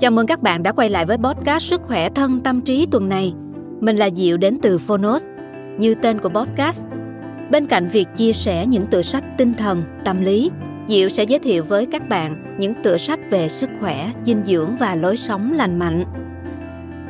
Chào 0.00 0.10
mừng 0.10 0.26
các 0.26 0.42
bạn 0.42 0.62
đã 0.62 0.72
quay 0.72 0.90
lại 0.90 1.06
với 1.06 1.16
podcast 1.16 1.64
Sức 1.64 1.82
khỏe 1.82 2.08
thân 2.08 2.40
tâm 2.40 2.60
trí 2.60 2.86
tuần 2.90 3.08
này. 3.08 3.34
Mình 3.80 3.96
là 3.96 4.10
Diệu 4.10 4.36
đến 4.36 4.58
từ 4.62 4.78
Phonos, 4.78 5.26
như 5.78 5.94
tên 5.94 6.18
của 6.18 6.28
podcast. 6.28 6.84
Bên 7.50 7.66
cạnh 7.66 7.88
việc 7.88 8.08
chia 8.16 8.32
sẻ 8.32 8.66
những 8.66 8.86
tựa 8.86 9.02
sách 9.02 9.24
tinh 9.38 9.54
thần, 9.54 9.82
tâm 10.04 10.24
lý, 10.24 10.50
Diệu 10.88 11.08
sẽ 11.08 11.24
giới 11.24 11.38
thiệu 11.38 11.64
với 11.64 11.86
các 11.86 12.08
bạn 12.08 12.56
những 12.58 12.74
tựa 12.82 12.96
sách 12.96 13.20
về 13.30 13.48
sức 13.48 13.70
khỏe, 13.80 14.12
dinh 14.24 14.44
dưỡng 14.44 14.76
và 14.76 14.94
lối 14.94 15.16
sống 15.16 15.52
lành 15.52 15.78
mạnh. 15.78 16.04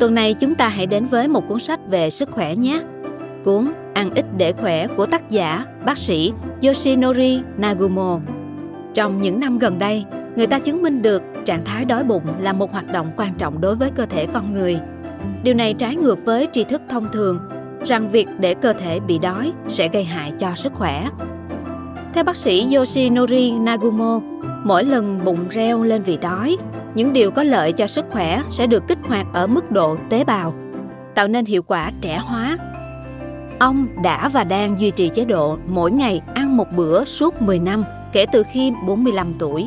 Tuần 0.00 0.14
này 0.14 0.34
chúng 0.34 0.54
ta 0.54 0.68
hãy 0.68 0.86
đến 0.86 1.06
với 1.06 1.28
một 1.28 1.48
cuốn 1.48 1.60
sách 1.60 1.80
về 1.88 2.10
sức 2.10 2.30
khỏe 2.30 2.56
nhé. 2.56 2.82
Cuốn 3.44 3.72
Ăn 3.94 4.10
ít 4.14 4.24
để 4.36 4.52
khỏe 4.52 4.86
của 4.86 5.06
tác 5.06 5.30
giả 5.30 5.64
bác 5.84 5.98
sĩ 5.98 6.32
Yoshinori 6.62 7.40
Nagumo. 7.56 8.20
Trong 8.94 9.20
những 9.20 9.40
năm 9.40 9.58
gần 9.58 9.78
đây, 9.78 10.04
người 10.36 10.46
ta 10.46 10.58
chứng 10.58 10.82
minh 10.82 11.02
được 11.02 11.22
trạng 11.50 11.64
thái 11.64 11.84
đói 11.84 12.04
bụng 12.04 12.22
là 12.40 12.52
một 12.52 12.72
hoạt 12.72 12.92
động 12.92 13.10
quan 13.16 13.34
trọng 13.34 13.60
đối 13.60 13.74
với 13.74 13.90
cơ 13.90 14.06
thể 14.06 14.26
con 14.26 14.52
người. 14.52 14.80
Điều 15.42 15.54
này 15.54 15.74
trái 15.74 15.96
ngược 15.96 16.24
với 16.24 16.48
tri 16.52 16.64
thức 16.64 16.82
thông 16.88 17.08
thường 17.12 17.38
rằng 17.84 18.10
việc 18.10 18.28
để 18.38 18.54
cơ 18.54 18.72
thể 18.72 19.00
bị 19.00 19.18
đói 19.18 19.52
sẽ 19.68 19.88
gây 19.88 20.04
hại 20.04 20.32
cho 20.38 20.54
sức 20.56 20.72
khỏe. 20.74 21.08
Theo 22.14 22.24
bác 22.24 22.36
sĩ 22.36 22.74
Yoshinori 22.74 23.52
Nagumo, 23.52 24.20
mỗi 24.64 24.84
lần 24.84 25.24
bụng 25.24 25.48
reo 25.50 25.82
lên 25.82 26.02
vì 26.02 26.16
đói, 26.16 26.56
những 26.94 27.12
điều 27.12 27.30
có 27.30 27.42
lợi 27.42 27.72
cho 27.72 27.86
sức 27.86 28.04
khỏe 28.10 28.42
sẽ 28.50 28.66
được 28.66 28.82
kích 28.88 28.98
hoạt 29.02 29.26
ở 29.32 29.46
mức 29.46 29.70
độ 29.70 29.96
tế 30.08 30.24
bào, 30.24 30.54
tạo 31.14 31.28
nên 31.28 31.44
hiệu 31.44 31.62
quả 31.62 31.92
trẻ 32.00 32.20
hóa. 32.22 32.58
Ông 33.58 33.86
đã 34.02 34.28
và 34.28 34.44
đang 34.44 34.80
duy 34.80 34.90
trì 34.90 35.08
chế 35.08 35.24
độ 35.24 35.58
mỗi 35.68 35.90
ngày 35.92 36.22
ăn 36.34 36.56
một 36.56 36.66
bữa 36.76 37.04
suốt 37.04 37.42
10 37.42 37.58
năm 37.58 37.84
kể 38.12 38.26
từ 38.32 38.42
khi 38.52 38.72
45 38.86 39.34
tuổi. 39.38 39.66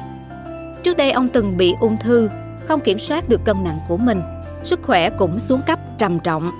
Trước 0.83 0.97
đây 0.97 1.11
ông 1.11 1.29
từng 1.29 1.57
bị 1.57 1.75
ung 1.79 1.97
thư, 1.97 2.29
không 2.67 2.79
kiểm 2.79 2.99
soát 2.99 3.29
được 3.29 3.45
cân 3.45 3.63
nặng 3.63 3.79
của 3.87 3.97
mình, 3.97 4.21
sức 4.63 4.79
khỏe 4.83 5.09
cũng 5.09 5.39
xuống 5.39 5.61
cấp 5.67 5.79
trầm 5.97 6.19
trọng. 6.19 6.51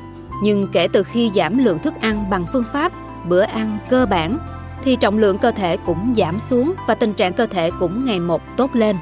Nhưng 0.44 0.68
kể 0.74 0.88
từ 0.94 1.04
khi 1.04 1.32
giảm 1.36 1.58
lượng 1.58 1.80
thức 1.80 1.94
ăn 2.02 2.30
bằng 2.30 2.46
phương 2.54 2.64
pháp 2.74 2.92
bữa 3.28 3.42
ăn 3.42 3.78
cơ 3.90 4.06
bản 4.06 4.38
thì 4.84 4.96
trọng 4.96 5.18
lượng 5.18 5.38
cơ 5.38 5.52
thể 5.52 5.78
cũng 5.78 6.14
giảm 6.18 6.40
xuống 6.50 6.74
và 6.88 6.96
tình 6.96 7.14
trạng 7.14 7.34
cơ 7.34 7.46
thể 7.46 7.70
cũng 7.80 8.06
ngày 8.06 8.20
một 8.20 8.42
tốt 8.58 8.76
lên. 8.76 8.96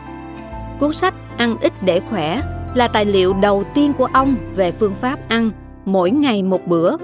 Cuốn 0.80 0.94
sách 0.94 1.14
Ăn 1.38 1.58
ít 1.62 1.74
để 1.82 2.00
khỏe 2.00 2.42
là 2.76 2.88
tài 2.88 3.06
liệu 3.06 3.34
đầu 3.34 3.64
tiên 3.74 3.94
của 3.98 4.08
ông 4.14 4.36
về 4.56 4.72
phương 4.72 4.96
pháp 4.96 5.20
ăn 5.28 5.52
mỗi 5.86 6.12
ngày 6.12 6.44
một 6.44 6.68
bữa. 6.68 6.96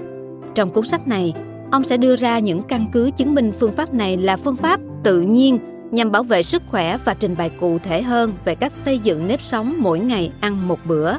Trong 0.54 0.70
cuốn 0.70 0.84
sách 0.84 1.08
này, 1.08 1.34
ông 1.70 1.84
sẽ 1.84 1.96
đưa 1.96 2.16
ra 2.16 2.38
những 2.38 2.62
căn 2.62 2.86
cứ 2.92 3.10
chứng 3.16 3.34
minh 3.34 3.52
phương 3.60 3.72
pháp 3.72 3.94
này 3.94 4.16
là 4.16 4.36
phương 4.36 4.56
pháp 4.56 4.80
tự 5.02 5.20
nhiên 5.20 5.58
nhằm 5.90 6.10
bảo 6.10 6.22
vệ 6.22 6.42
sức 6.42 6.62
khỏe 6.66 6.98
và 7.04 7.14
trình 7.14 7.36
bày 7.38 7.50
cụ 7.50 7.78
thể 7.78 8.02
hơn 8.02 8.32
về 8.44 8.54
cách 8.54 8.72
xây 8.84 8.98
dựng 8.98 9.28
nếp 9.28 9.40
sống 9.40 9.74
mỗi 9.78 10.00
ngày 10.00 10.32
ăn 10.40 10.68
một 10.68 10.78
bữa. 10.84 11.14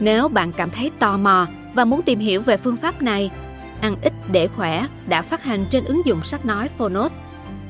Nếu 0.00 0.28
bạn 0.28 0.52
cảm 0.52 0.70
thấy 0.70 0.90
tò 0.98 1.16
mò 1.16 1.46
và 1.74 1.84
muốn 1.84 2.02
tìm 2.02 2.18
hiểu 2.18 2.42
về 2.42 2.56
phương 2.56 2.76
pháp 2.76 3.02
này, 3.02 3.30
ăn 3.80 3.96
ít 4.02 4.12
để 4.32 4.48
khỏe 4.48 4.86
đã 5.06 5.22
phát 5.22 5.42
hành 5.42 5.64
trên 5.70 5.84
ứng 5.84 6.06
dụng 6.06 6.22
sách 6.24 6.46
nói 6.46 6.68
Phonos. 6.78 7.14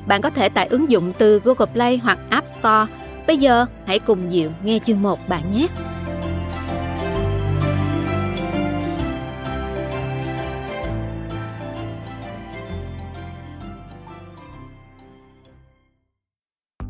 Bạn 0.07 0.21
có 0.21 0.29
thể 0.29 0.49
tải 0.49 0.67
ứng 0.67 0.89
dụng 0.89 1.13
từ 1.17 1.39
Google 1.39 1.73
Play 1.73 1.97
hoặc 1.97 2.19
App 2.29 2.47
Store. 2.47 2.85
Bây 3.27 3.37
giờ 3.37 3.65
hãy 3.85 3.99
cùng 3.99 4.29
Diệu 4.29 4.49
nghe 4.63 4.79
chương 4.85 5.01
1 5.01 5.19
bạn 5.29 5.51
nhé. 5.51 5.67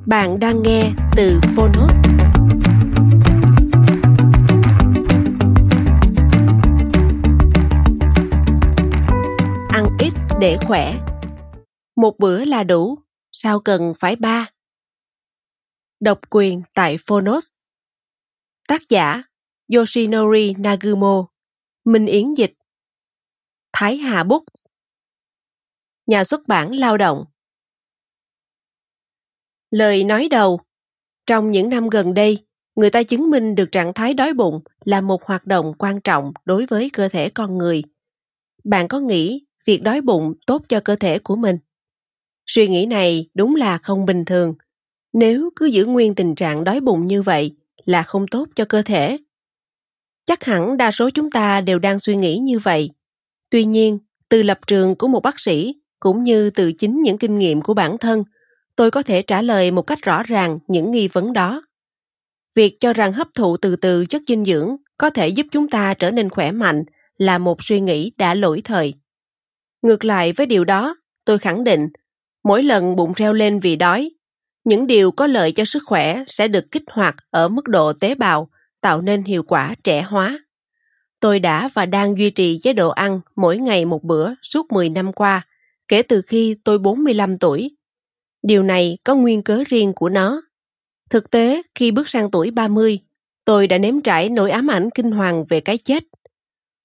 Bạn 0.09 0.39
đang 0.39 0.63
nghe 0.63 0.91
từ 1.17 1.39
Phonos. 1.55 1.95
Ăn 9.69 9.97
ít 9.99 10.13
để 10.41 10.57
khỏe. 10.67 10.93
Một 11.95 12.15
bữa 12.19 12.45
là 12.45 12.63
đủ, 12.63 12.97
sao 13.31 13.59
cần 13.59 13.93
phải 13.99 14.15
ba? 14.15 14.51
Độc 15.99 16.19
quyền 16.29 16.61
tại 16.73 16.97
Phonos. 17.07 17.51
Tác 18.67 18.81
giả 18.89 19.23
Yoshinori 19.75 20.53
Nagumo, 20.57 21.27
Minh 21.85 22.05
Yến 22.05 22.33
Dịch, 22.33 22.53
Thái 23.73 23.97
Hà 23.97 24.23
Books, 24.23 24.63
Nhà 26.07 26.23
xuất 26.23 26.47
bản 26.47 26.73
Lao 26.73 26.97
động 26.97 27.25
Lời 29.71 30.03
nói 30.03 30.27
đầu 30.31 30.59
Trong 31.27 31.51
những 31.51 31.69
năm 31.69 31.89
gần 31.89 32.13
đây, 32.13 32.45
người 32.75 32.89
ta 32.89 33.03
chứng 33.03 33.29
minh 33.29 33.55
được 33.55 33.71
trạng 33.71 33.93
thái 33.93 34.13
đói 34.13 34.33
bụng 34.33 34.61
là 34.85 35.01
một 35.01 35.23
hoạt 35.23 35.45
động 35.45 35.73
quan 35.77 36.01
trọng 36.01 36.33
đối 36.45 36.65
với 36.65 36.89
cơ 36.93 37.09
thể 37.09 37.29
con 37.29 37.57
người. 37.57 37.83
Bạn 38.63 38.87
có 38.87 38.99
nghĩ 38.99 39.45
việc 39.65 39.83
đói 39.83 40.01
bụng 40.01 40.33
tốt 40.47 40.63
cho 40.69 40.79
cơ 40.79 40.95
thể 40.95 41.19
của 41.19 41.35
mình? 41.35 41.57
Suy 42.47 42.67
nghĩ 42.67 42.85
này 42.85 43.29
đúng 43.33 43.55
là 43.55 43.77
không 43.77 44.05
bình 44.05 44.25
thường. 44.25 44.53
Nếu 45.13 45.49
cứ 45.55 45.65
giữ 45.65 45.85
nguyên 45.85 46.15
tình 46.15 46.35
trạng 46.35 46.63
đói 46.63 46.79
bụng 46.79 47.07
như 47.07 47.21
vậy 47.21 47.55
là 47.85 48.03
không 48.03 48.27
tốt 48.27 48.47
cho 48.55 48.65
cơ 48.65 48.81
thể. 48.81 49.17
Chắc 50.25 50.43
hẳn 50.43 50.77
đa 50.77 50.91
số 50.91 51.09
chúng 51.09 51.31
ta 51.31 51.61
đều 51.61 51.79
đang 51.79 51.99
suy 51.99 52.15
nghĩ 52.15 52.37
như 52.37 52.59
vậy. 52.59 52.89
Tuy 53.49 53.65
nhiên, 53.65 53.99
từ 54.29 54.43
lập 54.43 54.59
trường 54.67 54.95
của 54.95 55.07
một 55.07 55.23
bác 55.23 55.39
sĩ 55.39 55.75
cũng 55.99 56.23
như 56.23 56.49
từ 56.49 56.71
chính 56.71 57.01
những 57.01 57.17
kinh 57.17 57.39
nghiệm 57.39 57.61
của 57.61 57.73
bản 57.73 57.97
thân– 57.97 58.23
tôi 58.79 58.91
có 58.91 59.03
thể 59.03 59.21
trả 59.21 59.41
lời 59.41 59.71
một 59.71 59.81
cách 59.81 60.01
rõ 60.01 60.23
ràng 60.23 60.59
những 60.67 60.91
nghi 60.91 61.07
vấn 61.07 61.33
đó. 61.33 61.63
Việc 62.55 62.77
cho 62.79 62.93
rằng 62.93 63.13
hấp 63.13 63.27
thụ 63.35 63.57
từ 63.57 63.75
từ 63.75 64.05
chất 64.05 64.21
dinh 64.27 64.45
dưỡng 64.45 64.75
có 64.97 65.09
thể 65.09 65.27
giúp 65.27 65.45
chúng 65.51 65.69
ta 65.69 65.93
trở 65.93 66.11
nên 66.11 66.29
khỏe 66.29 66.51
mạnh 66.51 66.83
là 67.17 67.37
một 67.37 67.63
suy 67.63 67.79
nghĩ 67.79 68.11
đã 68.17 68.33
lỗi 68.33 68.61
thời. 68.63 68.93
Ngược 69.81 70.05
lại 70.05 70.33
với 70.33 70.45
điều 70.45 70.65
đó, 70.65 70.95
tôi 71.25 71.39
khẳng 71.39 71.63
định, 71.63 71.87
mỗi 72.43 72.63
lần 72.63 72.95
bụng 72.95 73.13
reo 73.15 73.33
lên 73.33 73.59
vì 73.59 73.75
đói, 73.75 74.11
những 74.63 74.87
điều 74.87 75.11
có 75.11 75.27
lợi 75.27 75.51
cho 75.51 75.65
sức 75.65 75.83
khỏe 75.85 76.23
sẽ 76.27 76.47
được 76.47 76.71
kích 76.71 76.83
hoạt 76.91 77.15
ở 77.29 77.47
mức 77.47 77.67
độ 77.67 77.93
tế 77.93 78.15
bào, 78.15 78.49
tạo 78.81 79.01
nên 79.01 79.23
hiệu 79.23 79.43
quả 79.43 79.75
trẻ 79.83 80.01
hóa. 80.01 80.39
Tôi 81.19 81.39
đã 81.39 81.69
và 81.73 81.85
đang 81.85 82.17
duy 82.17 82.29
trì 82.29 82.59
chế 82.63 82.73
độ 82.73 82.89
ăn 82.89 83.21
mỗi 83.35 83.57
ngày 83.57 83.85
một 83.85 84.03
bữa 84.03 84.31
suốt 84.43 84.71
10 84.71 84.89
năm 84.89 85.13
qua, 85.13 85.47
kể 85.87 86.01
từ 86.01 86.21
khi 86.21 86.55
tôi 86.63 86.79
45 86.79 87.37
tuổi 87.37 87.75
Điều 88.43 88.63
này 88.63 88.97
có 89.03 89.15
nguyên 89.15 89.43
cớ 89.43 89.63
riêng 89.67 89.93
của 89.93 90.09
nó. 90.09 90.41
Thực 91.09 91.31
tế, 91.31 91.61
khi 91.75 91.91
bước 91.91 92.09
sang 92.09 92.31
tuổi 92.31 92.51
30, 92.51 92.99
tôi 93.45 93.67
đã 93.67 93.77
nếm 93.77 94.01
trải 94.01 94.29
nỗi 94.29 94.51
ám 94.51 94.71
ảnh 94.71 94.89
kinh 94.95 95.11
hoàng 95.11 95.45
về 95.49 95.59
cái 95.59 95.77
chết. 95.77 96.03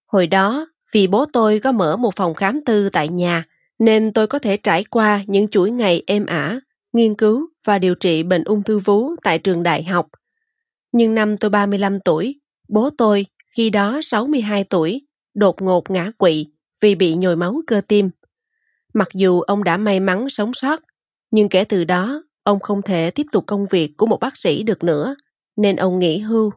Hồi 0.07 0.27
đó, 0.27 0.67
vì 0.93 1.07
bố 1.07 1.25
tôi 1.33 1.61
có 1.61 1.73
mở 1.73 1.97
một 1.97 2.17
phòng 2.17 2.35
khám 2.35 2.65
tư 2.65 2.89
tại 2.89 3.09
nhà, 3.09 3.45
nên 3.79 4.13
tôi 4.13 4.27
có 4.27 4.39
thể 4.39 4.57
trải 4.57 4.85
qua 4.85 5.25
những 5.27 5.49
chuỗi 5.49 5.71
ngày 5.71 6.03
êm 6.07 6.27
ả, 6.27 6.61
nghiên 6.93 7.15
cứu 7.15 7.49
và 7.65 7.79
điều 7.79 7.95
trị 7.95 8.23
bệnh 8.23 8.45
ung 8.45 8.63
thư 8.63 8.79
vú 8.79 9.17
tại 9.23 9.39
trường 9.39 9.63
đại 9.63 9.85
học. 9.85 10.07
Nhưng 10.93 11.15
năm 11.15 11.37
tôi 11.39 11.51
35 11.51 12.01
tuổi, 12.01 12.41
bố 12.69 12.91
tôi, 12.99 13.27
khi 13.47 13.71
đó 13.71 14.01
62 14.03 14.65
tuổi, 14.65 15.07
đột 15.35 15.63
ngột 15.63 15.91
ngã 15.91 16.11
quỵ 16.19 16.47
vì 16.81 16.95
bị 16.95 17.15
nhồi 17.15 17.37
máu 17.37 17.61
cơ 17.67 17.81
tim. 17.89 18.11
Mặc 18.95 19.09
dù 19.15 19.41
ông 19.41 19.65
đã 19.65 19.77
may 19.77 20.01
mắn 20.01 20.29
sống 20.29 20.55
sót 20.55 20.81
nhưng 21.35 21.49
kể 21.49 21.65
từ 21.65 21.85
đó, 21.85 22.23
ông 22.43 22.61
không 22.61 22.83
thể 22.83 23.11
tiếp 23.11 23.27
tục 23.33 23.45
công 23.47 23.67
việc 23.67 23.97
của 23.97 24.07
một 24.07 24.21
bác 24.21 24.37
sĩ 24.37 24.63
được 24.63 24.85
nữa, 24.85 25.17
nên 25.57 25.77
ông 25.77 25.99
nghỉ 25.99 26.19
hưu. 26.19 26.53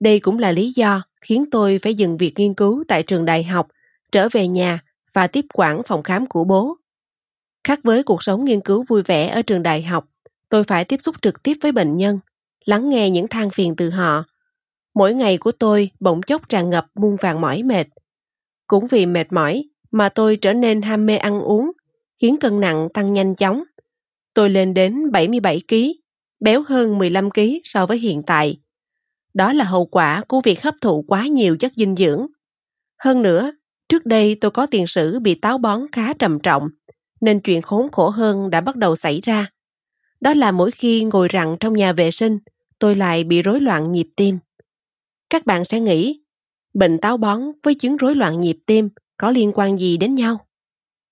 Đây 0.00 0.20
cũng 0.20 0.38
là 0.38 0.52
lý 0.52 0.72
do 0.76 1.02
khiến 1.20 1.44
tôi 1.50 1.78
phải 1.82 1.94
dừng 1.94 2.16
việc 2.16 2.32
nghiên 2.36 2.54
cứu 2.54 2.84
tại 2.88 3.02
trường 3.02 3.24
đại 3.24 3.44
học, 3.44 3.68
trở 4.12 4.28
về 4.32 4.48
nhà 4.48 4.80
và 5.12 5.26
tiếp 5.26 5.44
quản 5.54 5.82
phòng 5.86 6.02
khám 6.02 6.26
của 6.26 6.44
bố. 6.44 6.76
Khác 7.64 7.80
với 7.82 8.02
cuộc 8.02 8.22
sống 8.22 8.44
nghiên 8.44 8.60
cứu 8.60 8.84
vui 8.88 9.02
vẻ 9.02 9.28
ở 9.28 9.42
trường 9.42 9.62
đại 9.62 9.82
học, 9.82 10.08
tôi 10.48 10.64
phải 10.64 10.84
tiếp 10.84 11.00
xúc 11.00 11.16
trực 11.22 11.42
tiếp 11.42 11.54
với 11.60 11.72
bệnh 11.72 11.96
nhân, 11.96 12.18
lắng 12.64 12.90
nghe 12.90 13.10
những 13.10 13.28
than 13.28 13.50
phiền 13.50 13.76
từ 13.76 13.90
họ. 13.90 14.24
Mỗi 14.94 15.14
ngày 15.14 15.38
của 15.38 15.52
tôi 15.52 15.90
bỗng 16.00 16.22
chốc 16.22 16.48
tràn 16.48 16.70
ngập 16.70 16.86
muôn 16.94 17.16
vàng 17.16 17.40
mỏi 17.40 17.62
mệt. 17.62 17.86
Cũng 18.66 18.86
vì 18.86 19.06
mệt 19.06 19.32
mỏi 19.32 19.68
mà 19.90 20.08
tôi 20.08 20.36
trở 20.36 20.52
nên 20.52 20.82
ham 20.82 21.06
mê 21.06 21.16
ăn 21.16 21.40
uống, 21.40 21.72
khiến 22.22 22.36
cân 22.36 22.60
nặng 22.60 22.88
tăng 22.94 23.12
nhanh 23.12 23.34
chóng 23.34 23.62
tôi 24.34 24.50
lên 24.50 24.74
đến 24.74 25.10
77 25.12 25.60
kg, 25.68 25.74
béo 26.40 26.62
hơn 26.62 26.98
15 26.98 27.30
kg 27.30 27.40
so 27.64 27.86
với 27.86 27.98
hiện 27.98 28.22
tại. 28.26 28.56
Đó 29.34 29.52
là 29.52 29.64
hậu 29.64 29.86
quả 29.86 30.24
của 30.28 30.40
việc 30.40 30.62
hấp 30.62 30.74
thụ 30.80 31.04
quá 31.08 31.26
nhiều 31.26 31.56
chất 31.56 31.72
dinh 31.76 31.96
dưỡng. 31.96 32.26
Hơn 32.98 33.22
nữa, 33.22 33.52
trước 33.88 34.06
đây 34.06 34.34
tôi 34.40 34.50
có 34.50 34.66
tiền 34.66 34.86
sử 34.86 35.18
bị 35.18 35.34
táo 35.34 35.58
bón 35.58 35.80
khá 35.92 36.12
trầm 36.14 36.38
trọng, 36.40 36.68
nên 37.20 37.40
chuyện 37.40 37.62
khốn 37.62 37.92
khổ 37.92 38.08
hơn 38.08 38.50
đã 38.50 38.60
bắt 38.60 38.76
đầu 38.76 38.96
xảy 38.96 39.20
ra. 39.20 39.50
Đó 40.20 40.34
là 40.34 40.52
mỗi 40.52 40.70
khi 40.70 41.04
ngồi 41.04 41.28
rặn 41.32 41.56
trong 41.60 41.72
nhà 41.72 41.92
vệ 41.92 42.10
sinh, 42.10 42.38
tôi 42.78 42.94
lại 42.94 43.24
bị 43.24 43.42
rối 43.42 43.60
loạn 43.60 43.92
nhịp 43.92 44.08
tim. 44.16 44.38
Các 45.30 45.46
bạn 45.46 45.64
sẽ 45.64 45.80
nghĩ, 45.80 46.22
bệnh 46.74 46.98
táo 46.98 47.16
bón 47.16 47.40
với 47.62 47.74
chứng 47.74 47.96
rối 47.96 48.14
loạn 48.14 48.40
nhịp 48.40 48.58
tim 48.66 48.88
có 49.16 49.30
liên 49.30 49.52
quan 49.54 49.78
gì 49.78 49.96
đến 49.96 50.14
nhau? 50.14 50.46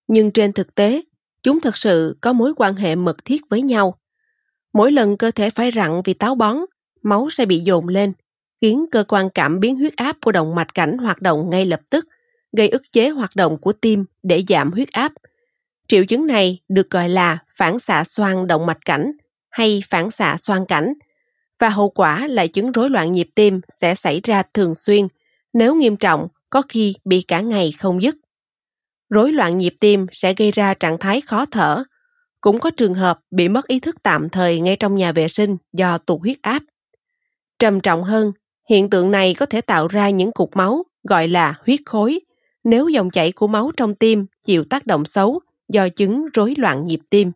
Nhưng 0.08 0.31
trên 0.31 0.52
thực 0.52 0.75
tế, 0.75 1.02
chúng 1.42 1.60
thực 1.60 1.76
sự 1.76 2.16
có 2.20 2.32
mối 2.32 2.52
quan 2.56 2.75
hệ 2.75 2.94
mật 2.94 3.25
thiết 3.25 3.42
với 3.48 3.62
nhau. 3.62 3.94
Mỗi 4.72 4.92
lần 4.92 5.16
cơ 5.16 5.31
thể 5.31 5.50
phải 5.50 5.70
rặn 5.70 6.00
vì 6.04 6.14
táo 6.14 6.34
bón, 6.34 6.56
máu 7.02 7.28
sẽ 7.31 7.46
bị 7.46 7.60
dồn 7.60 7.88
lên, 7.88 8.12
khiến 8.60 8.87
cơ 8.90 9.04
quan 9.08 9.31
cảm 9.31 9.60
biến 9.60 9.76
huyết 9.76 9.96
áp 9.96 10.16
của 10.25 10.32
động 10.32 10.54
mạch 10.54 10.75
cảnh 10.75 10.98
hoạt 10.98 11.22
động 11.22 11.50
ngay 11.50 11.66
lập 11.66 11.81
tức, 11.90 12.08
gây 12.56 12.69
ức 12.69 12.82
chế 12.92 13.08
hoạt 13.08 13.37
động 13.37 13.58
của 13.58 13.72
tim 13.72 14.04
để 14.22 14.44
giảm 14.48 14.72
huyết 14.72 14.88
áp. 14.88 15.12
Triệu 15.88 16.04
chứng 16.04 16.26
này 16.26 16.58
được 16.69 16.90
gọi 16.90 17.08
là 17.08 17.38
phản 17.56 17.78
xạ 17.78 18.04
xoang 18.04 18.46
động 18.46 18.66
mạch 18.66 18.84
cảnh 18.84 19.12
hay 19.50 19.82
phản 19.88 20.10
xạ 20.10 20.37
xoang 20.38 20.66
cảnh 20.66 20.92
và 21.58 21.69
hậu 21.69 21.90
quả 21.90 22.26
là 22.26 22.46
chứng 22.46 22.72
rối 22.72 22.90
loạn 22.90 23.12
nhịp 23.12 23.28
tim 23.34 23.60
sẽ 23.75 23.94
xảy 23.94 24.20
ra 24.25 24.42
thường 24.54 24.75
xuyên, 24.75 25.08
nếu 25.52 25.75
nghiêm 25.75 25.96
trọng 25.96 26.28
có 26.50 26.62
khi 26.69 26.94
bị 27.04 27.22
cả 27.28 27.40
ngày 27.40 27.72
không 27.78 28.02
dứt. 28.02 28.16
Rối 29.11 29.33
loạn 29.33 29.59
nhịp 29.59 29.75
tim 29.81 30.07
sẽ 30.12 30.35
gây 30.35 30.51
ra 30.51 30.75
trạng 30.75 30.99
thái 30.99 31.21
khó 31.21 31.47
thở, 31.47 31.85
cũng 32.41 32.59
có 32.59 32.71
trường 32.71 32.95
hợp 32.95 33.21
bị 33.31 33.49
mất 33.49 33.67
ý 33.67 33.81
thức 33.81 33.97
tạm 34.03 34.29
thời 34.29 34.61
ngay 34.61 34.77
trong 34.77 34.95
nhà 34.95 35.12
vệ 35.12 35.29
sinh 35.29 35.57
do 35.73 35.99
tụt 35.99 36.21
huyết 36.21 36.39
áp. 36.43 36.62
Trầm 37.59 37.81
trọng 37.81 38.05
hơn, 38.05 38.33
hiện 38.71 38.91
tượng 38.91 39.11
này 39.11 39.35
có 39.35 39.47
thể 39.47 39.61
tạo 39.61 39.89
ra 39.89 40.11
những 40.11 40.33
cục 40.33 40.57
máu 40.57 40.85
gọi 41.09 41.29
là 41.29 41.55
huyết 41.67 41.81
khối 41.87 42.21
nếu 42.65 42.89
dòng 42.89 43.11
chảy 43.11 43.33
của 43.33 43.47
máu 43.47 43.71
trong 43.77 43.95
tim 43.95 44.27
chịu 44.47 44.65
tác 44.65 44.87
động 44.87 45.05
xấu 45.05 45.41
do 45.69 45.89
chứng 45.89 46.27
rối 46.35 46.55
loạn 46.59 46.87
nhịp 46.87 47.01
tim. 47.11 47.33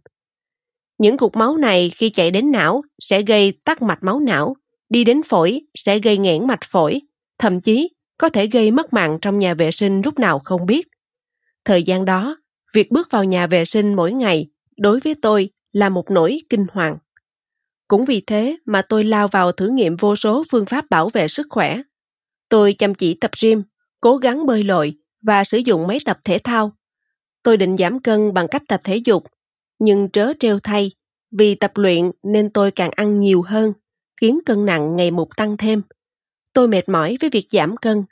Những 0.99 1.17
cục 1.17 1.37
máu 1.37 1.57
này 1.57 1.91
khi 1.91 2.11
chạy 2.11 2.31
đến 2.31 2.51
não 2.51 2.83
sẽ 3.01 3.23
gây 3.23 3.53
tắc 3.65 3.83
mạch 3.83 4.03
máu 4.03 4.21
não, 4.21 4.57
đi 4.89 5.05
đến 5.05 5.23
phổi 5.23 5.61
sẽ 5.75 5.99
gây 5.99 6.19
nghẽn 6.19 6.47
mạch 6.47 6.65
phổi, 6.65 7.01
thậm 7.39 7.61
chí 7.61 7.91
có 8.19 8.29
thể 8.29 8.47
gây 8.47 8.71
mất 8.71 8.93
mạng 8.93 9.19
trong 9.23 9.39
nhà 9.39 9.55
vệ 9.55 9.71
sinh 9.71 10.03
lúc 10.05 10.19
nào 10.19 10.39
không 10.39 10.67
biết. 10.67 10.89
Thời 11.65 11.83
gian 11.83 12.05
đó, 12.05 12.37
việc 12.75 12.91
bước 12.91 13.09
vào 13.11 13.25
nhà 13.25 13.47
vệ 13.47 13.65
sinh 13.65 13.95
mỗi 13.95 14.13
ngày 14.13 14.51
đối 14.77 15.01
với 15.01 15.15
tôi 15.23 15.51
là 15.73 15.89
một 15.89 16.11
nỗi 16.11 16.39
kinh 16.51 16.67
hoàng. 16.73 16.99
Cũng 17.89 18.05
vì 18.05 18.21
thế 18.21 18.57
mà 18.65 18.83
tôi 18.83 19.05
lao 19.05 19.29
vào 19.29 19.53
thử 19.53 19.69
nghiệm 19.69 19.97
vô 19.97 20.17
số 20.17 20.45
phương 20.51 20.67
pháp 20.67 20.91
bảo 20.91 21.09
vệ 21.09 21.29
sức 21.29 21.47
khỏe. 21.51 21.81
Tôi 22.49 22.73
chăm 22.79 22.95
chỉ 22.95 23.15
tập 23.15 23.31
gym, 23.43 23.63
cố 24.01 24.17
gắng 24.17 24.47
bơi 24.47 24.65
lội 24.65 24.95
và 25.23 25.45
sử 25.45 25.59
dụng 25.59 25.87
máy 25.87 25.99
tập 26.05 26.19
thể 26.25 26.39
thao. 26.39 26.73
Tôi 27.43 27.57
định 27.57 27.77
giảm 27.77 28.01
cân 28.01 28.35
bằng 28.35 28.49
cách 28.49 28.63
tập 28.69 28.81
thể 28.85 28.97
dục, 28.97 29.25
nhưng 29.79 30.09
trớ 30.11 30.33
trêu 30.41 30.59
thay, 30.63 30.91
vì 31.39 31.55
tập 31.55 31.73
luyện 31.75 32.11
nên 32.23 32.51
tôi 32.51 32.71
càng 32.71 32.91
ăn 32.97 33.21
nhiều 33.21 33.43
hơn, 33.43 33.73
khiến 34.21 34.39
cân 34.47 34.67
nặng 34.67 34.97
ngày 34.97 35.11
một 35.11 35.37
tăng 35.37 35.57
thêm. 35.57 35.83
Tôi 36.53 36.69
mệt 36.69 36.89
mỏi 36.89 37.17
với 37.21 37.31
việc 37.31 37.47
giảm 37.51 37.77
cân. 37.77 38.05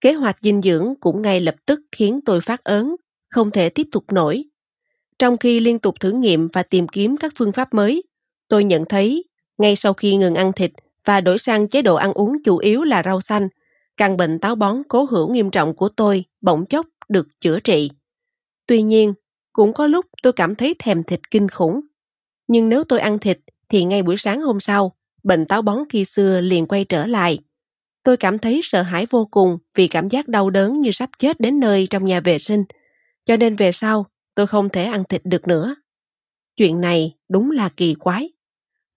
Kế 0.00 0.12
hoạch 0.12 0.36
dinh 0.40 0.62
dưỡng 0.62 0.94
cũng 1.00 1.22
ngay 1.22 1.40
lập 1.40 1.54
tức 1.66 1.80
khiến 1.92 2.20
tôi 2.24 2.40
phát 2.40 2.64
ớn, 2.64 2.96
không 3.30 3.50
thể 3.50 3.68
tiếp 3.68 3.86
tục 3.92 4.04
nổi. 4.12 4.44
Trong 5.18 5.36
khi 5.36 5.60
liên 5.60 5.78
tục 5.78 5.94
thử 6.00 6.10
nghiệm 6.10 6.48
và 6.48 6.62
tìm 6.62 6.88
kiếm 6.88 7.16
các 7.16 7.32
phương 7.36 7.52
pháp 7.52 7.74
mới, 7.74 8.02
tôi 8.48 8.64
nhận 8.64 8.84
thấy 8.84 9.24
ngay 9.58 9.76
sau 9.76 9.92
khi 9.92 10.16
ngừng 10.16 10.34
ăn 10.34 10.52
thịt 10.52 10.72
và 11.04 11.20
đổi 11.20 11.38
sang 11.38 11.68
chế 11.68 11.82
độ 11.82 11.94
ăn 11.94 12.12
uống 12.12 12.42
chủ 12.44 12.58
yếu 12.58 12.84
là 12.84 13.02
rau 13.04 13.20
xanh, 13.20 13.48
căn 13.96 14.16
bệnh 14.16 14.38
táo 14.38 14.54
bón 14.54 14.82
cố 14.88 15.04
hữu 15.04 15.32
nghiêm 15.32 15.50
trọng 15.50 15.74
của 15.74 15.88
tôi 15.88 16.24
bỗng 16.40 16.66
chốc 16.66 16.86
được 17.08 17.26
chữa 17.40 17.60
trị. 17.60 17.90
Tuy 18.66 18.82
nhiên, 18.82 19.14
cũng 19.52 19.72
có 19.72 19.86
lúc 19.86 20.06
tôi 20.22 20.32
cảm 20.32 20.54
thấy 20.54 20.74
thèm 20.78 21.02
thịt 21.02 21.30
kinh 21.30 21.48
khủng. 21.48 21.80
Nhưng 22.48 22.68
nếu 22.68 22.84
tôi 22.84 23.00
ăn 23.00 23.18
thịt 23.18 23.38
thì 23.68 23.84
ngay 23.84 24.02
buổi 24.02 24.16
sáng 24.16 24.40
hôm 24.40 24.60
sau, 24.60 24.92
bệnh 25.22 25.46
táo 25.46 25.62
bón 25.62 25.78
khi 25.88 26.04
xưa 26.04 26.40
liền 26.40 26.66
quay 26.66 26.84
trở 26.84 27.06
lại. 27.06 27.38
Tôi 28.02 28.16
cảm 28.16 28.38
thấy 28.38 28.60
sợ 28.62 28.82
hãi 28.82 29.06
vô 29.10 29.28
cùng 29.30 29.58
vì 29.74 29.88
cảm 29.88 30.08
giác 30.08 30.28
đau 30.28 30.50
đớn 30.50 30.80
như 30.80 30.90
sắp 30.90 31.10
chết 31.18 31.40
đến 31.40 31.60
nơi 31.60 31.86
trong 31.90 32.04
nhà 32.04 32.20
vệ 32.20 32.38
sinh. 32.38 32.64
Cho 33.30 33.36
nên 33.36 33.56
về 33.56 33.72
sau, 33.72 34.06
tôi 34.34 34.46
không 34.46 34.68
thể 34.68 34.84
ăn 34.84 35.04
thịt 35.04 35.20
được 35.24 35.48
nữa. 35.48 35.74
Chuyện 36.56 36.80
này 36.80 37.16
đúng 37.28 37.50
là 37.50 37.68
kỳ 37.68 37.94
quái. 37.94 38.32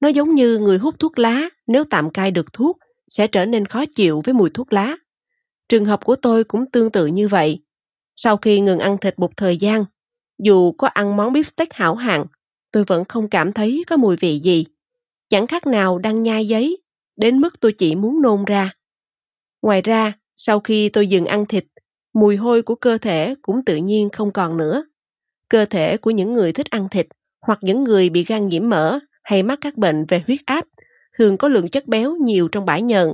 Nó 0.01 0.07
giống 0.07 0.35
như 0.35 0.57
người 0.57 0.77
hút 0.77 0.95
thuốc 0.99 1.19
lá 1.19 1.49
nếu 1.67 1.83
tạm 1.89 2.09
cai 2.09 2.31
được 2.31 2.53
thuốc 2.53 2.77
sẽ 3.07 3.27
trở 3.27 3.45
nên 3.45 3.65
khó 3.65 3.85
chịu 3.95 4.21
với 4.25 4.33
mùi 4.33 4.49
thuốc 4.49 4.73
lá. 4.73 4.95
Trường 5.69 5.85
hợp 5.85 6.05
của 6.05 6.15
tôi 6.15 6.43
cũng 6.43 6.71
tương 6.71 6.91
tự 6.91 7.05
như 7.05 7.27
vậy. 7.27 7.63
Sau 8.15 8.37
khi 8.37 8.59
ngừng 8.59 8.79
ăn 8.79 8.97
thịt 8.97 9.19
một 9.19 9.37
thời 9.37 9.57
gian, 9.57 9.85
dù 10.43 10.71
có 10.71 10.87
ăn 10.87 11.17
món 11.17 11.33
bít 11.33 11.55
tết 11.55 11.73
hảo 11.73 11.95
hạng, 11.95 12.25
tôi 12.71 12.83
vẫn 12.83 13.05
không 13.05 13.29
cảm 13.29 13.53
thấy 13.53 13.83
có 13.87 13.97
mùi 13.97 14.15
vị 14.15 14.39
gì. 14.43 14.65
Chẳng 15.29 15.47
khác 15.47 15.67
nào 15.67 15.99
đang 15.99 16.23
nhai 16.23 16.47
giấy, 16.47 16.81
đến 17.15 17.39
mức 17.39 17.59
tôi 17.59 17.73
chỉ 17.77 17.95
muốn 17.95 18.21
nôn 18.21 18.45
ra. 18.45 18.71
Ngoài 19.61 19.81
ra, 19.81 20.13
sau 20.37 20.59
khi 20.59 20.89
tôi 20.89 21.07
dừng 21.07 21.25
ăn 21.25 21.45
thịt, 21.45 21.65
mùi 22.13 22.35
hôi 22.35 22.61
của 22.61 22.75
cơ 22.75 22.97
thể 22.97 23.35
cũng 23.41 23.65
tự 23.65 23.75
nhiên 23.75 24.09
không 24.09 24.31
còn 24.31 24.57
nữa. 24.57 24.85
Cơ 25.49 25.65
thể 25.65 25.97
của 25.97 26.11
những 26.11 26.33
người 26.33 26.51
thích 26.51 26.69
ăn 26.69 26.89
thịt 26.89 27.07
hoặc 27.41 27.59
những 27.61 27.83
người 27.83 28.09
bị 28.09 28.23
gan 28.23 28.47
nhiễm 28.47 28.69
mỡ 28.69 28.99
hay 29.23 29.43
mắc 29.43 29.59
các 29.61 29.77
bệnh 29.77 30.05
về 30.05 30.23
huyết 30.27 30.39
áp 30.45 30.65
thường 31.17 31.37
có 31.37 31.47
lượng 31.47 31.67
chất 31.67 31.87
béo 31.87 32.15
nhiều 32.15 32.47
trong 32.47 32.65
bã 32.65 32.77
nhờn. 32.77 33.07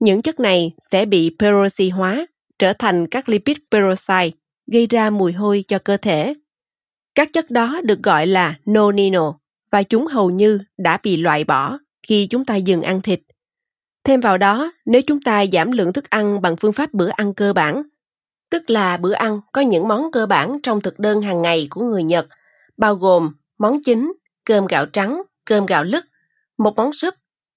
Những 0.00 0.22
chất 0.22 0.40
này 0.40 0.72
sẽ 0.92 1.06
bị 1.06 1.36
peroxy 1.38 1.88
hóa, 1.88 2.26
trở 2.58 2.72
thành 2.72 3.06
các 3.06 3.28
lipid 3.28 3.56
peroxide, 3.70 4.30
gây 4.66 4.86
ra 4.86 5.10
mùi 5.10 5.32
hôi 5.32 5.64
cho 5.68 5.78
cơ 5.78 5.96
thể. 5.96 6.34
Các 7.14 7.32
chất 7.32 7.50
đó 7.50 7.80
được 7.84 8.02
gọi 8.02 8.26
là 8.26 8.54
nonino 8.70 9.38
và 9.70 9.82
chúng 9.82 10.06
hầu 10.06 10.30
như 10.30 10.60
đã 10.78 10.98
bị 11.02 11.16
loại 11.16 11.44
bỏ 11.44 11.78
khi 12.02 12.26
chúng 12.26 12.44
ta 12.44 12.56
dừng 12.56 12.82
ăn 12.82 13.00
thịt. 13.00 13.20
Thêm 14.04 14.20
vào 14.20 14.38
đó, 14.38 14.72
nếu 14.86 15.02
chúng 15.02 15.20
ta 15.20 15.44
giảm 15.52 15.72
lượng 15.72 15.92
thức 15.92 16.10
ăn 16.10 16.42
bằng 16.42 16.56
phương 16.56 16.72
pháp 16.72 16.94
bữa 16.94 17.08
ăn 17.08 17.34
cơ 17.34 17.52
bản, 17.52 17.82
tức 18.50 18.70
là 18.70 18.96
bữa 18.96 19.12
ăn 19.12 19.40
có 19.52 19.60
những 19.60 19.88
món 19.88 20.12
cơ 20.12 20.26
bản 20.26 20.58
trong 20.62 20.80
thực 20.80 20.98
đơn 20.98 21.22
hàng 21.22 21.42
ngày 21.42 21.66
của 21.70 21.84
người 21.84 22.02
Nhật, 22.02 22.26
bao 22.76 22.94
gồm 22.94 23.34
món 23.58 23.78
chính, 23.84 24.12
cơm 24.44 24.66
gạo 24.66 24.86
trắng, 24.86 25.22
cơm 25.44 25.66
gạo 25.66 25.84
lứt, 25.84 26.04
một 26.58 26.76
món 26.76 26.92
súp 26.92 27.14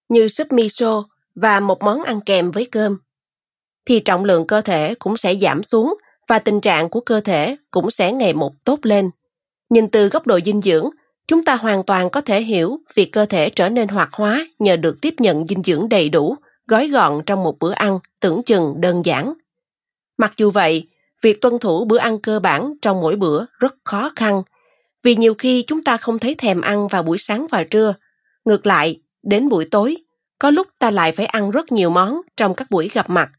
như 0.10 0.28
súp 0.28 0.52
miso 0.52 1.04
và 1.36 1.60
một 1.60 1.82
món 1.82 2.04
ăn 2.04 2.22
kèm 2.22 2.52
với 2.52 2.66
cơm, 2.66 2.98
thì 3.86 4.00
trọng 4.00 4.26
lượng 4.26 4.48
cơ 4.48 4.62
thể 4.62 4.96
cũng 4.96 5.18
sẽ 5.18 5.36
giảm 5.36 5.64
xuống 5.64 5.98
và 6.28 6.40
tình 6.40 6.62
trạng 6.62 6.90
của 6.90 7.00
cơ 7.00 7.22
thể 7.22 7.56
cũng 7.72 7.92
sẽ 7.92 8.12
ngày 8.14 8.34
một 8.34 8.54
tốt 8.66 8.80
lên. 8.84 9.10
Nhìn 9.70 9.90
từ 9.90 10.10
góc 10.10 10.28
độ 10.28 10.40
dinh 10.46 10.62
dưỡng, 10.62 10.90
chúng 11.28 11.46
ta 11.46 11.56
hoàn 11.56 11.84
toàn 11.84 12.10
có 12.10 12.22
thể 12.22 12.42
hiểu 12.42 12.80
việc 12.94 13.12
cơ 13.12 13.26
thể 13.26 13.50
trở 13.50 13.70
nên 13.70 13.88
hoạt 13.88 14.10
hóa 14.14 14.48
nhờ 14.60 14.76
được 14.76 14.98
tiếp 15.02 15.14
nhận 15.18 15.48
dinh 15.48 15.64
dưỡng 15.64 15.90
đầy 15.90 16.10
đủ, 16.10 16.36
gói 16.68 16.88
gọn 16.88 17.22
trong 17.26 17.44
một 17.44 17.60
bữa 17.60 17.72
ăn 17.72 18.00
tưởng 18.20 18.44
chừng 18.44 18.82
đơn 18.82 19.06
giản. 19.06 19.34
Mặc 20.20 20.34
dù 20.38 20.52
vậy, 20.52 20.88
việc 21.22 21.42
tuân 21.42 21.60
thủ 21.60 21.86
bữa 21.86 21.98
ăn 21.98 22.20
cơ 22.20 22.40
bản 22.40 22.74
trong 22.82 23.02
mỗi 23.02 23.16
bữa 23.16 23.46
rất 23.60 23.76
khó 23.84 24.12
khăn, 24.16 24.42
vì 25.04 25.16
nhiều 25.16 25.34
khi 25.34 25.64
chúng 25.68 25.84
ta 25.84 25.98
không 25.98 26.20
thấy 26.20 26.36
thèm 26.36 26.62
ăn 26.62 26.88
vào 26.88 27.04
buổi 27.04 27.18
sáng 27.18 27.48
và 27.52 27.64
trưa. 27.64 27.94
Ngược 28.46 28.66
lại, 28.66 29.00
đến 29.24 29.50
buổi 29.50 29.68
tối, 29.72 29.98
có 30.40 30.52
lúc 30.52 30.68
ta 30.80 30.92
lại 30.92 31.12
phải 31.12 31.26
ăn 31.26 31.52
rất 31.52 31.72
nhiều 31.72 31.90
món 31.90 32.22
trong 32.38 32.56
các 32.56 32.70
buổi 32.70 32.90
gặp 32.94 33.10
mặt. 33.10 33.30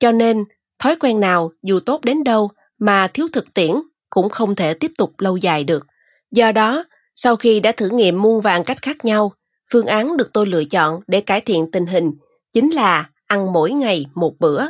Cho 0.00 0.12
nên, 0.12 0.44
thói 0.78 0.96
quen 0.96 1.20
nào 1.20 1.50
dù 1.62 1.80
tốt 1.80 2.04
đến 2.04 2.24
đâu 2.24 2.50
mà 2.78 3.08
thiếu 3.08 3.28
thực 3.32 3.54
tiễn 3.54 3.70
cũng 4.10 4.28
không 4.28 4.54
thể 4.54 4.74
tiếp 4.74 4.92
tục 4.98 5.12
lâu 5.18 5.36
dài 5.36 5.64
được. 5.64 5.86
Do 6.30 6.52
đó, 6.52 6.84
sau 7.16 7.36
khi 7.36 7.60
đã 7.60 7.72
thử 7.72 7.88
nghiệm 7.88 8.22
muôn 8.22 8.40
vàng 8.40 8.64
cách 8.64 8.82
khác 8.82 9.04
nhau, 9.04 9.32
phương 9.72 9.86
án 9.86 10.16
được 10.16 10.30
tôi 10.32 10.46
lựa 10.46 10.64
chọn 10.64 11.00
để 11.06 11.20
cải 11.20 11.40
thiện 11.40 11.70
tình 11.70 11.86
hình 11.86 12.12
chính 12.52 12.70
là 12.70 13.08
ăn 13.26 13.52
mỗi 13.52 13.70
ngày 13.70 14.06
một 14.14 14.34
bữa. 14.38 14.64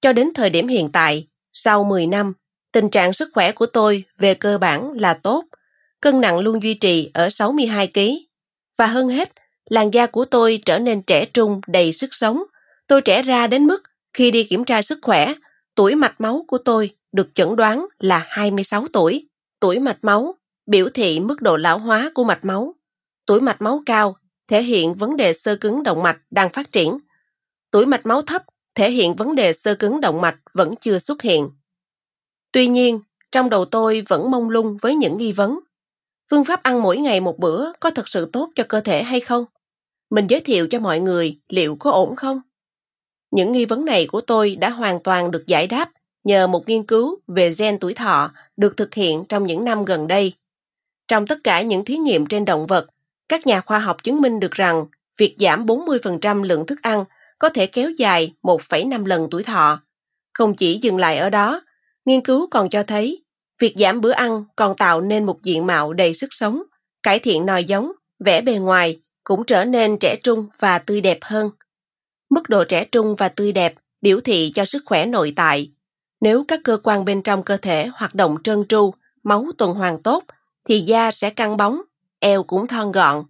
Cho 0.00 0.12
đến 0.12 0.30
thời 0.34 0.50
điểm 0.50 0.68
hiện 0.68 0.88
tại, 0.92 1.26
sau 1.52 1.84
10 1.84 2.06
năm, 2.06 2.32
tình 2.72 2.90
trạng 2.90 3.12
sức 3.12 3.28
khỏe 3.32 3.52
của 3.52 3.66
tôi 3.66 4.04
về 4.18 4.34
cơ 4.34 4.58
bản 4.58 4.92
là 4.92 5.14
tốt. 5.14 5.44
Cân 6.00 6.20
nặng 6.20 6.38
luôn 6.38 6.62
duy 6.62 6.74
trì 6.74 7.10
ở 7.14 7.30
62 7.30 7.86
kg. 7.94 8.00
Và 8.78 8.86
hơn 8.86 9.08
hết, 9.08 9.32
làn 9.70 9.90
da 9.90 10.06
của 10.06 10.24
tôi 10.24 10.62
trở 10.66 10.78
nên 10.78 11.02
trẻ 11.02 11.24
trung, 11.24 11.60
đầy 11.66 11.92
sức 11.92 12.14
sống. 12.14 12.42
Tôi 12.86 13.02
trẻ 13.02 13.22
ra 13.22 13.46
đến 13.46 13.66
mức 13.66 13.82
khi 14.12 14.30
đi 14.30 14.44
kiểm 14.44 14.64
tra 14.64 14.82
sức 14.82 14.98
khỏe, 15.02 15.34
tuổi 15.74 15.94
mạch 15.94 16.20
máu 16.20 16.44
của 16.48 16.58
tôi 16.58 16.90
được 17.12 17.28
chẩn 17.34 17.56
đoán 17.56 17.86
là 17.98 18.26
26 18.28 18.86
tuổi. 18.92 19.28
Tuổi 19.60 19.78
mạch 19.78 19.98
máu 20.02 20.34
biểu 20.66 20.88
thị 20.94 21.20
mức 21.20 21.42
độ 21.42 21.56
lão 21.56 21.78
hóa 21.78 22.10
của 22.14 22.24
mạch 22.24 22.44
máu. 22.44 22.74
Tuổi 23.26 23.40
mạch 23.40 23.62
máu 23.62 23.82
cao 23.86 24.16
thể 24.48 24.62
hiện 24.62 24.94
vấn 24.94 25.16
đề 25.16 25.32
sơ 25.32 25.56
cứng 25.56 25.82
động 25.82 26.02
mạch 26.02 26.18
đang 26.30 26.50
phát 26.50 26.72
triển. 26.72 26.98
Tuổi 27.70 27.86
mạch 27.86 28.06
máu 28.06 28.22
thấp 28.22 28.42
thể 28.74 28.90
hiện 28.90 29.14
vấn 29.14 29.34
đề 29.34 29.52
sơ 29.52 29.74
cứng 29.74 30.00
động 30.00 30.20
mạch 30.20 30.36
vẫn 30.54 30.74
chưa 30.80 30.98
xuất 30.98 31.22
hiện. 31.22 31.50
Tuy 32.52 32.68
nhiên, 32.68 33.00
trong 33.32 33.50
đầu 33.50 33.64
tôi 33.64 34.02
vẫn 34.08 34.30
mông 34.30 34.50
lung 34.50 34.76
với 34.80 34.94
những 34.94 35.18
nghi 35.18 35.32
vấn. 35.32 35.60
Phương 36.30 36.44
pháp 36.44 36.62
ăn 36.62 36.82
mỗi 36.82 36.98
ngày 36.98 37.20
một 37.20 37.38
bữa 37.38 37.72
có 37.80 37.90
thật 37.90 38.08
sự 38.08 38.30
tốt 38.32 38.50
cho 38.54 38.64
cơ 38.68 38.80
thể 38.80 39.02
hay 39.02 39.20
không? 39.20 39.44
Mình 40.10 40.26
giới 40.26 40.40
thiệu 40.40 40.66
cho 40.70 40.78
mọi 40.78 41.00
người 41.00 41.36
liệu 41.48 41.76
có 41.76 41.90
ổn 41.90 42.16
không? 42.16 42.40
Những 43.30 43.52
nghi 43.52 43.64
vấn 43.64 43.84
này 43.84 44.06
của 44.06 44.20
tôi 44.20 44.56
đã 44.56 44.70
hoàn 44.70 45.00
toàn 45.02 45.30
được 45.30 45.46
giải 45.46 45.66
đáp 45.66 45.90
nhờ 46.24 46.46
một 46.46 46.68
nghiên 46.68 46.82
cứu 46.82 47.18
về 47.26 47.52
gen 47.58 47.78
tuổi 47.78 47.94
thọ 47.94 48.32
được 48.56 48.76
thực 48.76 48.94
hiện 48.94 49.24
trong 49.28 49.46
những 49.46 49.64
năm 49.64 49.84
gần 49.84 50.06
đây. 50.06 50.32
Trong 51.08 51.26
tất 51.26 51.38
cả 51.44 51.62
những 51.62 51.84
thí 51.84 51.96
nghiệm 51.96 52.26
trên 52.26 52.44
động 52.44 52.66
vật, 52.66 52.86
các 53.28 53.46
nhà 53.46 53.60
khoa 53.60 53.78
học 53.78 54.04
chứng 54.04 54.20
minh 54.20 54.40
được 54.40 54.52
rằng 54.52 54.86
việc 55.16 55.36
giảm 55.38 55.66
40% 55.66 56.42
lượng 56.42 56.66
thức 56.66 56.78
ăn 56.82 57.04
có 57.40 57.48
thể 57.48 57.66
kéo 57.66 57.90
dài 57.90 58.32
1,5 58.42 59.06
lần 59.06 59.28
tuổi 59.30 59.42
thọ. 59.42 59.80
Không 60.34 60.56
chỉ 60.56 60.78
dừng 60.78 60.96
lại 60.96 61.18
ở 61.18 61.30
đó, 61.30 61.62
nghiên 62.04 62.20
cứu 62.20 62.48
còn 62.50 62.70
cho 62.70 62.82
thấy 62.82 63.24
việc 63.58 63.74
giảm 63.76 64.00
bữa 64.00 64.10
ăn 64.10 64.44
còn 64.56 64.76
tạo 64.76 65.00
nên 65.00 65.24
một 65.24 65.42
diện 65.42 65.66
mạo 65.66 65.92
đầy 65.92 66.14
sức 66.14 66.28
sống, 66.30 66.62
cải 67.02 67.18
thiện 67.18 67.46
nòi 67.46 67.64
giống, 67.64 67.92
vẻ 68.24 68.40
bề 68.40 68.52
ngoài 68.52 69.00
cũng 69.24 69.44
trở 69.44 69.64
nên 69.64 69.96
trẻ 69.98 70.16
trung 70.22 70.46
và 70.58 70.78
tươi 70.78 71.00
đẹp 71.00 71.18
hơn. 71.22 71.50
Mức 72.30 72.48
độ 72.48 72.64
trẻ 72.64 72.84
trung 72.84 73.16
và 73.16 73.28
tươi 73.28 73.52
đẹp 73.52 73.74
biểu 74.02 74.20
thị 74.20 74.52
cho 74.54 74.64
sức 74.64 74.82
khỏe 74.86 75.06
nội 75.06 75.32
tại. 75.36 75.70
Nếu 76.20 76.44
các 76.48 76.60
cơ 76.64 76.78
quan 76.82 77.04
bên 77.04 77.22
trong 77.22 77.42
cơ 77.42 77.56
thể 77.56 77.86
hoạt 77.86 78.14
động 78.14 78.36
trơn 78.44 78.64
tru, 78.68 78.94
máu 79.22 79.46
tuần 79.58 79.74
hoàn 79.74 80.02
tốt, 80.02 80.24
thì 80.68 80.80
da 80.80 81.10
sẽ 81.10 81.30
căng 81.30 81.56
bóng, 81.56 81.82
eo 82.18 82.42
cũng 82.42 82.66
thon 82.66 82.92
gọn. 82.92 83.24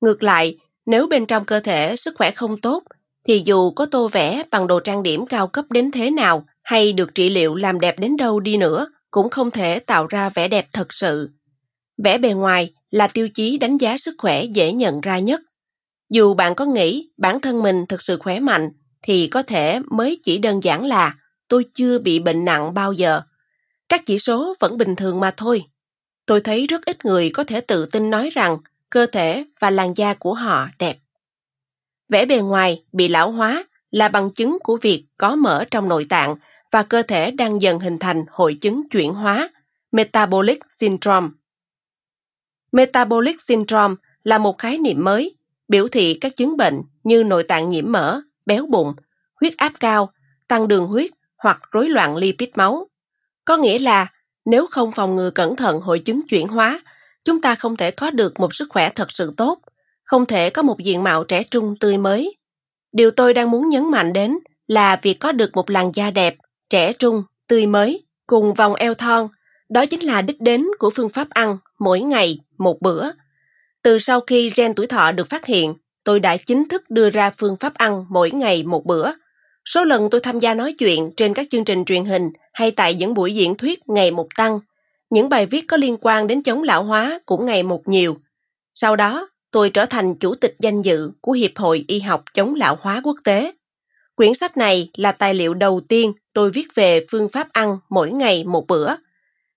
Ngược 0.00 0.22
lại, 0.22 0.58
nếu 0.86 1.06
bên 1.06 1.26
trong 1.26 1.44
cơ 1.44 1.60
thể 1.60 1.96
sức 1.96 2.14
khỏe 2.18 2.30
không 2.30 2.60
tốt, 2.60 2.82
thì 3.28 3.42
dù 3.44 3.70
có 3.70 3.86
tô 3.86 4.08
vẽ 4.08 4.42
bằng 4.50 4.66
đồ 4.66 4.80
trang 4.80 5.02
điểm 5.02 5.26
cao 5.26 5.46
cấp 5.46 5.64
đến 5.70 5.90
thế 5.90 6.10
nào 6.10 6.44
hay 6.62 6.92
được 6.92 7.14
trị 7.14 7.28
liệu 7.28 7.54
làm 7.54 7.80
đẹp 7.80 7.98
đến 7.98 8.16
đâu 8.16 8.40
đi 8.40 8.56
nữa, 8.56 8.86
cũng 9.10 9.30
không 9.30 9.50
thể 9.50 9.78
tạo 9.78 10.06
ra 10.06 10.28
vẻ 10.28 10.48
đẹp 10.48 10.66
thật 10.72 10.92
sự. 10.92 11.30
Vẻ 11.98 12.18
bề 12.18 12.32
ngoài 12.32 12.72
là 12.90 13.06
tiêu 13.06 13.28
chí 13.28 13.58
đánh 13.58 13.78
giá 13.78 13.98
sức 13.98 14.14
khỏe 14.18 14.44
dễ 14.44 14.72
nhận 14.72 15.00
ra 15.00 15.18
nhất. 15.18 15.40
Dù 16.10 16.34
bạn 16.34 16.54
có 16.54 16.64
nghĩ 16.64 17.08
bản 17.16 17.40
thân 17.40 17.62
mình 17.62 17.86
thực 17.86 18.02
sự 18.02 18.18
khỏe 18.18 18.40
mạnh, 18.40 18.70
thì 19.02 19.26
có 19.26 19.42
thể 19.42 19.80
mới 19.90 20.20
chỉ 20.22 20.38
đơn 20.38 20.64
giản 20.64 20.84
là 20.84 21.14
tôi 21.48 21.64
chưa 21.74 21.98
bị 21.98 22.18
bệnh 22.18 22.44
nặng 22.44 22.74
bao 22.74 22.92
giờ. 22.92 23.20
Các 23.88 24.02
chỉ 24.06 24.18
số 24.18 24.54
vẫn 24.60 24.78
bình 24.78 24.96
thường 24.96 25.20
mà 25.20 25.30
thôi. 25.36 25.64
Tôi 26.26 26.40
thấy 26.40 26.66
rất 26.66 26.84
ít 26.84 27.04
người 27.04 27.30
có 27.34 27.44
thể 27.44 27.60
tự 27.60 27.86
tin 27.86 28.10
nói 28.10 28.30
rằng 28.30 28.58
cơ 28.90 29.06
thể 29.06 29.44
và 29.60 29.70
làn 29.70 29.94
da 29.96 30.14
của 30.14 30.34
họ 30.34 30.68
đẹp. 30.78 30.96
Vẻ 32.08 32.26
bề 32.26 32.38
ngoài 32.38 32.82
bị 32.92 33.08
lão 33.08 33.30
hóa 33.30 33.64
là 33.90 34.08
bằng 34.08 34.30
chứng 34.30 34.58
của 34.64 34.78
việc 34.82 35.04
có 35.18 35.36
mỡ 35.36 35.64
trong 35.70 35.88
nội 35.88 36.06
tạng 36.08 36.34
và 36.72 36.82
cơ 36.82 37.02
thể 37.02 37.30
đang 37.30 37.62
dần 37.62 37.78
hình 37.78 37.98
thành 37.98 38.24
hội 38.30 38.58
chứng 38.60 38.88
chuyển 38.88 39.12
hóa, 39.12 39.50
metabolic 39.92 40.60
syndrome. 40.78 41.28
Metabolic 42.72 43.42
syndrome 43.42 43.94
là 44.24 44.38
một 44.38 44.58
khái 44.58 44.78
niệm 44.78 45.04
mới, 45.04 45.36
biểu 45.68 45.88
thị 45.88 46.18
các 46.20 46.36
chứng 46.36 46.56
bệnh 46.56 46.82
như 47.04 47.24
nội 47.24 47.42
tạng 47.42 47.70
nhiễm 47.70 47.92
mỡ, 47.92 48.20
béo 48.46 48.66
bụng, 48.66 48.94
huyết 49.40 49.56
áp 49.56 49.72
cao, 49.80 50.10
tăng 50.48 50.68
đường 50.68 50.86
huyết 50.86 51.10
hoặc 51.36 51.60
rối 51.70 51.88
loạn 51.88 52.16
lipid 52.16 52.48
máu. 52.54 52.88
Có 53.44 53.56
nghĩa 53.56 53.78
là 53.78 54.06
nếu 54.44 54.66
không 54.66 54.92
phòng 54.92 55.16
ngừa 55.16 55.30
cẩn 55.30 55.56
thận 55.56 55.80
hội 55.80 55.98
chứng 55.98 56.20
chuyển 56.28 56.48
hóa, 56.48 56.80
chúng 57.24 57.40
ta 57.40 57.54
không 57.54 57.76
thể 57.76 57.90
có 57.90 58.10
được 58.10 58.40
một 58.40 58.54
sức 58.54 58.68
khỏe 58.70 58.90
thật 58.94 59.12
sự 59.12 59.34
tốt, 59.36 59.58
không 60.06 60.26
thể 60.26 60.50
có 60.50 60.62
một 60.62 60.78
diện 60.78 61.02
mạo 61.02 61.24
trẻ 61.24 61.42
trung 61.42 61.74
tươi 61.80 61.98
mới. 61.98 62.36
Điều 62.92 63.10
tôi 63.10 63.34
đang 63.34 63.50
muốn 63.50 63.68
nhấn 63.68 63.90
mạnh 63.90 64.12
đến 64.12 64.38
là 64.66 64.96
việc 65.02 65.14
có 65.20 65.32
được 65.32 65.50
một 65.54 65.70
làn 65.70 65.90
da 65.94 66.10
đẹp, 66.10 66.36
trẻ 66.70 66.92
trung, 66.92 67.22
tươi 67.48 67.66
mới, 67.66 68.02
cùng 68.26 68.54
vòng 68.54 68.74
eo 68.74 68.94
thon, 68.94 69.28
đó 69.68 69.86
chính 69.86 70.00
là 70.00 70.22
đích 70.22 70.40
đến 70.40 70.64
của 70.78 70.90
phương 70.90 71.08
pháp 71.08 71.30
ăn 71.30 71.58
mỗi 71.78 72.00
ngày 72.00 72.38
một 72.58 72.80
bữa. 72.80 73.10
Từ 73.82 73.98
sau 73.98 74.20
khi 74.20 74.50
gen 74.56 74.74
tuổi 74.74 74.86
thọ 74.86 75.12
được 75.12 75.28
phát 75.28 75.46
hiện, 75.46 75.74
tôi 76.04 76.20
đã 76.20 76.36
chính 76.36 76.68
thức 76.68 76.90
đưa 76.90 77.10
ra 77.10 77.30
phương 77.30 77.56
pháp 77.56 77.74
ăn 77.74 78.04
mỗi 78.08 78.30
ngày 78.30 78.62
một 78.62 78.84
bữa. 78.84 79.10
Số 79.64 79.84
lần 79.84 80.10
tôi 80.10 80.20
tham 80.20 80.40
gia 80.40 80.54
nói 80.54 80.74
chuyện 80.78 81.10
trên 81.16 81.34
các 81.34 81.46
chương 81.50 81.64
trình 81.64 81.84
truyền 81.84 82.04
hình 82.04 82.30
hay 82.52 82.70
tại 82.70 82.94
những 82.94 83.14
buổi 83.14 83.34
diễn 83.34 83.54
thuyết 83.54 83.88
ngày 83.88 84.10
một 84.10 84.28
tăng. 84.36 84.60
Những 85.10 85.28
bài 85.28 85.46
viết 85.46 85.64
có 85.68 85.76
liên 85.76 85.96
quan 86.00 86.26
đến 86.26 86.42
chống 86.42 86.62
lão 86.62 86.84
hóa 86.84 87.20
cũng 87.26 87.46
ngày 87.46 87.62
một 87.62 87.88
nhiều. 87.88 88.16
Sau 88.74 88.96
đó, 88.96 89.28
tôi 89.56 89.70
trở 89.70 89.86
thành 89.86 90.14
chủ 90.14 90.34
tịch 90.34 90.54
danh 90.58 90.82
dự 90.82 91.10
của 91.20 91.32
Hiệp 91.32 91.50
hội 91.56 91.84
Y 91.88 92.00
học 92.00 92.24
chống 92.34 92.54
lão 92.54 92.78
hóa 92.80 93.00
quốc 93.04 93.16
tế. 93.24 93.52
Quyển 94.14 94.34
sách 94.34 94.56
này 94.56 94.88
là 94.96 95.12
tài 95.12 95.34
liệu 95.34 95.54
đầu 95.54 95.80
tiên 95.88 96.12
tôi 96.32 96.50
viết 96.50 96.74
về 96.74 97.06
phương 97.10 97.28
pháp 97.28 97.48
ăn 97.52 97.78
mỗi 97.88 98.10
ngày 98.10 98.44
một 98.44 98.66
bữa. 98.66 98.94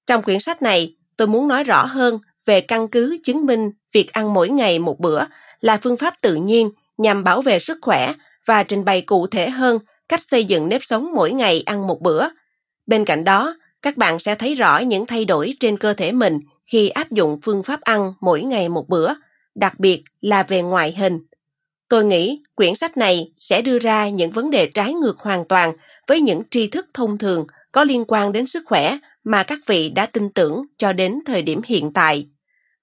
Trong 0.08 0.22
quyển 0.24 0.40
sách 0.40 0.62
này, 0.62 0.96
tôi 1.18 1.28
muốn 1.28 1.48
nói 1.48 1.64
rõ 1.64 1.86
hơn 1.86 2.20
về 2.46 2.62
căn 2.62 2.88
cứ 2.88 3.18
chứng 3.24 3.46
minh 3.46 3.72
việc 3.92 4.14
ăn 4.14 4.34
mỗi 4.34 4.50
ngày 4.50 4.80
một 4.80 5.00
bữa 5.00 5.24
là 5.62 5.78
phương 5.78 5.98
pháp 5.98 6.14
tự 6.22 6.36
nhiên 6.36 6.70
nhằm 6.98 7.24
bảo 7.24 7.42
vệ 7.42 7.60
sức 7.60 7.78
khỏe 7.82 8.14
và 8.46 8.64
trình 8.64 8.86
bày 8.86 9.02
cụ 9.02 9.28
thể 9.28 9.50
hơn 9.50 9.80
cách 10.10 10.22
xây 10.32 10.46
dựng 10.46 10.70
nếp 10.70 10.84
sống 10.84 11.14
mỗi 11.16 11.32
ngày 11.32 11.64
ăn 11.66 11.88
một 11.88 12.02
bữa. 12.02 12.28
Bên 12.88 13.06
cạnh 13.06 13.24
đó, 13.24 13.56
các 13.82 13.98
bạn 13.98 14.20
sẽ 14.20 14.36
thấy 14.36 14.56
rõ 14.56 14.78
những 14.80 15.06
thay 15.06 15.26
đổi 15.26 15.56
trên 15.60 15.78
cơ 15.78 15.94
thể 15.94 16.12
mình 16.12 16.40
khi 16.66 16.90
áp 16.90 17.12
dụng 17.12 17.40
phương 17.44 17.64
pháp 17.64 17.82
ăn 17.82 18.14
mỗi 18.22 18.42
ngày 18.42 18.70
một 18.70 18.90
bữa, 18.90 19.14
đặc 19.60 19.80
biệt 19.80 20.04
là 20.22 20.44
về 20.44 20.62
ngoại 20.62 20.94
hình. 20.94 21.20
Tôi 21.90 22.06
nghĩ 22.06 22.44
quyển 22.56 22.76
sách 22.76 22.98
này 22.98 23.32
sẽ 23.38 23.62
đưa 23.62 23.80
ra 23.80 24.10
những 24.10 24.32
vấn 24.32 24.50
đề 24.52 24.70
trái 24.74 24.94
ngược 24.94 25.20
hoàn 25.20 25.46
toàn 25.48 25.74
với 26.08 26.22
những 26.22 26.42
tri 26.52 26.68
thức 26.68 26.88
thông 26.94 27.18
thường 27.18 27.48
có 27.72 27.84
liên 27.84 28.04
quan 28.08 28.32
đến 28.32 28.48
sức 28.48 28.64
khỏe 28.66 28.98
mà 29.24 29.44
các 29.44 29.60
vị 29.66 29.90
đã 29.90 30.06
tin 30.06 30.30
tưởng 30.30 30.66
cho 30.78 30.94
đến 30.94 31.20
thời 31.26 31.42
điểm 31.42 31.62
hiện 31.66 31.92
tại. 31.94 32.28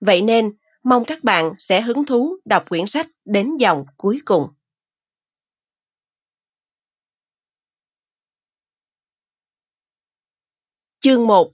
Vậy 0.00 0.23
nên, 0.23 0.52
mong 0.83 1.04
các 1.04 1.25
bạn 1.25 1.52
sẽ 1.59 1.80
hứng 1.80 2.04
thú 2.04 2.37
đọc 2.45 2.68
quyển 2.68 2.87
sách 2.87 3.06
đến 3.25 3.56
dòng 3.56 3.85
cuối 3.97 4.18
cùng. 4.25 4.47
Chương 11.00 11.26
1 11.26 11.52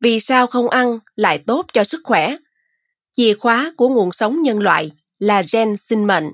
Vì 0.00 0.20
sao 0.20 0.46
không 0.46 0.68
ăn 0.68 0.98
lại 1.16 1.42
tốt 1.46 1.66
cho 1.72 1.84
sức 1.84 2.00
khỏe? 2.04 2.36
Chìa 3.16 3.34
khóa 3.34 3.72
của 3.76 3.88
nguồn 3.88 4.12
sống 4.12 4.42
nhân 4.42 4.60
loại 4.60 4.90
là 5.18 5.42
gen 5.52 5.76
sinh 5.76 6.06
mệnh. 6.06 6.32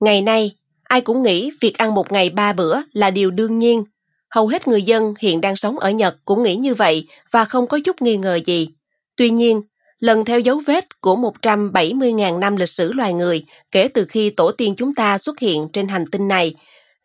Ngày 0.00 0.22
nay, 0.22 0.52
ai 0.82 1.00
cũng 1.00 1.22
nghĩ 1.22 1.50
việc 1.60 1.78
ăn 1.78 1.94
một 1.94 2.12
ngày 2.12 2.30
ba 2.30 2.52
bữa 2.52 2.76
là 2.92 3.10
điều 3.10 3.30
đương 3.30 3.58
nhiên. 3.58 3.84
Hầu 4.30 4.46
hết 4.46 4.68
người 4.68 4.82
dân 4.82 5.14
hiện 5.18 5.40
đang 5.40 5.56
sống 5.56 5.78
ở 5.78 5.90
Nhật 5.90 6.16
cũng 6.24 6.42
nghĩ 6.42 6.56
như 6.56 6.74
vậy 6.74 7.06
và 7.30 7.44
không 7.44 7.66
có 7.66 7.78
chút 7.84 8.02
nghi 8.02 8.16
ngờ 8.16 8.40
gì. 8.46 8.68
Tuy 9.16 9.30
nhiên, 9.30 9.62
lần 9.98 10.24
theo 10.24 10.40
dấu 10.40 10.60
vết 10.66 11.00
của 11.00 11.16
170.000 11.42 12.38
năm 12.38 12.56
lịch 12.56 12.68
sử 12.68 12.92
loài 12.92 13.14
người 13.14 13.44
kể 13.70 13.88
từ 13.88 14.04
khi 14.04 14.30
tổ 14.30 14.52
tiên 14.52 14.74
chúng 14.76 14.94
ta 14.94 15.18
xuất 15.18 15.38
hiện 15.38 15.68
trên 15.72 15.88
hành 15.88 16.04
tinh 16.12 16.28
này, 16.28 16.54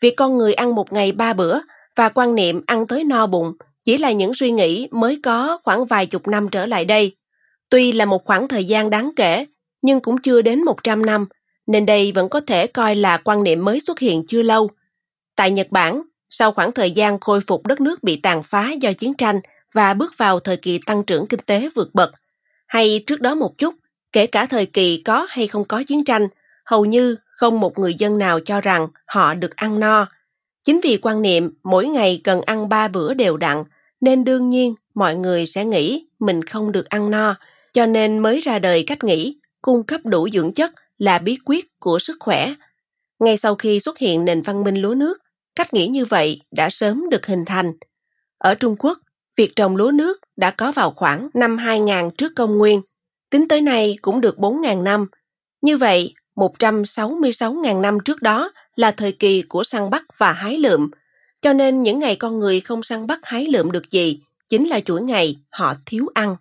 việc 0.02 0.14
con 0.18 0.38
người 0.38 0.54
ăn 0.54 0.76
một 0.76 0.94
ngày 0.94 1.12
ba 1.12 1.34
bữa 1.34 1.60
và 1.96 2.10
quan 2.10 2.36
niệm 2.36 2.62
ăn 2.68 2.88
tới 2.88 3.04
no 3.04 3.28
bụng 3.28 3.54
chỉ 3.84 3.98
là 3.98 4.12
những 4.12 4.34
suy 4.34 4.52
nghĩ 4.52 4.88
mới 4.92 5.20
có 5.24 5.60
khoảng 5.64 5.86
vài 5.86 6.06
chục 6.06 6.28
năm 6.28 6.50
trở 6.50 6.66
lại 6.66 6.86
đây. 6.86 7.16
Tuy 7.70 7.92
là 7.92 8.06
một 8.06 8.26
khoảng 8.26 8.48
thời 8.48 8.66
gian 8.66 8.90
đáng 8.90 9.12
kể, 9.16 9.46
nhưng 9.82 10.00
cũng 10.00 10.22
chưa 10.22 10.42
đến 10.42 10.64
100 10.64 11.06
năm, 11.06 11.26
nên 11.68 11.86
đây 11.86 12.12
vẫn 12.12 12.30
có 12.30 12.42
thể 12.42 12.68
coi 12.68 12.96
là 12.96 13.18
quan 13.18 13.44
niệm 13.44 13.66
mới 13.66 13.80
xuất 13.80 14.00
hiện 14.00 14.24
chưa 14.28 14.42
lâu. 14.42 14.70
Tại 15.36 15.52
Nhật 15.52 15.68
Bản, 15.72 16.02
sau 16.30 16.52
khoảng 16.52 16.72
thời 16.72 16.92
gian 16.92 17.20
khôi 17.20 17.42
phục 17.42 17.66
đất 17.68 17.82
nước 17.82 18.04
bị 18.04 18.16
tàn 18.16 18.44
phá 18.44 18.72
do 18.72 18.94
chiến 18.94 19.14
tranh 19.14 19.40
và 19.74 19.94
bước 19.94 20.14
vào 20.18 20.40
thời 20.40 20.58
kỳ 20.58 20.80
tăng 20.86 21.04
trưởng 21.04 21.28
kinh 21.28 21.40
tế 21.46 21.70
vượt 21.76 21.90
bậc, 21.94 22.12
hay 22.68 23.04
trước 23.08 23.22
đó 23.22 23.36
một 23.36 23.58
chút, 23.58 23.76
kể 24.12 24.28
cả 24.28 24.46
thời 24.46 24.66
kỳ 24.66 25.02
có 25.06 25.28
hay 25.30 25.48
không 25.48 25.66
có 25.66 25.84
chiến 25.88 26.04
tranh, 26.04 26.28
hầu 26.66 26.86
như 26.86 27.16
không 27.26 27.60
một 27.60 27.80
người 27.80 27.94
dân 27.94 28.18
nào 28.18 28.40
cho 28.40 28.62
rằng 28.62 28.88
họ 29.06 29.34
được 29.34 29.56
ăn 29.56 29.80
no. 29.80 30.06
Chính 30.64 30.80
vì 30.84 30.98
quan 31.02 31.22
niệm 31.22 31.52
mỗi 31.64 31.88
ngày 31.88 32.22
cần 32.24 32.42
ăn 32.42 32.70
ba 32.70 32.88
bữa 32.88 33.14
đều 33.14 33.38
đặn, 33.38 33.64
nên 34.02 34.24
đương 34.24 34.50
nhiên 34.50 34.76
mọi 34.94 35.16
người 35.16 35.46
sẽ 35.46 35.66
nghĩ 35.66 36.06
mình 36.20 36.44
không 36.44 36.72
được 36.72 36.90
ăn 36.90 37.12
no, 37.12 37.36
cho 37.78 37.86
nên 37.86 38.20
mới 38.20 38.40
ra 38.40 38.60
đời 38.60 38.84
cách 38.88 39.04
nghĩ 39.04 39.36
cung 39.62 39.84
cấp 39.84 40.02
đủ 40.04 40.30
dưỡng 40.34 40.54
chất 40.54 40.72
là 40.98 41.20
bí 41.20 41.38
quyết 41.46 41.80
của 41.80 42.00
sức 42.00 42.18
khỏe. 42.20 42.54
Ngay 43.20 43.38
sau 43.38 43.56
khi 43.56 43.80
xuất 43.80 43.98
hiện 43.98 44.26
nền 44.26 44.42
văn 44.42 44.64
minh 44.64 44.76
lúa 44.76 44.94
nước, 44.94 45.18
cách 45.56 45.74
nghĩ 45.74 45.88
như 45.88 46.06
vậy 46.06 46.42
đã 46.52 46.70
sớm 46.70 47.10
được 47.10 47.26
hình 47.26 47.46
thành. 47.46 47.74
Ở 48.38 48.56
Trung 48.56 48.76
Quốc, 48.80 49.00
việc 49.36 49.56
trồng 49.56 49.76
lúa 49.76 49.92
nước 49.92 50.20
đã 50.38 50.52
có 50.52 50.72
vào 50.72 50.92
khoảng 50.92 51.30
năm 51.34 51.58
2000 51.58 52.12
trước 52.18 52.32
công 52.36 52.58
nguyên. 52.58 52.82
Tính 53.30 53.48
tới 53.48 53.62
nay 53.62 53.98
cũng 54.02 54.22
được 54.22 54.38
4.000 54.38 54.84
năm. 54.84 55.06
Như 55.62 55.78
vậy, 55.78 56.14
166.000 56.36 57.82
năm 57.82 57.98
trước 58.06 58.22
đó 58.22 58.52
là 58.76 58.92
thời 58.92 59.12
kỳ 59.12 59.42
của 59.42 59.64
săn 59.64 59.90
bắt 59.90 60.04
và 60.18 60.32
hái 60.32 60.58
lượm. 60.58 60.92
Cho 61.42 61.54
nên 61.54 61.84
những 61.84 62.00
ngày 62.00 62.16
con 62.16 62.40
người 62.40 62.60
không 62.60 62.84
săn 62.84 63.08
bắt 63.08 63.20
hái 63.24 63.46
lượm 63.46 63.72
được 63.72 63.92
gì, 63.92 64.20
chính 64.48 64.68
là 64.68 64.80
chuỗi 64.80 65.02
ngày 65.02 65.36
họ 65.52 65.74
thiếu 65.86 66.08
ăn. 66.14 66.36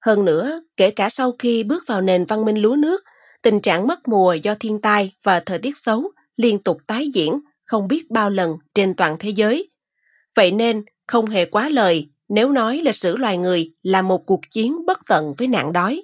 Hơn 0.00 0.24
nữa, 0.24 0.62
kể 0.76 0.90
cả 0.90 1.10
sau 1.10 1.32
khi 1.38 1.62
bước 1.62 1.84
vào 1.86 2.00
nền 2.00 2.24
văn 2.24 2.44
minh 2.44 2.58
lúa 2.58 2.76
nước, 2.76 3.04
tình 3.42 3.60
trạng 3.60 3.86
mất 3.86 4.08
mùa 4.08 4.34
do 4.34 4.54
thiên 4.54 4.80
tai 4.80 5.12
và 5.22 5.40
thời 5.40 5.58
tiết 5.58 5.78
xấu 5.78 6.10
liên 6.36 6.58
tục 6.58 6.78
tái 6.86 7.10
diễn 7.14 7.40
không 7.64 7.88
biết 7.88 8.10
bao 8.10 8.30
lần 8.30 8.56
trên 8.74 8.94
toàn 8.94 9.16
thế 9.18 9.30
giới. 9.30 9.70
Vậy 10.34 10.50
nên, 10.50 10.82
không 11.06 11.26
hề 11.26 11.44
quá 11.44 11.68
lời 11.68 12.08
nếu 12.28 12.52
nói 12.52 12.80
lịch 12.84 12.96
sử 12.96 13.16
loài 13.16 13.38
người 13.38 13.70
là 13.82 14.02
một 14.02 14.26
cuộc 14.26 14.40
chiến 14.50 14.86
bất 14.86 14.98
tận 15.06 15.34
với 15.38 15.48
nạn 15.48 15.72
đói. 15.72 16.02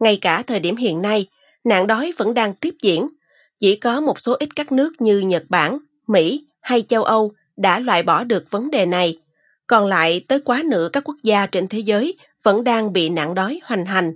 Ngay 0.00 0.18
cả 0.20 0.42
thời 0.42 0.60
điểm 0.60 0.76
hiện 0.76 1.02
nay, 1.02 1.26
nạn 1.64 1.86
đói 1.86 2.12
vẫn 2.16 2.34
đang 2.34 2.54
tiếp 2.54 2.74
diễn. 2.82 3.08
Chỉ 3.58 3.76
có 3.76 4.00
một 4.00 4.20
số 4.20 4.36
ít 4.40 4.48
các 4.56 4.72
nước 4.72 5.00
như 5.00 5.18
Nhật 5.18 5.44
Bản, 5.48 5.78
Mỹ 6.06 6.44
hay 6.60 6.82
châu 6.82 7.04
Âu 7.04 7.32
đã 7.56 7.78
loại 7.78 8.02
bỏ 8.02 8.24
được 8.24 8.50
vấn 8.50 8.70
đề 8.70 8.86
này. 8.86 9.18
Còn 9.66 9.86
lại 9.86 10.24
tới 10.28 10.40
quá 10.40 10.62
nửa 10.64 10.88
các 10.92 11.04
quốc 11.04 11.16
gia 11.22 11.46
trên 11.46 11.68
thế 11.68 11.78
giới 11.78 12.16
vẫn 12.44 12.64
đang 12.64 12.92
bị 12.92 13.08
nạn 13.08 13.34
đói 13.34 13.60
hoành 13.64 13.84
hành. 13.84 14.12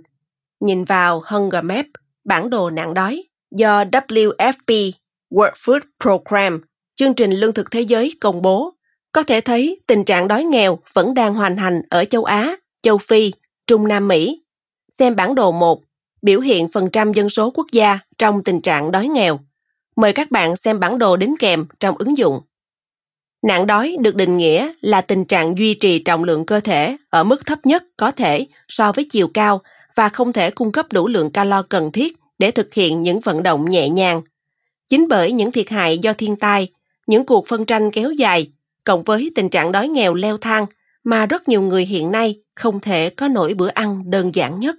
Nhìn 0.59 0.85
vào 0.85 1.23
Hunger 1.25 1.63
Map, 1.63 1.85
bản 2.25 2.49
đồ 2.49 2.69
nạn 2.69 2.93
đói 2.93 3.23
do 3.51 3.83
WFP 3.83 4.91
World 5.31 5.51
Food 5.51 5.79
Program, 6.01 6.61
chương 6.95 7.13
trình 7.13 7.31
lương 7.31 7.53
thực 7.53 7.71
thế 7.71 7.81
giới 7.81 8.13
công 8.21 8.41
bố, 8.41 8.73
có 9.11 9.23
thể 9.23 9.41
thấy 9.41 9.79
tình 9.87 10.03
trạng 10.03 10.27
đói 10.27 10.43
nghèo 10.43 10.79
vẫn 10.93 11.13
đang 11.13 11.33
hoành 11.33 11.57
hành 11.57 11.81
ở 11.89 12.05
châu 12.05 12.23
Á, 12.23 12.55
châu 12.81 12.97
Phi, 12.97 13.31
Trung 13.67 13.87
Nam 13.87 14.07
Mỹ. 14.07 14.41
Xem 14.99 15.15
bản 15.15 15.35
đồ 15.35 15.51
1, 15.51 15.81
biểu 16.21 16.39
hiện 16.39 16.67
phần 16.67 16.89
trăm 16.89 17.13
dân 17.13 17.29
số 17.29 17.51
quốc 17.51 17.67
gia 17.71 17.99
trong 18.17 18.43
tình 18.43 18.61
trạng 18.61 18.91
đói 18.91 19.07
nghèo. 19.07 19.39
Mời 19.95 20.13
các 20.13 20.31
bạn 20.31 20.55
xem 20.55 20.79
bản 20.79 20.97
đồ 20.97 21.17
đính 21.17 21.35
kèm 21.39 21.65
trong 21.79 21.97
ứng 21.97 22.17
dụng. 22.17 22.39
Nạn 23.47 23.67
đói 23.67 23.97
được 23.99 24.15
định 24.15 24.37
nghĩa 24.37 24.71
là 24.81 25.01
tình 25.01 25.25
trạng 25.25 25.57
duy 25.57 25.73
trì 25.73 25.99
trọng 25.99 26.23
lượng 26.23 26.45
cơ 26.45 26.59
thể 26.59 26.97
ở 27.09 27.23
mức 27.23 27.45
thấp 27.45 27.65
nhất 27.65 27.83
có 27.97 28.11
thể 28.11 28.45
so 28.67 28.91
với 28.91 29.05
chiều 29.11 29.27
cao 29.27 29.61
và 29.95 30.09
không 30.09 30.33
thể 30.33 30.51
cung 30.51 30.71
cấp 30.71 30.85
đủ 30.91 31.07
lượng 31.07 31.29
calo 31.29 31.61
cần 31.61 31.91
thiết 31.91 32.17
để 32.39 32.51
thực 32.51 32.73
hiện 32.73 33.03
những 33.03 33.19
vận 33.19 33.43
động 33.43 33.69
nhẹ 33.69 33.89
nhàng. 33.89 34.21
Chính 34.87 35.07
bởi 35.07 35.31
những 35.31 35.51
thiệt 35.51 35.69
hại 35.69 35.97
do 35.97 36.13
thiên 36.13 36.35
tai, 36.35 36.67
những 37.07 37.25
cuộc 37.25 37.47
phân 37.47 37.65
tranh 37.65 37.91
kéo 37.91 38.11
dài, 38.11 38.47
cộng 38.83 39.03
với 39.03 39.31
tình 39.35 39.49
trạng 39.49 39.71
đói 39.71 39.87
nghèo 39.87 40.13
leo 40.13 40.37
thang 40.37 40.65
mà 41.03 41.25
rất 41.25 41.49
nhiều 41.49 41.61
người 41.61 41.85
hiện 41.85 42.11
nay 42.11 42.35
không 42.55 42.79
thể 42.79 43.09
có 43.09 43.27
nổi 43.27 43.53
bữa 43.53 43.69
ăn 43.69 44.11
đơn 44.11 44.35
giản 44.35 44.59
nhất. 44.59 44.75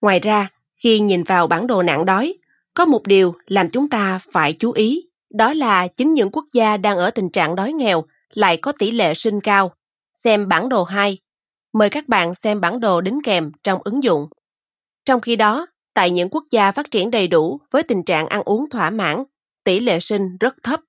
Ngoài 0.00 0.20
ra, 0.20 0.48
khi 0.76 1.00
nhìn 1.00 1.22
vào 1.22 1.46
bản 1.46 1.66
đồ 1.66 1.82
nạn 1.82 2.04
đói, 2.04 2.34
có 2.74 2.84
một 2.84 3.06
điều 3.06 3.34
làm 3.46 3.70
chúng 3.70 3.88
ta 3.88 4.20
phải 4.32 4.52
chú 4.52 4.72
ý, 4.72 5.09
đó 5.30 5.54
là 5.54 5.88
chính 5.88 6.14
những 6.14 6.30
quốc 6.30 6.44
gia 6.52 6.76
đang 6.76 6.98
ở 6.98 7.10
tình 7.10 7.30
trạng 7.30 7.56
đói 7.56 7.72
nghèo 7.72 8.04
lại 8.30 8.56
có 8.56 8.72
tỷ 8.72 8.90
lệ 8.90 9.14
sinh 9.14 9.40
cao. 9.40 9.72
Xem 10.14 10.48
bản 10.48 10.68
đồ 10.68 10.84
2. 10.84 11.18
Mời 11.72 11.90
các 11.90 12.08
bạn 12.08 12.34
xem 12.34 12.60
bản 12.60 12.80
đồ 12.80 13.00
đính 13.00 13.20
kèm 13.24 13.52
trong 13.62 13.80
ứng 13.84 14.02
dụng. 14.02 14.28
Trong 15.04 15.20
khi 15.20 15.36
đó, 15.36 15.66
tại 15.94 16.10
những 16.10 16.28
quốc 16.28 16.44
gia 16.50 16.72
phát 16.72 16.90
triển 16.90 17.10
đầy 17.10 17.28
đủ 17.28 17.60
với 17.70 17.82
tình 17.82 18.04
trạng 18.04 18.26
ăn 18.26 18.42
uống 18.44 18.70
thỏa 18.70 18.90
mãn, 18.90 19.24
tỷ 19.64 19.80
lệ 19.80 20.00
sinh 20.00 20.36
rất 20.40 20.54
thấp. 20.62 20.80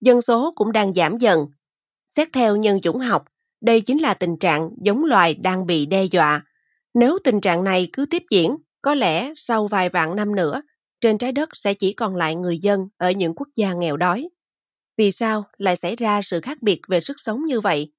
Dân 0.00 0.20
số 0.20 0.52
cũng 0.56 0.72
đang 0.72 0.94
giảm 0.94 1.18
dần. 1.18 1.46
Xét 2.10 2.28
theo 2.32 2.56
nhân 2.56 2.80
chủng 2.80 2.98
học, 2.98 3.24
đây 3.60 3.80
chính 3.80 4.02
là 4.02 4.14
tình 4.14 4.36
trạng 4.36 4.70
giống 4.82 5.04
loài 5.04 5.34
đang 5.34 5.66
bị 5.66 5.86
đe 5.86 6.04
dọa. 6.04 6.42
Nếu 6.94 7.18
tình 7.24 7.40
trạng 7.40 7.64
này 7.64 7.88
cứ 7.92 8.06
tiếp 8.06 8.22
diễn, 8.30 8.56
có 8.82 8.94
lẽ 8.94 9.32
sau 9.36 9.66
vài 9.66 9.88
vạn 9.88 10.16
năm 10.16 10.34
nữa, 10.34 10.62
trên 11.00 11.18
trái 11.18 11.32
đất 11.32 11.48
sẽ 11.52 11.74
chỉ 11.74 11.92
còn 11.92 12.16
lại 12.16 12.34
người 12.34 12.58
dân 12.58 12.88
ở 12.96 13.10
những 13.10 13.34
quốc 13.34 13.48
gia 13.56 13.72
nghèo 13.72 13.96
đói. 13.96 14.28
Vì 14.96 15.12
sao 15.12 15.44
lại 15.58 15.76
xảy 15.76 15.96
ra 15.96 16.20
sự 16.22 16.40
khác 16.40 16.62
biệt 16.62 16.80
về 16.88 17.00
sức 17.00 17.16
sống 17.20 17.44
như 17.46 17.60
vậy? 17.60 17.92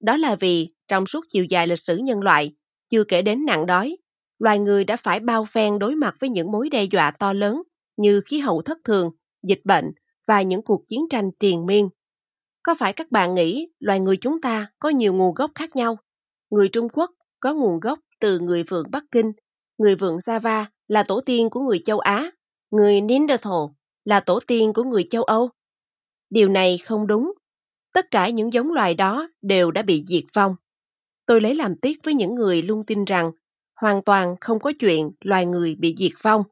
Đó 0.00 0.16
là 0.16 0.34
vì 0.34 0.74
trong 0.88 1.06
suốt 1.06 1.24
chiều 1.28 1.44
dài 1.44 1.66
lịch 1.66 1.78
sử 1.78 1.96
nhân 1.96 2.20
loại, 2.20 2.54
chưa 2.90 3.04
kể 3.04 3.22
đến 3.22 3.44
nạn 3.44 3.66
đói, 3.66 3.96
loài 4.38 4.58
người 4.58 4.84
đã 4.84 4.96
phải 4.96 5.20
bao 5.20 5.44
phen 5.44 5.78
đối 5.78 5.94
mặt 5.94 6.14
với 6.20 6.30
những 6.30 6.52
mối 6.52 6.68
đe 6.68 6.84
dọa 6.84 7.10
to 7.10 7.32
lớn 7.32 7.62
như 7.96 8.20
khí 8.20 8.38
hậu 8.38 8.62
thất 8.62 8.78
thường, 8.84 9.10
dịch 9.42 9.60
bệnh 9.64 9.92
và 10.28 10.42
những 10.42 10.62
cuộc 10.62 10.82
chiến 10.88 11.00
tranh 11.10 11.30
triền 11.40 11.66
miên. 11.66 11.88
Có 12.62 12.74
phải 12.74 12.92
các 12.92 13.10
bạn 13.10 13.34
nghĩ 13.34 13.68
loài 13.78 14.00
người 14.00 14.16
chúng 14.16 14.40
ta 14.40 14.66
có 14.78 14.88
nhiều 14.88 15.14
nguồn 15.14 15.34
gốc 15.34 15.50
khác 15.54 15.76
nhau? 15.76 15.98
Người 16.50 16.68
Trung 16.68 16.88
Quốc 16.92 17.10
có 17.40 17.54
nguồn 17.54 17.80
gốc 17.80 17.98
từ 18.20 18.38
người 18.38 18.62
vượng 18.62 18.90
Bắc 18.90 19.04
Kinh, 19.10 19.32
người 19.78 19.94
vượng 19.94 20.16
Java 20.18 20.64
là 20.88 21.02
tổ 21.02 21.20
tiên 21.20 21.50
của 21.50 21.60
người 21.60 21.82
châu 21.84 21.98
Á, 21.98 22.30
người 22.72 23.00
Neanderthal 23.00 23.62
là 24.04 24.20
tổ 24.20 24.40
tiên 24.46 24.72
của 24.72 24.84
người 24.84 25.06
châu 25.10 25.22
Âu. 25.22 25.50
Điều 26.30 26.48
này 26.48 26.78
không 26.78 27.06
đúng. 27.06 27.32
Tất 27.94 28.10
cả 28.10 28.28
những 28.28 28.52
giống 28.52 28.72
loài 28.72 28.94
đó 28.94 29.28
đều 29.42 29.70
đã 29.70 29.82
bị 29.82 30.04
diệt 30.06 30.24
vong. 30.34 30.56
Tôi 31.26 31.40
lấy 31.40 31.54
làm 31.54 31.76
tiếc 31.76 31.98
với 32.04 32.14
những 32.14 32.34
người 32.34 32.62
luôn 32.62 32.84
tin 32.84 33.04
rằng 33.04 33.30
hoàn 33.80 34.02
toàn 34.02 34.36
không 34.40 34.60
có 34.60 34.72
chuyện 34.78 35.10
loài 35.20 35.46
người 35.46 35.74
bị 35.74 35.94
diệt 35.98 36.12
vong. 36.22 36.42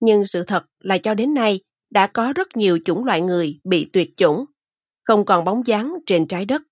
Nhưng 0.00 0.26
sự 0.26 0.44
thật 0.44 0.66
là 0.80 0.98
cho 0.98 1.14
đến 1.14 1.34
nay 1.34 1.60
đã 1.90 2.06
có 2.06 2.32
rất 2.32 2.56
nhiều 2.56 2.78
chủng 2.84 3.04
loại 3.04 3.20
người 3.20 3.60
bị 3.64 3.90
tuyệt 3.92 4.16
chủng, 4.16 4.44
không 5.04 5.24
còn 5.24 5.44
bóng 5.44 5.66
dáng 5.66 5.94
trên 6.06 6.26
trái 6.26 6.44
đất. 6.44 6.62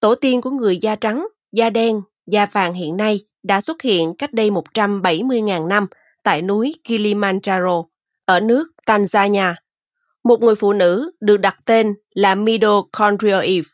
Tổ 0.00 0.14
tiên 0.14 0.40
của 0.40 0.50
người 0.50 0.78
da 0.78 0.96
trắng, 0.96 1.28
da 1.52 1.70
đen, 1.70 2.02
da 2.26 2.46
vàng 2.46 2.74
hiện 2.74 2.96
nay 2.96 3.20
đã 3.42 3.60
xuất 3.60 3.82
hiện 3.82 4.14
cách 4.18 4.32
đây 4.32 4.50
170.000 4.50 5.68
năm 5.68 5.86
tại 6.22 6.42
núi 6.42 6.74
Kilimanjaro 6.84 7.84
ở 8.28 8.40
nước 8.40 8.68
Tanzania. 8.86 9.54
Một 10.24 10.42
người 10.42 10.54
phụ 10.54 10.72
nữ 10.72 11.10
được 11.20 11.36
đặt 11.36 11.56
tên 11.64 11.94
là 12.14 12.34
Mitochondrial 12.34 13.44
Eve. 13.44 13.68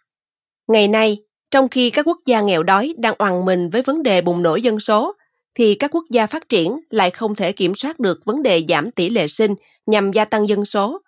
Ngày 0.69 0.89
nay, 0.89 1.19
trong 1.51 1.69
khi 1.69 1.91
các 1.91 2.07
quốc 2.07 2.19
gia 2.27 2.41
nghèo 2.41 2.63
đói 2.63 2.95
đang 2.99 3.15
oằn 3.19 3.45
mình 3.45 3.71
với 3.71 3.83
vấn 3.83 4.03
đề 4.03 4.21
bùng 4.21 4.43
nổ 4.43 4.57
dân 4.57 4.81
số, 4.81 5.13
thì 5.55 5.75
các 5.75 5.91
quốc 5.95 6.05
gia 6.11 6.27
phát 6.27 6.49
triển 6.49 6.81
lại 6.91 7.11
không 7.11 7.35
thể 7.35 7.53
kiểm 7.53 7.75
soát 7.75 8.01
được 8.01 8.25
vấn 8.25 8.43
đề 8.43 8.65
giảm 8.69 8.91
tỷ 8.91 9.11
lệ 9.11 9.29
sinh 9.29 9.55
nhằm 9.87 10.13
gia 10.13 10.25
tăng 10.25 10.49
dân 10.49 10.65
số. 10.65 11.01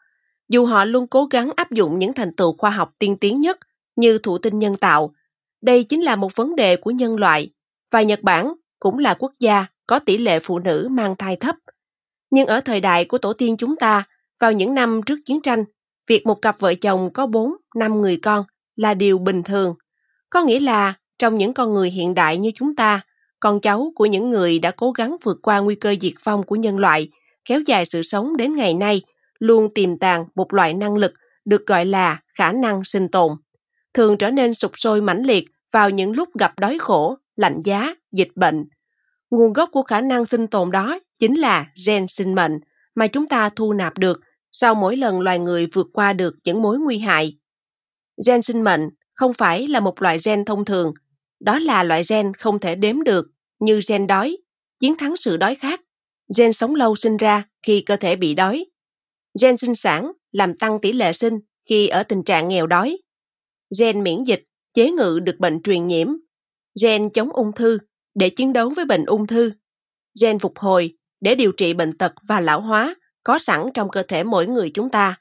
Dù 0.48 0.66
họ 0.66 0.84
luôn 0.84 1.06
cố 1.06 1.24
gắng 1.24 1.50
áp 1.56 1.70
dụng 1.70 1.98
những 1.98 2.12
thành 2.12 2.36
tựu 2.36 2.56
khoa 2.58 2.70
học 2.70 2.90
tiên 2.98 3.16
tiến 3.16 3.40
nhất 3.40 3.58
như 3.96 4.18
thụ 4.18 4.38
tinh 4.38 4.58
nhân 4.58 4.76
tạo, 4.76 5.14
đây 5.62 5.84
chính 5.84 6.02
là 6.02 6.16
một 6.16 6.36
vấn 6.36 6.56
đề 6.56 6.76
của 6.76 6.90
nhân 6.90 7.16
loại 7.16 7.50
và 7.90 8.02
Nhật 8.02 8.22
Bản 8.22 8.52
cũng 8.80 8.98
là 8.98 9.14
quốc 9.14 9.32
gia 9.40 9.66
có 9.86 9.98
tỷ 9.98 10.18
lệ 10.18 10.40
phụ 10.40 10.58
nữ 10.58 10.88
mang 10.90 11.16
thai 11.16 11.36
thấp. 11.36 11.56
Nhưng 12.30 12.46
ở 12.46 12.60
thời 12.60 12.80
đại 12.80 13.04
của 13.04 13.18
tổ 13.18 13.32
tiên 13.32 13.56
chúng 13.56 13.76
ta, 13.76 14.04
vào 14.40 14.52
những 14.52 14.74
năm 14.74 15.00
trước 15.06 15.18
chiến 15.24 15.40
tranh, 15.42 15.64
việc 16.06 16.26
một 16.26 16.42
cặp 16.42 16.60
vợ 16.60 16.74
chồng 16.74 17.10
có 17.12 17.26
4, 17.26 17.52
5 17.76 18.00
người 18.00 18.18
con 18.22 18.44
là 18.76 18.94
điều 18.94 19.18
bình 19.18 19.42
thường. 19.42 19.74
Có 20.30 20.42
nghĩa 20.42 20.60
là 20.60 20.94
trong 21.18 21.38
những 21.38 21.52
con 21.52 21.74
người 21.74 21.90
hiện 21.90 22.14
đại 22.14 22.38
như 22.38 22.50
chúng 22.54 22.76
ta, 22.76 23.00
con 23.40 23.60
cháu 23.60 23.92
của 23.94 24.06
những 24.06 24.30
người 24.30 24.58
đã 24.58 24.70
cố 24.70 24.92
gắng 24.92 25.16
vượt 25.22 25.38
qua 25.42 25.58
nguy 25.58 25.74
cơ 25.74 25.94
diệt 26.00 26.12
vong 26.24 26.42
của 26.42 26.56
nhân 26.56 26.78
loại, 26.78 27.08
kéo 27.44 27.60
dài 27.66 27.86
sự 27.86 28.02
sống 28.02 28.36
đến 28.36 28.56
ngày 28.56 28.74
nay, 28.74 29.02
luôn 29.38 29.74
tiềm 29.74 29.98
tàng 29.98 30.24
một 30.34 30.54
loại 30.54 30.74
năng 30.74 30.96
lực 30.96 31.14
được 31.44 31.66
gọi 31.66 31.84
là 31.84 32.20
khả 32.34 32.52
năng 32.52 32.84
sinh 32.84 33.08
tồn, 33.08 33.32
thường 33.94 34.18
trở 34.18 34.30
nên 34.30 34.54
sụp 34.54 34.78
sôi 34.78 35.00
mãnh 35.00 35.22
liệt 35.22 35.44
vào 35.72 35.90
những 35.90 36.12
lúc 36.12 36.28
gặp 36.38 36.58
đói 36.58 36.78
khổ, 36.78 37.16
lạnh 37.36 37.60
giá, 37.64 37.94
dịch 38.12 38.30
bệnh. 38.34 38.64
Nguồn 39.30 39.52
gốc 39.52 39.68
của 39.72 39.82
khả 39.82 40.00
năng 40.00 40.26
sinh 40.26 40.46
tồn 40.46 40.70
đó 40.70 40.98
chính 41.18 41.38
là 41.38 41.66
gen 41.86 42.06
sinh 42.08 42.34
mệnh 42.34 42.58
mà 42.94 43.06
chúng 43.06 43.28
ta 43.28 43.48
thu 43.48 43.72
nạp 43.72 43.98
được 43.98 44.20
sau 44.52 44.74
mỗi 44.74 44.96
lần 44.96 45.20
loài 45.20 45.38
người 45.38 45.66
vượt 45.66 45.86
qua 45.92 46.12
được 46.12 46.34
những 46.44 46.62
mối 46.62 46.78
nguy 46.78 46.98
hại. 46.98 47.38
Gen 48.26 48.42
sinh 48.42 48.64
mệnh 48.64 48.90
không 49.14 49.34
phải 49.34 49.68
là 49.68 49.80
một 49.80 50.02
loại 50.02 50.18
gen 50.24 50.44
thông 50.44 50.64
thường, 50.64 50.94
đó 51.40 51.58
là 51.58 51.82
loại 51.82 52.02
gen 52.08 52.34
không 52.34 52.58
thể 52.58 52.74
đếm 52.74 53.02
được 53.02 53.26
như 53.58 53.80
gen 53.88 54.06
đói, 54.06 54.36
chiến 54.80 54.96
thắng 54.96 55.16
sự 55.16 55.36
đói 55.36 55.54
khát, 55.54 55.80
gen 56.38 56.52
sống 56.52 56.74
lâu 56.74 56.96
sinh 56.96 57.16
ra 57.16 57.44
khi 57.62 57.80
cơ 57.80 57.96
thể 57.96 58.16
bị 58.16 58.34
đói, 58.34 58.66
gen 59.42 59.56
sinh 59.56 59.74
sản 59.74 60.12
làm 60.32 60.58
tăng 60.58 60.80
tỷ 60.80 60.92
lệ 60.92 61.12
sinh 61.12 61.38
khi 61.68 61.88
ở 61.88 62.02
tình 62.02 62.22
trạng 62.22 62.48
nghèo 62.48 62.66
đói, 62.66 62.98
gen 63.80 64.02
miễn 64.02 64.24
dịch 64.24 64.44
chế 64.74 64.90
ngự 64.90 65.18
được 65.22 65.36
bệnh 65.38 65.62
truyền 65.62 65.86
nhiễm, 65.86 66.08
gen 66.82 67.10
chống 67.10 67.30
ung 67.32 67.52
thư 67.52 67.78
để 68.14 68.30
chiến 68.30 68.52
đấu 68.52 68.70
với 68.76 68.84
bệnh 68.84 69.04
ung 69.04 69.26
thư, 69.26 69.52
gen 70.22 70.38
phục 70.38 70.58
hồi 70.58 70.96
để 71.20 71.34
điều 71.34 71.52
trị 71.52 71.74
bệnh 71.74 71.98
tật 71.98 72.12
và 72.28 72.40
lão 72.40 72.60
hóa 72.60 72.94
có 73.24 73.38
sẵn 73.38 73.60
trong 73.74 73.90
cơ 73.90 74.02
thể 74.02 74.24
mỗi 74.24 74.46
người 74.46 74.70
chúng 74.74 74.90
ta. 74.90 75.18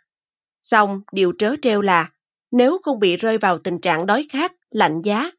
Song 0.62 1.02
điều 1.12 1.34
trớ 1.38 1.56
trêu 1.62 1.82
là 1.82 2.12
nếu 2.52 2.80
không 2.84 3.00
bị 3.00 3.18
rơi 3.18 3.38
vào 3.38 3.58
tình 3.58 3.80
trạng 3.80 4.06
đói 4.06 4.28
khát, 4.30 4.54
lạnh 4.70 5.02
giá, 5.02 5.32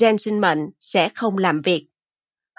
gen 0.00 0.18
sinh 0.18 0.40
mệnh 0.40 0.70
sẽ 0.80 1.08
không 1.08 1.38
làm 1.38 1.62
việc. 1.62 1.88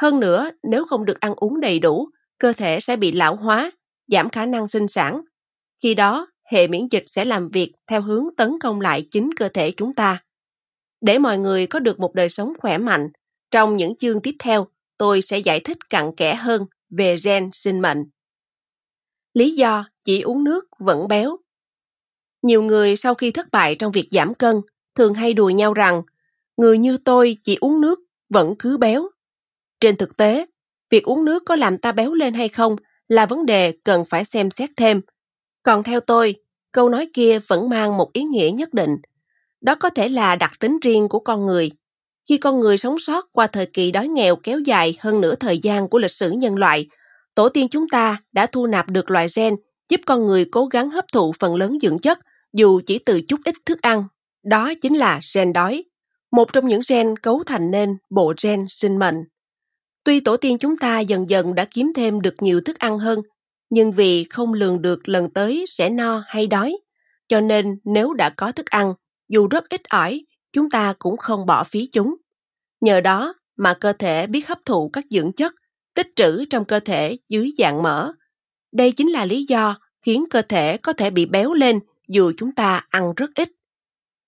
Hơn 0.01 0.19
nữa, 0.19 0.49
nếu 0.63 0.85
không 0.85 1.05
được 1.05 1.19
ăn 1.19 1.33
uống 1.35 1.59
đầy 1.59 1.79
đủ, 1.79 2.09
cơ 2.39 2.53
thể 2.53 2.79
sẽ 2.79 2.95
bị 2.95 3.11
lão 3.11 3.35
hóa, 3.35 3.71
giảm 4.07 4.29
khả 4.29 4.45
năng 4.45 4.67
sinh 4.67 4.87
sản. 4.87 5.21
Khi 5.83 5.95
đó, 5.95 6.27
hệ 6.51 6.67
miễn 6.67 6.87
dịch 6.91 7.03
sẽ 7.07 7.25
làm 7.25 7.49
việc 7.49 7.73
theo 7.87 8.01
hướng 8.01 8.25
tấn 8.37 8.59
công 8.59 8.81
lại 8.81 9.07
chính 9.11 9.29
cơ 9.37 9.49
thể 9.49 9.71
chúng 9.77 9.93
ta. 9.93 10.23
Để 11.01 11.19
mọi 11.19 11.37
người 11.37 11.67
có 11.67 11.79
được 11.79 11.99
một 11.99 12.13
đời 12.13 12.29
sống 12.29 12.53
khỏe 12.59 12.77
mạnh, 12.77 13.09
trong 13.51 13.77
những 13.77 13.95
chương 13.95 14.21
tiếp 14.21 14.35
theo, 14.39 14.67
tôi 14.97 15.21
sẽ 15.21 15.37
giải 15.37 15.59
thích 15.59 15.89
cặn 15.89 16.15
kẽ 16.15 16.35
hơn 16.35 16.65
về 16.89 17.15
gen 17.23 17.49
sinh 17.53 17.81
mệnh. 17.81 18.05
Lý 19.33 19.55
do 19.55 19.85
chỉ 20.03 20.21
uống 20.21 20.43
nước 20.43 20.65
vẫn 20.79 21.07
béo. 21.07 21.37
Nhiều 22.41 22.61
người 22.61 22.95
sau 22.95 23.15
khi 23.15 23.31
thất 23.31 23.51
bại 23.51 23.75
trong 23.75 23.91
việc 23.91 24.07
giảm 24.11 24.33
cân 24.33 24.61
thường 24.95 25.13
hay 25.13 25.33
đùa 25.33 25.49
nhau 25.49 25.73
rằng 25.73 26.01
người 26.57 26.77
như 26.77 26.97
tôi 26.97 27.37
chỉ 27.43 27.57
uống 27.61 27.81
nước 27.81 27.99
vẫn 28.29 28.55
cứ 28.59 28.77
béo. 28.77 29.09
Trên 29.79 29.95
thực 29.95 30.17
tế, 30.17 30.45
việc 30.89 31.03
uống 31.03 31.25
nước 31.25 31.43
có 31.45 31.55
làm 31.55 31.77
ta 31.77 31.91
béo 31.91 32.13
lên 32.13 32.33
hay 32.33 32.49
không 32.49 32.75
là 33.07 33.25
vấn 33.25 33.45
đề 33.45 33.73
cần 33.83 34.05
phải 34.05 34.25
xem 34.25 34.51
xét 34.51 34.69
thêm. 34.77 35.01
Còn 35.63 35.83
theo 35.83 35.99
tôi, 35.99 36.35
câu 36.71 36.89
nói 36.89 37.09
kia 37.13 37.39
vẫn 37.47 37.69
mang 37.69 37.97
một 37.97 38.13
ý 38.13 38.23
nghĩa 38.23 38.51
nhất 38.53 38.73
định. 38.73 38.97
Đó 39.61 39.75
có 39.75 39.89
thể 39.89 40.09
là 40.09 40.35
đặc 40.35 40.51
tính 40.59 40.79
riêng 40.81 41.09
của 41.09 41.19
con 41.19 41.45
người. 41.45 41.71
Khi 42.29 42.37
con 42.37 42.59
người 42.59 42.77
sống 42.77 42.99
sót 42.99 43.25
qua 43.31 43.47
thời 43.47 43.65
kỳ 43.65 43.91
đói 43.91 44.07
nghèo 44.07 44.35
kéo 44.35 44.59
dài 44.59 44.97
hơn 44.99 45.21
nửa 45.21 45.35
thời 45.35 45.57
gian 45.57 45.87
của 45.87 45.99
lịch 45.99 46.11
sử 46.11 46.31
nhân 46.31 46.55
loại, 46.55 46.87
tổ 47.35 47.49
tiên 47.49 47.67
chúng 47.67 47.89
ta 47.89 48.17
đã 48.31 48.45
thu 48.45 48.67
nạp 48.67 48.89
được 48.89 49.11
loại 49.11 49.27
gen 49.35 49.55
giúp 49.89 50.01
con 50.05 50.25
người 50.25 50.45
cố 50.45 50.65
gắng 50.65 50.89
hấp 50.89 51.05
thụ 51.11 51.33
phần 51.39 51.55
lớn 51.55 51.77
dưỡng 51.81 51.99
chất 51.99 52.19
dù 52.53 52.81
chỉ 52.85 52.99
từ 52.99 53.21
chút 53.21 53.39
ít 53.45 53.55
thức 53.65 53.81
ăn. 53.81 54.03
Đó 54.43 54.73
chính 54.81 54.95
là 54.95 55.19
gen 55.35 55.53
đói, 55.53 55.83
một 56.31 56.53
trong 56.53 56.67
những 56.67 56.81
gen 56.89 57.17
cấu 57.17 57.43
thành 57.45 57.71
nên 57.71 57.97
bộ 58.09 58.33
gen 58.43 58.65
sinh 58.67 58.99
mệnh. 58.99 59.15
Tuy 60.03 60.19
tổ 60.19 60.37
tiên 60.37 60.57
chúng 60.57 60.77
ta 60.77 60.99
dần 60.99 61.29
dần 61.29 61.55
đã 61.55 61.65
kiếm 61.65 61.91
thêm 61.95 62.21
được 62.21 62.35
nhiều 62.39 62.61
thức 62.61 62.79
ăn 62.79 62.99
hơn, 62.99 63.21
nhưng 63.69 63.91
vì 63.91 64.23
không 64.23 64.53
lường 64.53 64.81
được 64.81 65.09
lần 65.09 65.33
tới 65.33 65.65
sẽ 65.67 65.89
no 65.89 66.23
hay 66.27 66.47
đói, 66.47 66.77
cho 67.27 67.41
nên 67.41 67.79
nếu 67.83 68.13
đã 68.13 68.29
có 68.29 68.51
thức 68.51 68.65
ăn, 68.65 68.93
dù 69.29 69.47
rất 69.47 69.69
ít 69.69 69.81
ỏi, 69.89 70.21
chúng 70.53 70.69
ta 70.69 70.93
cũng 70.99 71.17
không 71.17 71.45
bỏ 71.45 71.63
phí 71.63 71.87
chúng. 71.91 72.15
Nhờ 72.81 73.01
đó 73.01 73.33
mà 73.57 73.73
cơ 73.73 73.93
thể 73.93 74.27
biết 74.27 74.47
hấp 74.47 74.59
thụ 74.65 74.89
các 74.93 75.05
dưỡng 75.09 75.31
chất 75.31 75.53
tích 75.95 76.07
trữ 76.15 76.45
trong 76.45 76.65
cơ 76.65 76.79
thể 76.79 77.17
dưới 77.29 77.53
dạng 77.57 77.83
mỡ. 77.83 78.11
Đây 78.71 78.91
chính 78.91 79.11
là 79.11 79.25
lý 79.25 79.45
do 79.47 79.79
khiến 80.01 80.25
cơ 80.29 80.41
thể 80.41 80.77
có 80.77 80.93
thể 80.93 81.09
bị 81.09 81.25
béo 81.25 81.53
lên 81.53 81.79
dù 82.07 82.31
chúng 82.37 82.51
ta 82.55 82.85
ăn 82.89 83.13
rất 83.15 83.29
ít. 83.35 83.51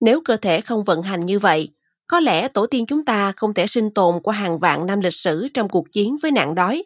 Nếu 0.01 0.21
cơ 0.21 0.37
thể 0.37 0.61
không 0.61 0.83
vận 0.83 1.01
hành 1.01 1.25
như 1.25 1.39
vậy, 1.39 1.69
có 2.07 2.19
lẽ 2.19 2.47
tổ 2.47 2.67
tiên 2.67 2.85
chúng 2.85 3.05
ta 3.05 3.31
không 3.31 3.53
thể 3.53 3.67
sinh 3.67 3.91
tồn 3.93 4.19
qua 4.23 4.35
hàng 4.35 4.59
vạn 4.59 4.85
năm 4.85 4.99
lịch 4.99 5.13
sử 5.13 5.47
trong 5.53 5.69
cuộc 5.69 5.91
chiến 5.91 6.17
với 6.21 6.31
nạn 6.31 6.55
đói. 6.55 6.83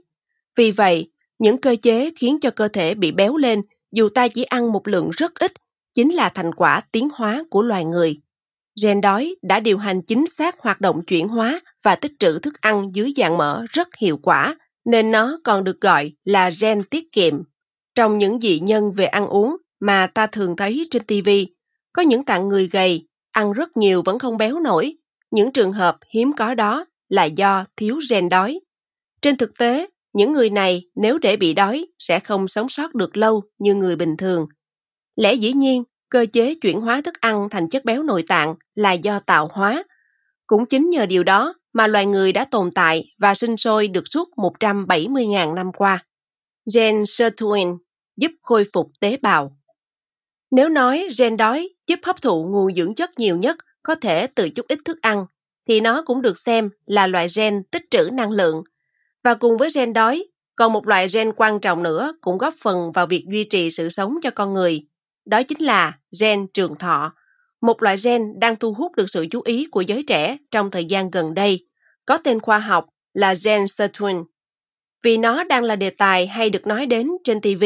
Vì 0.56 0.72
vậy, 0.72 1.12
những 1.40 1.58
cơ 1.58 1.76
chế 1.82 2.12
khiến 2.18 2.40
cho 2.40 2.52
cơ 2.52 2.68
thể 2.68 2.96
bị 2.96 3.12
béo 3.12 3.38
lên 3.38 3.62
dù 3.92 4.10
ta 4.10 4.28
chỉ 4.28 4.44
ăn 4.44 4.72
một 4.72 4.88
lượng 4.88 5.10
rất 5.14 5.34
ít 5.40 5.52
chính 5.94 6.14
là 6.14 6.30
thành 6.30 6.56
quả 6.56 6.82
tiến 6.92 7.10
hóa 7.14 7.44
của 7.50 7.62
loài 7.62 7.86
người. 7.86 8.18
Gen 8.84 9.02
đói 9.02 9.36
đã 9.42 9.60
điều 9.60 9.78
hành 9.78 10.02
chính 10.02 10.26
xác 10.38 10.60
hoạt 10.60 10.82
động 10.82 11.06
chuyển 11.06 11.28
hóa 11.28 11.60
và 11.84 11.96
tích 11.96 12.12
trữ 12.20 12.40
thức 12.40 12.62
ăn 12.62 12.90
dưới 12.94 13.14
dạng 13.18 13.38
mỡ 13.38 13.66
rất 13.70 13.88
hiệu 13.98 14.18
quả, 14.18 14.56
nên 14.86 15.12
nó 15.12 15.40
còn 15.44 15.64
được 15.64 15.82
gọi 15.82 16.12
là 16.24 16.52
gen 16.62 16.84
tiết 16.84 17.12
kiệm. 17.12 17.42
Trong 17.96 18.18
những 18.18 18.40
dị 18.40 18.60
nhân 18.60 18.92
về 18.92 19.06
ăn 19.06 19.28
uống 19.28 19.58
mà 19.80 20.08
ta 20.08 20.28
thường 20.28 20.56
thấy 20.56 20.88
trên 20.92 21.04
TV, 21.04 21.30
có 21.94 22.02
những 22.02 22.26
tạng 22.26 22.48
người 22.48 22.68
gầy, 22.68 23.08
ăn 23.32 23.54
rất 23.54 23.78
nhiều 23.78 24.02
vẫn 24.06 24.20
không 24.20 24.38
béo 24.38 24.60
nổi. 24.60 24.98
Những 25.32 25.52
trường 25.52 25.74
hợp 25.74 25.98
hiếm 26.14 26.32
có 26.38 26.56
đó 26.56 26.86
là 27.10 27.24
do 27.24 27.66
thiếu 27.78 28.00
gen 28.10 28.30
đói. 28.30 28.60
Trên 29.22 29.36
thực 29.36 29.58
tế, 29.58 29.88
những 30.14 30.34
người 30.34 30.50
này 30.50 30.84
nếu 30.96 31.18
để 31.18 31.38
bị 31.38 31.54
đói 31.54 31.86
sẽ 32.00 32.20
không 32.20 32.48
sống 32.48 32.70
sót 32.70 32.96
được 32.96 33.18
lâu 33.18 33.44
như 33.60 33.76
người 33.76 33.96
bình 33.96 34.18
thường. 34.18 34.48
Lẽ 35.16 35.34
dĩ 35.34 35.54
nhiên, 35.54 35.84
cơ 36.16 36.26
chế 36.34 36.56
chuyển 36.56 36.82
hóa 36.82 37.02
thức 37.02 37.22
ăn 37.22 37.50
thành 37.50 37.70
chất 37.70 37.86
béo 37.86 38.04
nội 38.04 38.24
tạng 38.28 38.56
là 38.76 38.92
do 38.92 39.20
tạo 39.20 39.50
hóa. 39.52 39.84
Cũng 40.48 40.66
chính 40.66 40.90
nhờ 40.90 41.06
điều 41.06 41.24
đó 41.24 41.54
mà 41.74 41.88
loài 41.88 42.06
người 42.06 42.32
đã 42.32 42.46
tồn 42.46 42.72
tại 42.72 43.04
và 43.20 43.36
sinh 43.36 43.58
sôi 43.58 43.88
được 43.88 44.04
suốt 44.08 44.30
170.000 44.36 45.54
năm 45.54 45.72
qua. 45.78 46.06
Gen 46.76 47.04
sirtuin 47.08 47.68
giúp 48.18 48.32
khôi 48.42 48.66
phục 48.74 48.92
tế 49.00 49.18
bào. 49.22 49.58
Nếu 50.52 50.70
nói 50.70 51.08
gen 51.20 51.38
đói 51.38 51.70
giúp 51.88 52.00
hấp 52.04 52.22
thụ 52.22 52.46
nguồn 52.46 52.76
dưỡng 52.76 52.96
chất 52.96 53.20
nhiều 53.20 53.38
nhất 53.38 53.58
có 53.84 53.96
thể 53.96 54.28
từ 54.28 54.50
chút 54.50 54.68
ít 54.68 54.80
thức 54.86 54.98
ăn, 55.02 55.26
thì 55.68 55.80
nó 55.80 56.04
cũng 56.06 56.22
được 56.22 56.40
xem 56.40 56.70
là 56.86 57.08
loại 57.08 57.28
gen 57.36 57.64
tích 57.72 57.84
trữ 57.92 58.10
năng 58.14 58.32
lượng. 58.32 58.64
Và 59.24 59.34
cùng 59.34 59.58
với 59.58 59.70
gen 59.76 59.94
đói, 59.94 60.26
còn 60.56 60.74
một 60.74 60.88
loại 60.88 61.08
gen 61.14 61.32
quan 61.38 61.60
trọng 61.60 61.84
nữa 61.84 62.14
cũng 62.22 62.38
góp 62.38 62.54
phần 62.62 62.92
vào 62.92 63.08
việc 63.08 63.26
duy 63.32 63.44
trì 63.44 63.72
sự 63.72 63.90
sống 63.90 64.16
cho 64.24 64.30
con 64.32 64.54
người. 64.54 64.88
Đó 65.26 65.44
chính 65.44 65.62
là 65.62 66.00
gen 66.22 66.48
trường 66.54 66.76
thọ, 66.76 67.14
một 67.62 67.84
loại 67.84 67.98
gen 68.04 68.40
đang 68.40 68.56
thu 68.56 68.74
hút 68.74 68.96
được 68.96 69.10
sự 69.10 69.26
chú 69.32 69.42
ý 69.46 69.68
của 69.72 69.82
giới 69.82 70.04
trẻ 70.08 70.38
trong 70.52 70.72
thời 70.72 70.86
gian 70.86 71.12
gần 71.12 71.34
đây, 71.34 71.68
có 72.06 72.18
tên 72.18 72.40
khoa 72.40 72.60
học 72.60 72.86
là 73.14 73.36
gen 73.46 73.68
sirtuin. 73.68 74.24
Vì 75.04 75.18
nó 75.18 75.44
đang 75.44 75.64
là 75.64 75.76
đề 75.76 75.90
tài 75.90 76.28
hay 76.28 76.50
được 76.50 76.68
nói 76.68 76.86
đến 76.86 77.10
trên 77.24 77.42
TV, 77.42 77.64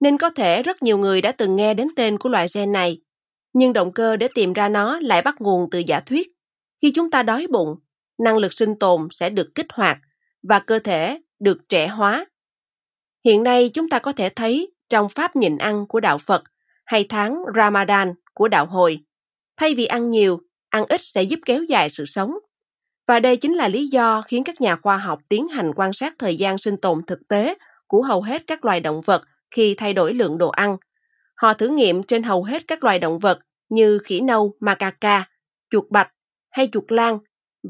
nên 0.00 0.18
có 0.18 0.30
thể 0.30 0.62
rất 0.62 0.82
nhiều 0.82 0.98
người 0.98 1.20
đã 1.20 1.32
từng 1.32 1.56
nghe 1.56 1.74
đến 1.74 1.88
tên 1.96 2.18
của 2.18 2.28
loại 2.28 2.46
gen 2.54 2.72
này. 2.72 3.00
Nhưng 3.52 3.72
động 3.72 3.92
cơ 3.92 4.16
để 4.16 4.28
tìm 4.34 4.52
ra 4.52 4.68
nó 4.68 5.00
lại 5.00 5.22
bắt 5.22 5.40
nguồn 5.40 5.70
từ 5.70 5.78
giả 5.78 6.00
thuyết. 6.00 6.28
Khi 6.82 6.92
chúng 6.94 7.10
ta 7.10 7.22
đói 7.22 7.46
bụng, 7.50 7.76
năng 8.18 8.36
lực 8.36 8.52
sinh 8.52 8.78
tồn 8.78 9.08
sẽ 9.10 9.30
được 9.30 9.54
kích 9.54 9.66
hoạt 9.72 9.98
và 10.48 10.58
cơ 10.58 10.78
thể 10.78 11.20
được 11.40 11.58
trẻ 11.68 11.86
hóa. 11.86 12.26
Hiện 13.24 13.42
nay 13.42 13.70
chúng 13.74 13.88
ta 13.88 13.98
có 13.98 14.12
thể 14.12 14.28
thấy 14.28 14.72
trong 14.88 15.08
pháp 15.08 15.36
nhịn 15.36 15.58
ăn 15.58 15.86
của 15.88 16.00
đạo 16.00 16.18
Phật 16.18 16.42
hay 16.90 17.06
tháng 17.08 17.42
Ramadan 17.56 18.14
của 18.34 18.48
đạo 18.48 18.66
hồi, 18.66 19.04
thay 19.56 19.74
vì 19.74 19.86
ăn 19.86 20.10
nhiều, 20.10 20.40
ăn 20.68 20.84
ít 20.88 21.00
sẽ 21.00 21.22
giúp 21.22 21.40
kéo 21.46 21.62
dài 21.64 21.90
sự 21.90 22.04
sống. 22.06 22.34
Và 23.08 23.20
đây 23.20 23.36
chính 23.36 23.54
là 23.54 23.68
lý 23.68 23.86
do 23.86 24.22
khiến 24.22 24.44
các 24.44 24.60
nhà 24.60 24.76
khoa 24.76 24.96
học 24.96 25.20
tiến 25.28 25.48
hành 25.48 25.72
quan 25.76 25.92
sát 25.92 26.14
thời 26.18 26.36
gian 26.36 26.58
sinh 26.58 26.76
tồn 26.76 27.02
thực 27.06 27.28
tế 27.28 27.54
của 27.86 28.02
hầu 28.02 28.22
hết 28.22 28.46
các 28.46 28.64
loài 28.64 28.80
động 28.80 29.00
vật 29.00 29.22
khi 29.50 29.74
thay 29.74 29.92
đổi 29.92 30.14
lượng 30.14 30.38
đồ 30.38 30.48
ăn. 30.48 30.76
Họ 31.34 31.54
thử 31.54 31.68
nghiệm 31.68 32.02
trên 32.02 32.22
hầu 32.22 32.44
hết 32.44 32.62
các 32.66 32.84
loài 32.84 32.98
động 32.98 33.18
vật 33.18 33.40
như 33.68 33.98
khỉ 33.98 34.20
nâu, 34.20 34.54
macaca, 34.60 35.24
chuột 35.70 35.90
bạch 35.90 36.12
hay 36.50 36.68
chuột 36.72 36.92
lang 36.92 37.18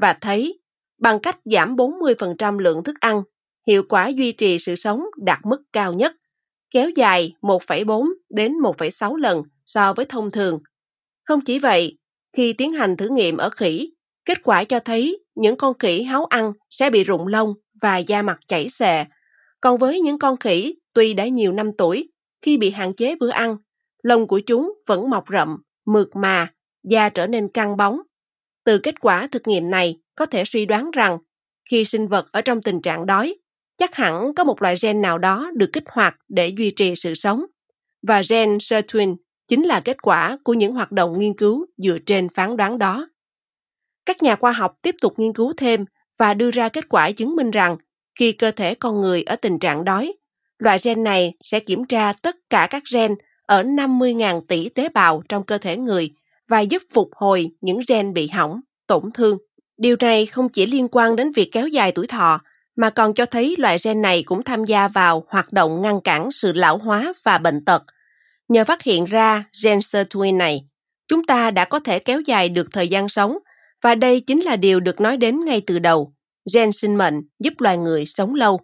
và 0.01 0.13
thấy 0.13 0.59
bằng 0.99 1.19
cách 1.19 1.37
giảm 1.45 1.75
40% 1.75 2.59
lượng 2.59 2.83
thức 2.83 2.95
ăn, 2.99 3.21
hiệu 3.67 3.83
quả 3.89 4.07
duy 4.07 4.31
trì 4.31 4.59
sự 4.59 4.75
sống 4.75 5.03
đạt 5.17 5.39
mức 5.43 5.61
cao 5.73 5.93
nhất, 5.93 6.15
kéo 6.71 6.89
dài 6.89 7.33
1,4 7.41 8.07
đến 8.29 8.53
1,6 8.53 9.15
lần 9.15 9.43
so 9.65 9.93
với 9.93 10.05
thông 10.05 10.31
thường. 10.31 10.59
Không 11.23 11.41
chỉ 11.45 11.59
vậy, 11.59 11.97
khi 12.33 12.53
tiến 12.53 12.73
hành 12.73 12.97
thử 12.97 13.09
nghiệm 13.09 13.37
ở 13.37 13.49
khỉ, 13.49 13.93
kết 14.25 14.43
quả 14.43 14.63
cho 14.63 14.79
thấy 14.79 15.23
những 15.35 15.55
con 15.55 15.77
khỉ 15.79 16.03
háo 16.03 16.25
ăn 16.25 16.53
sẽ 16.69 16.89
bị 16.89 17.03
rụng 17.03 17.27
lông 17.27 17.53
và 17.81 17.97
da 17.97 18.21
mặt 18.21 18.39
chảy 18.47 18.69
xệ. 18.69 19.05
Còn 19.61 19.77
với 19.77 19.99
những 19.99 20.19
con 20.19 20.37
khỉ 20.37 20.75
tuy 20.93 21.13
đã 21.13 21.27
nhiều 21.27 21.51
năm 21.51 21.71
tuổi, 21.77 22.09
khi 22.41 22.57
bị 22.57 22.71
hạn 22.71 22.93
chế 22.93 23.15
bữa 23.19 23.29
ăn, 23.29 23.57
lông 24.03 24.27
của 24.27 24.39
chúng 24.39 24.73
vẫn 24.87 25.09
mọc 25.09 25.23
rậm, 25.33 25.57
mượt 25.85 26.15
mà, 26.15 26.53
da 26.83 27.09
trở 27.09 27.27
nên 27.27 27.47
căng 27.47 27.77
bóng. 27.77 28.01
Từ 28.65 28.79
kết 28.79 28.99
quả 28.99 29.27
thực 29.27 29.47
nghiệm 29.47 29.69
này, 29.69 29.99
có 30.15 30.25
thể 30.25 30.45
suy 30.45 30.65
đoán 30.65 30.91
rằng 30.91 31.17
khi 31.69 31.85
sinh 31.85 32.07
vật 32.07 32.31
ở 32.31 32.41
trong 32.41 32.61
tình 32.61 32.81
trạng 32.81 33.05
đói, 33.05 33.35
chắc 33.81 33.95
hẳn 33.95 34.33
có 34.33 34.43
một 34.43 34.61
loại 34.61 34.75
gen 34.81 35.01
nào 35.01 35.17
đó 35.17 35.51
được 35.55 35.69
kích 35.73 35.83
hoạt 35.87 36.15
để 36.29 36.47
duy 36.47 36.71
trì 36.71 36.95
sự 36.95 37.15
sống. 37.15 37.45
Và 38.07 38.21
gen 38.29 38.57
sirtuin 38.61 39.15
chính 39.47 39.63
là 39.63 39.79
kết 39.79 40.01
quả 40.01 40.37
của 40.43 40.53
những 40.53 40.73
hoạt 40.73 40.91
động 40.91 41.19
nghiên 41.19 41.33
cứu 41.33 41.65
dựa 41.77 41.97
trên 42.05 42.29
phán 42.29 42.57
đoán 42.57 42.77
đó. 42.77 43.09
Các 44.05 44.23
nhà 44.23 44.35
khoa 44.35 44.51
học 44.51 44.75
tiếp 44.81 44.95
tục 45.01 45.13
nghiên 45.17 45.33
cứu 45.33 45.53
thêm 45.57 45.85
và 46.19 46.33
đưa 46.33 46.51
ra 46.51 46.69
kết 46.69 46.89
quả 46.89 47.11
chứng 47.11 47.35
minh 47.35 47.51
rằng 47.51 47.77
khi 48.19 48.31
cơ 48.31 48.51
thể 48.51 48.75
con 48.75 49.01
người 49.01 49.23
ở 49.23 49.35
tình 49.35 49.59
trạng 49.59 49.85
đói, 49.85 50.13
loại 50.57 50.77
gen 50.83 51.03
này 51.03 51.33
sẽ 51.43 51.59
kiểm 51.59 51.85
tra 51.85 52.13
tất 52.13 52.35
cả 52.49 52.67
các 52.69 52.83
gen 52.93 53.15
ở 53.45 53.63
50.000 53.63 54.41
tỷ 54.47 54.69
tế 54.69 54.89
bào 54.89 55.23
trong 55.29 55.43
cơ 55.43 55.57
thể 55.57 55.77
người 55.77 56.11
và 56.47 56.59
giúp 56.59 56.81
phục 56.93 57.09
hồi 57.15 57.51
những 57.61 57.79
gen 57.87 58.13
bị 58.13 58.27
hỏng, 58.27 58.61
tổn 58.87 59.11
thương. 59.13 59.37
Điều 59.77 59.95
này 59.99 60.25
không 60.25 60.49
chỉ 60.49 60.65
liên 60.65 60.87
quan 60.91 61.15
đến 61.15 61.31
việc 61.31 61.49
kéo 61.51 61.67
dài 61.67 61.91
tuổi 61.91 62.07
thọ, 62.07 62.41
mà 62.75 62.89
còn 62.89 63.13
cho 63.13 63.25
thấy 63.25 63.55
loại 63.57 63.77
gen 63.83 64.01
này 64.01 64.23
cũng 64.23 64.43
tham 64.43 64.65
gia 64.65 64.87
vào 64.87 65.25
hoạt 65.27 65.53
động 65.53 65.81
ngăn 65.81 66.01
cản 66.01 66.31
sự 66.31 66.53
lão 66.53 66.77
hóa 66.77 67.13
và 67.23 67.37
bệnh 67.37 67.65
tật. 67.65 67.83
Nhờ 68.47 68.63
phát 68.63 68.83
hiện 68.83 69.05
ra 69.05 69.43
gen 69.63 69.81
sirtuin 69.81 70.37
này, 70.37 70.59
chúng 71.07 71.25
ta 71.25 71.51
đã 71.51 71.65
có 71.65 71.79
thể 71.79 71.99
kéo 71.99 72.21
dài 72.21 72.49
được 72.49 72.67
thời 72.71 72.87
gian 72.87 73.09
sống 73.09 73.37
và 73.81 73.95
đây 73.95 74.19
chính 74.19 74.39
là 74.39 74.55
điều 74.55 74.79
được 74.79 75.01
nói 75.01 75.17
đến 75.17 75.45
ngay 75.45 75.61
từ 75.67 75.79
đầu. 75.79 76.13
Gen 76.53 76.71
sinh 76.71 76.97
mệnh 76.97 77.21
giúp 77.39 77.53
loài 77.59 77.77
người 77.77 78.05
sống 78.07 78.35
lâu. 78.35 78.59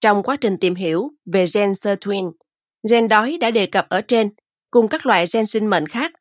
Trong 0.00 0.22
quá 0.22 0.36
trình 0.36 0.56
tìm 0.56 0.74
hiểu 0.74 1.10
về 1.32 1.44
gen 1.54 1.74
sirtuin, 1.74 2.30
gen 2.90 3.08
đói 3.08 3.38
đã 3.40 3.50
đề 3.50 3.66
cập 3.66 3.88
ở 3.88 4.00
trên, 4.00 4.30
cùng 4.70 4.88
các 4.88 5.06
loại 5.06 5.24
gen 5.32 5.46
sinh 5.46 5.66
mệnh 5.66 5.86
khác. 5.86 6.12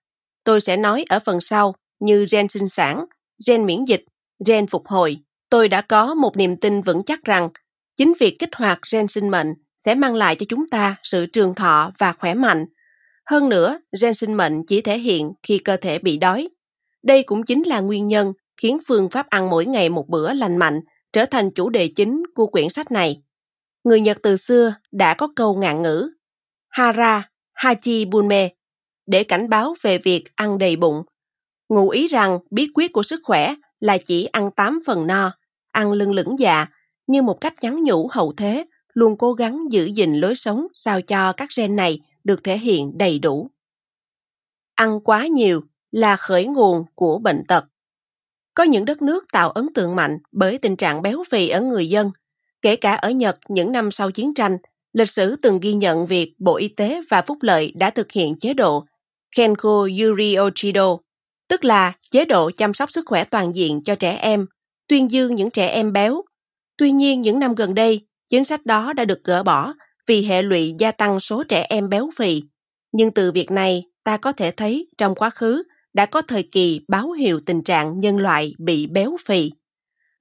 Tôi 0.43 0.61
sẽ 0.61 0.77
nói 0.77 1.05
ở 1.09 1.19
phần 1.19 1.41
sau 1.41 1.75
như 1.99 2.25
gen 2.31 2.47
sinh 2.47 2.67
sản, 2.67 3.05
gen 3.47 3.65
miễn 3.65 3.85
dịch, 3.85 4.05
gen 4.47 4.67
phục 4.67 4.87
hồi. 4.87 5.17
Tôi 5.49 5.67
đã 5.67 5.81
có 5.81 6.13
một 6.15 6.37
niềm 6.37 6.57
tin 6.57 6.81
vững 6.81 7.03
chắc 7.03 7.23
rằng 7.23 7.49
chính 7.95 8.13
việc 8.19 8.35
kích 8.39 8.55
hoạt 8.55 8.79
gen 8.91 9.07
sinh 9.07 9.29
mệnh 9.29 9.53
sẽ 9.85 9.95
mang 9.95 10.15
lại 10.15 10.35
cho 10.35 10.45
chúng 10.49 10.69
ta 10.69 10.95
sự 11.03 11.25
trường 11.25 11.55
thọ 11.55 11.91
và 11.97 12.13
khỏe 12.13 12.33
mạnh. 12.33 12.65
Hơn 13.25 13.49
nữa, 13.49 13.79
gen 14.01 14.13
sinh 14.13 14.33
mệnh 14.33 14.65
chỉ 14.65 14.81
thể 14.81 14.99
hiện 14.99 15.33
khi 15.43 15.57
cơ 15.57 15.77
thể 15.77 15.99
bị 15.99 16.17
đói. 16.17 16.49
Đây 17.03 17.23
cũng 17.23 17.43
chính 17.43 17.63
là 17.63 17.79
nguyên 17.79 18.07
nhân 18.07 18.33
khiến 18.61 18.77
phương 18.87 19.09
pháp 19.09 19.29
ăn 19.29 19.49
mỗi 19.49 19.65
ngày 19.65 19.89
một 19.89 20.09
bữa 20.09 20.33
lành 20.33 20.57
mạnh 20.57 20.81
trở 21.13 21.25
thành 21.25 21.51
chủ 21.51 21.69
đề 21.69 21.87
chính 21.95 22.23
của 22.35 22.47
quyển 22.47 22.69
sách 22.69 22.91
này. 22.91 23.23
Người 23.83 24.01
Nhật 24.01 24.17
từ 24.23 24.37
xưa 24.37 24.75
đã 24.91 25.13
có 25.13 25.27
câu 25.35 25.55
ngạn 25.55 25.81
ngữ 25.81 26.09
Hara 26.69 27.29
Hachi 27.53 28.05
Bunme 28.05 28.49
để 29.07 29.23
cảnh 29.23 29.49
báo 29.49 29.75
về 29.81 29.97
việc 29.97 30.35
ăn 30.35 30.57
đầy 30.57 30.75
bụng. 30.75 31.03
Ngụ 31.69 31.89
ý 31.89 32.07
rằng 32.07 32.39
bí 32.51 32.67
quyết 32.73 32.93
của 32.93 33.03
sức 33.03 33.19
khỏe 33.23 33.55
là 33.79 33.97
chỉ 33.97 34.25
ăn 34.25 34.51
8 34.51 34.79
phần 34.85 35.07
no, 35.07 35.31
ăn 35.71 35.91
lưng 35.91 36.11
lửng 36.11 36.35
dạ, 36.39 36.65
như 37.07 37.21
một 37.21 37.41
cách 37.41 37.53
nhắn 37.61 37.83
nhủ 37.83 38.09
hậu 38.11 38.33
thế, 38.37 38.65
luôn 38.93 39.17
cố 39.17 39.33
gắng 39.33 39.65
giữ 39.71 39.85
gìn 39.85 40.13
lối 40.13 40.35
sống 40.35 40.67
sao 40.73 41.01
cho 41.01 41.33
các 41.33 41.49
gen 41.57 41.75
này 41.75 41.99
được 42.23 42.43
thể 42.43 42.57
hiện 42.57 42.97
đầy 42.97 43.19
đủ. 43.19 43.49
Ăn 44.75 44.99
quá 44.99 45.27
nhiều 45.27 45.61
là 45.91 46.15
khởi 46.15 46.45
nguồn 46.45 46.85
của 46.95 47.19
bệnh 47.19 47.43
tật. 47.47 47.65
Có 48.53 48.63
những 48.63 48.85
đất 48.85 49.01
nước 49.01 49.25
tạo 49.31 49.49
ấn 49.49 49.73
tượng 49.73 49.95
mạnh 49.95 50.17
bởi 50.31 50.57
tình 50.57 50.75
trạng 50.75 51.01
béo 51.01 51.23
phì 51.29 51.49
ở 51.49 51.61
người 51.61 51.89
dân. 51.89 52.11
Kể 52.61 52.75
cả 52.75 52.95
ở 52.95 53.09
Nhật 53.09 53.37
những 53.47 53.71
năm 53.71 53.91
sau 53.91 54.11
chiến 54.11 54.33
tranh, 54.33 54.57
lịch 54.93 55.09
sử 55.09 55.35
từng 55.41 55.59
ghi 55.59 55.73
nhận 55.73 56.05
việc 56.05 56.33
Bộ 56.39 56.55
Y 56.57 56.67
tế 56.67 57.01
và 57.09 57.21
Phúc 57.21 57.37
lợi 57.41 57.73
đã 57.75 57.89
thực 57.89 58.11
hiện 58.11 58.39
chế 58.39 58.53
độ 58.53 58.85
Kenko 59.35 59.87
Yuri 60.01 60.35
Ochido, 60.39 60.97
tức 61.49 61.65
là 61.65 61.93
chế 62.11 62.25
độ 62.25 62.51
chăm 62.57 62.73
sóc 62.73 62.91
sức 62.91 63.05
khỏe 63.05 63.23
toàn 63.23 63.55
diện 63.55 63.83
cho 63.83 63.95
trẻ 63.95 64.15
em, 64.15 64.45
tuyên 64.87 65.11
dương 65.11 65.35
những 65.35 65.49
trẻ 65.49 65.67
em 65.67 65.93
béo. 65.93 66.21
Tuy 66.77 66.91
nhiên, 66.91 67.21
những 67.21 67.39
năm 67.39 67.55
gần 67.55 67.75
đây, 67.75 68.07
chính 68.29 68.45
sách 68.45 68.65
đó 68.65 68.93
đã 68.93 69.05
được 69.05 69.23
gỡ 69.23 69.43
bỏ 69.43 69.73
vì 70.07 70.25
hệ 70.25 70.41
lụy 70.41 70.75
gia 70.79 70.91
tăng 70.91 71.19
số 71.19 71.43
trẻ 71.43 71.65
em 71.69 71.89
béo 71.89 72.09
phì. 72.15 72.43
Nhưng 72.91 73.11
từ 73.11 73.31
việc 73.31 73.51
này, 73.51 73.83
ta 74.03 74.17
có 74.17 74.31
thể 74.31 74.51
thấy 74.51 74.87
trong 74.97 75.15
quá 75.15 75.29
khứ 75.29 75.63
đã 75.93 76.05
có 76.05 76.21
thời 76.21 76.43
kỳ 76.43 76.81
báo 76.87 77.11
hiệu 77.11 77.39
tình 77.45 77.63
trạng 77.63 77.99
nhân 77.99 78.17
loại 78.17 78.55
bị 78.59 78.87
béo 78.87 79.17
phì. 79.25 79.51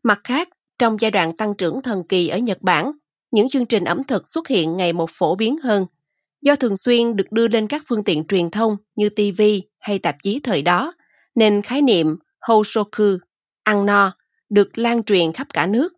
Mặt 0.02 0.20
khác, 0.24 0.48
trong 0.78 0.96
giai 1.00 1.10
đoạn 1.10 1.36
tăng 1.36 1.54
trưởng 1.54 1.82
thần 1.82 2.02
kỳ 2.08 2.28
ở 2.28 2.38
Nhật 2.38 2.62
Bản, 2.62 2.92
những 3.30 3.48
chương 3.48 3.66
trình 3.66 3.84
ẩm 3.84 4.04
thực 4.04 4.28
xuất 4.28 4.48
hiện 4.48 4.76
ngày 4.76 4.92
một 4.92 5.10
phổ 5.12 5.34
biến 5.34 5.58
hơn. 5.58 5.86
Do 6.42 6.56
thường 6.56 6.76
xuyên 6.76 7.16
được 7.16 7.32
đưa 7.32 7.48
lên 7.48 7.68
các 7.68 7.82
phương 7.88 8.04
tiện 8.04 8.24
truyền 8.24 8.50
thông 8.50 8.76
như 8.96 9.08
TV 9.08 9.42
hay 9.78 9.98
tạp 9.98 10.16
chí 10.22 10.40
thời 10.42 10.62
đó, 10.62 10.92
nên 11.36 11.62
khái 11.62 11.82
niệm 11.82 12.16
Hosoku, 12.40 13.18
ăn 13.62 13.86
no, 13.86 14.12
được 14.48 14.78
lan 14.78 15.02
truyền 15.02 15.32
khắp 15.32 15.46
cả 15.52 15.66
nước. 15.66 15.92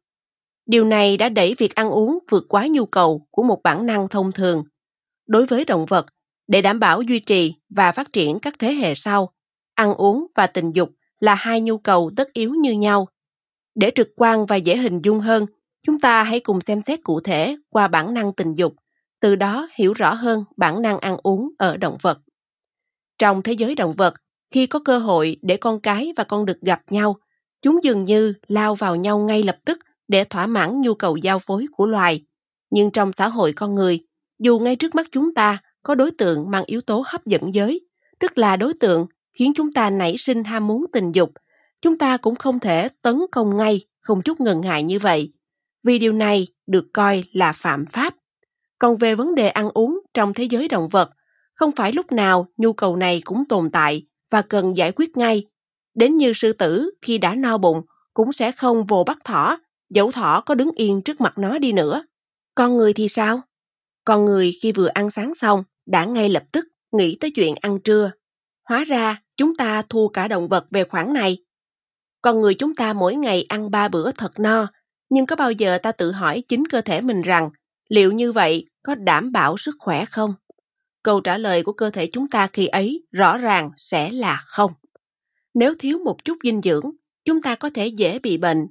Điều 0.66 0.84
này 0.84 1.16
đã 1.16 1.28
đẩy 1.28 1.54
việc 1.58 1.74
ăn 1.74 1.90
uống 1.90 2.18
vượt 2.30 2.44
quá 2.48 2.66
nhu 2.70 2.86
cầu 2.86 3.26
của 3.30 3.42
một 3.42 3.62
bản 3.62 3.86
năng 3.86 4.08
thông 4.08 4.32
thường. 4.32 4.64
Đối 5.26 5.46
với 5.46 5.64
động 5.64 5.86
vật, 5.86 6.06
để 6.48 6.62
đảm 6.62 6.80
bảo 6.80 7.02
duy 7.02 7.20
trì 7.20 7.54
và 7.68 7.92
phát 7.92 8.12
triển 8.12 8.38
các 8.38 8.54
thế 8.58 8.72
hệ 8.72 8.94
sau, 8.94 9.32
ăn 9.74 9.94
uống 9.94 10.26
và 10.34 10.46
tình 10.46 10.72
dục 10.72 10.90
là 11.20 11.34
hai 11.34 11.60
nhu 11.60 11.78
cầu 11.78 12.10
tất 12.16 12.32
yếu 12.32 12.54
như 12.54 12.72
nhau. 12.72 13.08
Để 13.74 13.92
trực 13.94 14.08
quan 14.16 14.46
và 14.46 14.56
dễ 14.56 14.76
hình 14.76 15.00
dung 15.02 15.20
hơn, 15.20 15.46
chúng 15.82 16.00
ta 16.00 16.22
hãy 16.22 16.40
cùng 16.40 16.60
xem 16.60 16.82
xét 16.82 17.00
cụ 17.04 17.20
thể 17.20 17.56
qua 17.68 17.88
bản 17.88 18.14
năng 18.14 18.32
tình 18.32 18.54
dục, 18.54 18.74
từ 19.20 19.34
đó 19.34 19.68
hiểu 19.74 19.92
rõ 19.92 20.14
hơn 20.14 20.44
bản 20.56 20.82
năng 20.82 20.98
ăn 20.98 21.16
uống 21.22 21.50
ở 21.58 21.76
động 21.76 21.96
vật. 22.02 22.18
Trong 23.18 23.42
thế 23.42 23.52
giới 23.52 23.74
động 23.74 23.92
vật, 23.92 24.14
khi 24.50 24.66
có 24.66 24.78
cơ 24.78 24.98
hội 24.98 25.36
để 25.42 25.56
con 25.56 25.80
cái 25.80 26.12
và 26.16 26.24
con 26.24 26.46
được 26.46 26.60
gặp 26.60 26.82
nhau, 26.90 27.16
chúng 27.62 27.84
dường 27.84 28.04
như 28.04 28.34
lao 28.46 28.74
vào 28.74 28.96
nhau 28.96 29.18
ngay 29.18 29.42
lập 29.42 29.56
tức 29.64 29.78
để 30.08 30.24
thỏa 30.24 30.46
mãn 30.46 30.80
nhu 30.80 30.94
cầu 30.94 31.16
giao 31.16 31.38
phối 31.38 31.66
của 31.72 31.86
loài. 31.86 32.24
Nhưng 32.70 32.90
trong 32.90 33.12
xã 33.12 33.28
hội 33.28 33.52
con 33.52 33.74
người, 33.74 34.06
dù 34.38 34.58
ngay 34.58 34.76
trước 34.76 34.94
mắt 34.94 35.06
chúng 35.12 35.34
ta 35.34 35.58
có 35.82 35.94
đối 35.94 36.10
tượng 36.10 36.50
mang 36.50 36.64
yếu 36.66 36.80
tố 36.80 37.04
hấp 37.06 37.26
dẫn 37.26 37.54
giới, 37.54 37.80
tức 38.18 38.38
là 38.38 38.56
đối 38.56 38.74
tượng 38.74 39.06
khiến 39.38 39.52
chúng 39.56 39.72
ta 39.72 39.90
nảy 39.90 40.18
sinh 40.18 40.44
ham 40.44 40.66
muốn 40.66 40.84
tình 40.92 41.12
dục, 41.12 41.30
chúng 41.82 41.98
ta 41.98 42.16
cũng 42.16 42.36
không 42.36 42.60
thể 42.60 42.88
tấn 43.02 43.20
công 43.32 43.56
ngay, 43.56 43.80
không 44.00 44.22
chút 44.22 44.40
ngần 44.40 44.60
ngại 44.60 44.82
như 44.82 44.98
vậy, 44.98 45.32
vì 45.84 45.98
điều 45.98 46.12
này 46.12 46.46
được 46.66 46.84
coi 46.92 47.24
là 47.32 47.52
phạm 47.52 47.86
pháp. 47.86 48.14
Còn 48.78 48.96
về 48.96 49.14
vấn 49.14 49.34
đề 49.34 49.48
ăn 49.48 49.70
uống 49.74 50.00
trong 50.14 50.34
thế 50.34 50.44
giới 50.44 50.68
động 50.68 50.88
vật, 50.88 51.10
không 51.54 51.72
phải 51.72 51.92
lúc 51.92 52.12
nào 52.12 52.46
nhu 52.56 52.72
cầu 52.72 52.96
này 52.96 53.22
cũng 53.24 53.44
tồn 53.48 53.70
tại 53.70 54.06
và 54.30 54.42
cần 54.42 54.76
giải 54.76 54.92
quyết 54.92 55.16
ngay. 55.16 55.46
Đến 55.94 56.16
như 56.16 56.32
sư 56.34 56.52
tử 56.52 56.90
khi 57.02 57.18
đã 57.18 57.34
no 57.34 57.58
bụng 57.58 57.82
cũng 58.14 58.32
sẽ 58.32 58.52
không 58.52 58.86
vồ 58.86 59.04
bắt 59.04 59.18
thỏ, 59.24 59.58
dẫu 59.90 60.12
thỏ 60.12 60.40
có 60.46 60.54
đứng 60.54 60.70
yên 60.76 61.02
trước 61.02 61.20
mặt 61.20 61.38
nó 61.38 61.58
đi 61.58 61.72
nữa. 61.72 62.04
Con 62.54 62.76
người 62.76 62.92
thì 62.92 63.08
sao? 63.08 63.40
Con 64.04 64.24
người 64.24 64.52
khi 64.62 64.72
vừa 64.72 64.88
ăn 64.88 65.10
sáng 65.10 65.34
xong 65.34 65.64
đã 65.86 66.04
ngay 66.04 66.28
lập 66.28 66.42
tức 66.52 66.66
nghĩ 66.92 67.16
tới 67.20 67.30
chuyện 67.30 67.54
ăn 67.60 67.78
trưa. 67.80 68.10
Hóa 68.68 68.84
ra 68.84 69.22
chúng 69.36 69.56
ta 69.56 69.82
thua 69.82 70.08
cả 70.08 70.28
động 70.28 70.48
vật 70.48 70.66
về 70.70 70.84
khoản 70.84 71.12
này. 71.12 71.38
Con 72.22 72.40
người 72.40 72.54
chúng 72.54 72.74
ta 72.74 72.92
mỗi 72.92 73.14
ngày 73.14 73.46
ăn 73.48 73.70
ba 73.70 73.88
bữa 73.88 74.12
thật 74.12 74.38
no, 74.38 74.66
nhưng 75.10 75.26
có 75.26 75.36
bao 75.36 75.52
giờ 75.52 75.78
ta 75.78 75.92
tự 75.92 76.12
hỏi 76.12 76.42
chính 76.48 76.66
cơ 76.66 76.80
thể 76.80 77.00
mình 77.00 77.22
rằng 77.22 77.50
liệu 77.88 78.12
như 78.12 78.32
vậy 78.32 78.66
có 78.82 78.94
đảm 78.94 79.32
bảo 79.32 79.56
sức 79.56 79.74
khỏe 79.78 80.04
không? 80.04 80.34
Câu 81.02 81.20
trả 81.20 81.38
lời 81.38 81.62
của 81.62 81.72
cơ 81.72 81.90
thể 81.90 82.06
chúng 82.12 82.28
ta 82.28 82.46
khi 82.52 82.66
ấy 82.66 83.06
rõ 83.12 83.38
ràng 83.38 83.70
sẽ 83.76 84.10
là 84.10 84.42
không. 84.46 84.72
Nếu 85.54 85.74
thiếu 85.78 85.98
một 85.98 86.24
chút 86.24 86.38
dinh 86.44 86.60
dưỡng, 86.62 86.90
chúng 87.24 87.42
ta 87.42 87.54
có 87.54 87.70
thể 87.74 87.86
dễ 87.86 88.18
bị 88.18 88.36
bệnh, 88.36 88.66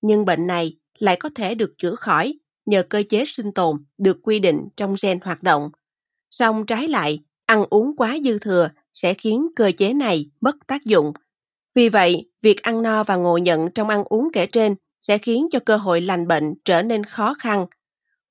nhưng 0.00 0.24
bệnh 0.24 0.46
này 0.46 0.76
lại 0.98 1.16
có 1.16 1.30
thể 1.34 1.54
được 1.54 1.72
chữa 1.78 1.94
khỏi 1.94 2.38
nhờ 2.66 2.82
cơ 2.82 3.02
chế 3.08 3.24
sinh 3.26 3.52
tồn 3.52 3.84
được 3.98 4.18
quy 4.22 4.38
định 4.38 4.68
trong 4.76 4.96
gen 5.02 5.18
hoạt 5.24 5.42
động. 5.42 5.70
Song 6.30 6.66
trái 6.66 6.88
lại, 6.88 7.24
ăn 7.46 7.64
uống 7.70 7.96
quá 7.96 8.16
dư 8.24 8.38
thừa 8.38 8.70
sẽ 8.92 9.14
khiến 9.14 9.48
cơ 9.56 9.70
chế 9.76 9.92
này 9.92 10.30
mất 10.40 10.56
tác 10.66 10.84
dụng. 10.84 11.12
Vì 11.74 11.88
vậy, 11.88 12.30
việc 12.42 12.62
ăn 12.62 12.82
no 12.82 13.04
và 13.04 13.16
ngộ 13.16 13.36
nhận 13.36 13.70
trong 13.70 13.88
ăn 13.88 14.04
uống 14.04 14.28
kể 14.32 14.46
trên 14.46 14.74
sẽ 15.00 15.18
khiến 15.18 15.48
cho 15.50 15.58
cơ 15.66 15.76
hội 15.76 16.00
lành 16.00 16.28
bệnh 16.28 16.54
trở 16.64 16.82
nên 16.82 17.04
khó 17.04 17.34
khăn. 17.38 17.66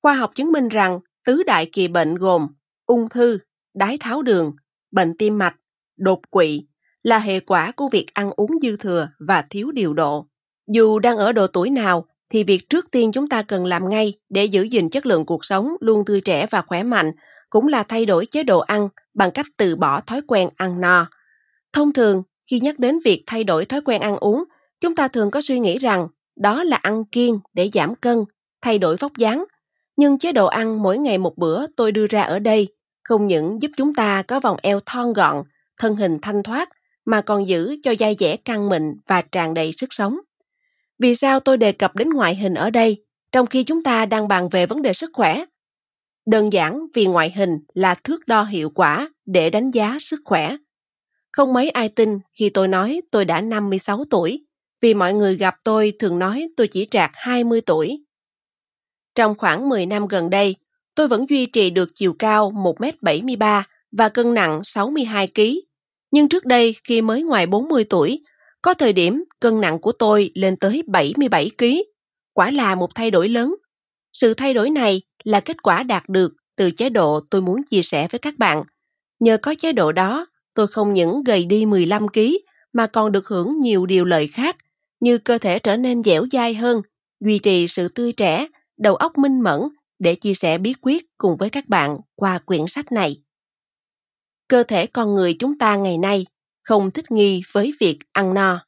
Khoa 0.02 0.14
học 0.14 0.32
chứng 0.34 0.52
minh 0.52 0.68
rằng 0.68 1.00
tứ 1.24 1.42
đại 1.42 1.66
kỳ 1.72 1.88
bệnh 1.88 2.14
gồm 2.14 2.46
ung 2.92 3.08
thư, 3.08 3.38
đái 3.74 3.98
tháo 4.00 4.22
đường, 4.22 4.52
bệnh 4.90 5.16
tim 5.18 5.38
mạch, 5.38 5.56
đột 5.96 6.30
quỵ 6.30 6.66
là 7.02 7.18
hệ 7.18 7.40
quả 7.40 7.72
của 7.76 7.88
việc 7.88 8.06
ăn 8.14 8.30
uống 8.36 8.50
dư 8.62 8.76
thừa 8.76 9.08
và 9.18 9.42
thiếu 9.50 9.72
điều 9.72 9.94
độ. 9.94 10.26
Dù 10.68 10.98
đang 10.98 11.16
ở 11.16 11.32
độ 11.32 11.46
tuổi 11.46 11.70
nào, 11.70 12.06
thì 12.30 12.44
việc 12.44 12.68
trước 12.68 12.90
tiên 12.90 13.12
chúng 13.12 13.28
ta 13.28 13.42
cần 13.42 13.64
làm 13.66 13.88
ngay 13.88 14.12
để 14.28 14.44
giữ 14.44 14.62
gìn 14.62 14.90
chất 14.90 15.06
lượng 15.06 15.26
cuộc 15.26 15.44
sống 15.44 15.76
luôn 15.80 16.04
tươi 16.04 16.20
trẻ 16.20 16.46
và 16.50 16.62
khỏe 16.62 16.82
mạnh 16.82 17.12
cũng 17.50 17.68
là 17.68 17.82
thay 17.82 18.06
đổi 18.06 18.26
chế 18.26 18.42
độ 18.42 18.58
ăn 18.58 18.88
bằng 19.14 19.30
cách 19.30 19.46
từ 19.56 19.76
bỏ 19.76 20.00
thói 20.00 20.22
quen 20.26 20.48
ăn 20.56 20.80
no. 20.80 21.06
Thông 21.72 21.92
thường, 21.92 22.22
khi 22.50 22.60
nhắc 22.60 22.78
đến 22.78 22.98
việc 23.04 23.22
thay 23.26 23.44
đổi 23.44 23.64
thói 23.64 23.80
quen 23.80 24.00
ăn 24.00 24.16
uống, 24.16 24.44
chúng 24.80 24.94
ta 24.94 25.08
thường 25.08 25.30
có 25.30 25.40
suy 25.40 25.58
nghĩ 25.60 25.78
rằng 25.78 26.08
đó 26.36 26.64
là 26.64 26.76
ăn 26.76 27.04
kiêng 27.04 27.38
để 27.54 27.70
giảm 27.74 27.94
cân, 27.94 28.24
thay 28.62 28.78
đổi 28.78 28.96
vóc 28.96 29.12
dáng. 29.16 29.44
Nhưng 29.96 30.18
chế 30.18 30.32
độ 30.32 30.46
ăn 30.46 30.82
mỗi 30.82 30.98
ngày 30.98 31.18
một 31.18 31.38
bữa 31.38 31.66
tôi 31.76 31.92
đưa 31.92 32.06
ra 32.06 32.22
ở 32.22 32.38
đây 32.38 32.68
không 33.04 33.26
những 33.26 33.62
giúp 33.62 33.70
chúng 33.76 33.94
ta 33.94 34.22
có 34.22 34.40
vòng 34.40 34.56
eo 34.62 34.80
thon 34.86 35.12
gọn, 35.12 35.36
thân 35.78 35.96
hình 35.96 36.18
thanh 36.22 36.42
thoát, 36.42 36.68
mà 37.04 37.20
còn 37.20 37.48
giữ 37.48 37.76
cho 37.82 37.90
da 37.90 38.12
dẻ 38.18 38.36
căng 38.36 38.68
mịn 38.68 38.82
và 39.06 39.22
tràn 39.22 39.54
đầy 39.54 39.72
sức 39.72 39.92
sống. 39.92 40.18
Vì 40.98 41.16
sao 41.16 41.40
tôi 41.40 41.56
đề 41.56 41.72
cập 41.72 41.96
đến 41.96 42.10
ngoại 42.10 42.34
hình 42.34 42.54
ở 42.54 42.70
đây, 42.70 43.04
trong 43.32 43.46
khi 43.46 43.64
chúng 43.64 43.82
ta 43.82 44.06
đang 44.06 44.28
bàn 44.28 44.48
về 44.48 44.66
vấn 44.66 44.82
đề 44.82 44.92
sức 44.92 45.10
khỏe? 45.12 45.44
Đơn 46.26 46.52
giản 46.52 46.86
vì 46.94 47.06
ngoại 47.06 47.30
hình 47.30 47.58
là 47.74 47.94
thước 47.94 48.26
đo 48.26 48.44
hiệu 48.44 48.70
quả 48.70 49.10
để 49.26 49.50
đánh 49.50 49.70
giá 49.70 49.98
sức 50.00 50.20
khỏe. 50.24 50.56
Không 51.32 51.52
mấy 51.52 51.70
ai 51.70 51.88
tin 51.88 52.18
khi 52.34 52.50
tôi 52.50 52.68
nói 52.68 53.00
tôi 53.10 53.24
đã 53.24 53.40
56 53.40 54.04
tuổi, 54.10 54.46
vì 54.80 54.94
mọi 54.94 55.14
người 55.14 55.36
gặp 55.36 55.54
tôi 55.64 55.92
thường 55.98 56.18
nói 56.18 56.48
tôi 56.56 56.68
chỉ 56.68 56.88
trạc 56.90 57.10
20 57.14 57.60
tuổi. 57.60 58.04
Trong 59.14 59.34
khoảng 59.38 59.68
10 59.68 59.86
năm 59.86 60.08
gần 60.08 60.30
đây, 60.30 60.56
tôi 60.94 61.08
vẫn 61.08 61.26
duy 61.28 61.46
trì 61.46 61.70
được 61.70 61.90
chiều 61.94 62.12
cao 62.12 62.52
1m73 62.52 63.62
và 63.92 64.08
cân 64.08 64.34
nặng 64.34 64.60
62 64.64 65.28
kg. 65.34 65.42
Nhưng 66.10 66.28
trước 66.28 66.44
đây 66.44 66.76
khi 66.84 67.02
mới 67.02 67.22
ngoài 67.22 67.46
40 67.46 67.84
tuổi, 67.84 68.24
có 68.62 68.74
thời 68.74 68.92
điểm 68.92 69.24
cân 69.40 69.60
nặng 69.60 69.78
của 69.78 69.92
tôi 69.92 70.30
lên 70.34 70.56
tới 70.56 70.82
77 70.86 71.50
kg. 71.58 71.64
Quả 72.32 72.50
là 72.50 72.74
một 72.74 72.90
thay 72.94 73.10
đổi 73.10 73.28
lớn. 73.28 73.54
Sự 74.12 74.34
thay 74.34 74.54
đổi 74.54 74.70
này 74.70 75.02
là 75.24 75.40
kết 75.40 75.62
quả 75.62 75.82
đạt 75.82 76.08
được 76.08 76.32
từ 76.56 76.70
chế 76.70 76.88
độ 76.88 77.20
tôi 77.30 77.42
muốn 77.42 77.64
chia 77.64 77.82
sẻ 77.82 78.08
với 78.10 78.18
các 78.18 78.38
bạn. 78.38 78.62
Nhờ 79.20 79.36
có 79.36 79.54
chế 79.54 79.72
độ 79.72 79.92
đó, 79.92 80.26
tôi 80.54 80.66
không 80.66 80.94
những 80.94 81.24
gầy 81.24 81.44
đi 81.44 81.66
15 81.66 82.08
kg 82.08 82.20
mà 82.72 82.86
còn 82.86 83.12
được 83.12 83.26
hưởng 83.26 83.60
nhiều 83.60 83.86
điều 83.86 84.04
lợi 84.04 84.26
khác 84.26 84.56
như 85.00 85.18
cơ 85.18 85.38
thể 85.38 85.58
trở 85.58 85.76
nên 85.76 86.02
dẻo 86.02 86.26
dai 86.32 86.54
hơn, 86.54 86.82
duy 87.20 87.38
trì 87.38 87.68
sự 87.68 87.88
tươi 87.88 88.12
trẻ, 88.12 88.46
đầu 88.78 88.96
óc 88.96 89.18
minh 89.18 89.40
mẫn 89.40 89.60
để 90.02 90.14
chia 90.14 90.34
sẻ 90.34 90.58
bí 90.58 90.74
quyết 90.80 91.06
cùng 91.18 91.36
với 91.36 91.50
các 91.50 91.68
bạn 91.68 91.96
qua 92.14 92.38
quyển 92.38 92.66
sách 92.68 92.92
này. 92.92 93.22
Cơ 94.48 94.62
thể 94.62 94.86
con 94.86 95.14
người 95.14 95.36
chúng 95.38 95.58
ta 95.58 95.76
ngày 95.76 95.98
nay 95.98 96.26
không 96.62 96.90
thích 96.90 97.10
nghi 97.10 97.42
với 97.52 97.72
việc 97.80 97.98
ăn 98.12 98.34
no. 98.34 98.66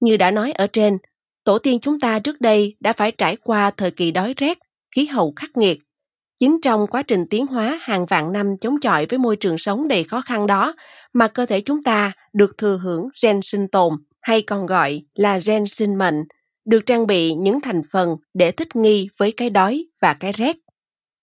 Như 0.00 0.16
đã 0.16 0.30
nói 0.30 0.52
ở 0.52 0.66
trên, 0.66 0.98
tổ 1.44 1.58
tiên 1.58 1.80
chúng 1.80 2.00
ta 2.00 2.18
trước 2.18 2.40
đây 2.40 2.76
đã 2.80 2.92
phải 2.92 3.12
trải 3.12 3.36
qua 3.36 3.70
thời 3.70 3.90
kỳ 3.90 4.10
đói 4.10 4.34
rét, 4.36 4.58
khí 4.96 5.06
hậu 5.06 5.32
khắc 5.36 5.56
nghiệt. 5.56 5.78
Chính 6.40 6.60
trong 6.62 6.86
quá 6.86 7.02
trình 7.02 7.26
tiến 7.30 7.46
hóa 7.46 7.78
hàng 7.82 8.06
vạn 8.06 8.32
năm 8.32 8.46
chống 8.60 8.80
chọi 8.80 9.06
với 9.06 9.18
môi 9.18 9.36
trường 9.36 9.58
sống 9.58 9.88
đầy 9.88 10.04
khó 10.04 10.20
khăn 10.20 10.46
đó 10.46 10.74
mà 11.12 11.28
cơ 11.28 11.46
thể 11.46 11.60
chúng 11.60 11.82
ta 11.82 12.12
được 12.32 12.50
thừa 12.58 12.78
hưởng 12.82 13.08
gen 13.22 13.40
sinh 13.42 13.68
tồn 13.68 13.92
hay 14.20 14.42
còn 14.42 14.66
gọi 14.66 15.02
là 15.14 15.38
gen 15.46 15.66
sinh 15.66 15.98
mệnh, 15.98 16.24
được 16.68 16.86
trang 16.86 17.06
bị 17.06 17.32
những 17.32 17.60
thành 17.60 17.82
phần 17.90 18.16
để 18.34 18.50
thích 18.50 18.76
nghi 18.76 19.08
với 19.18 19.32
cái 19.32 19.50
đói 19.50 19.84
và 20.00 20.14
cái 20.14 20.32
rét. 20.32 20.56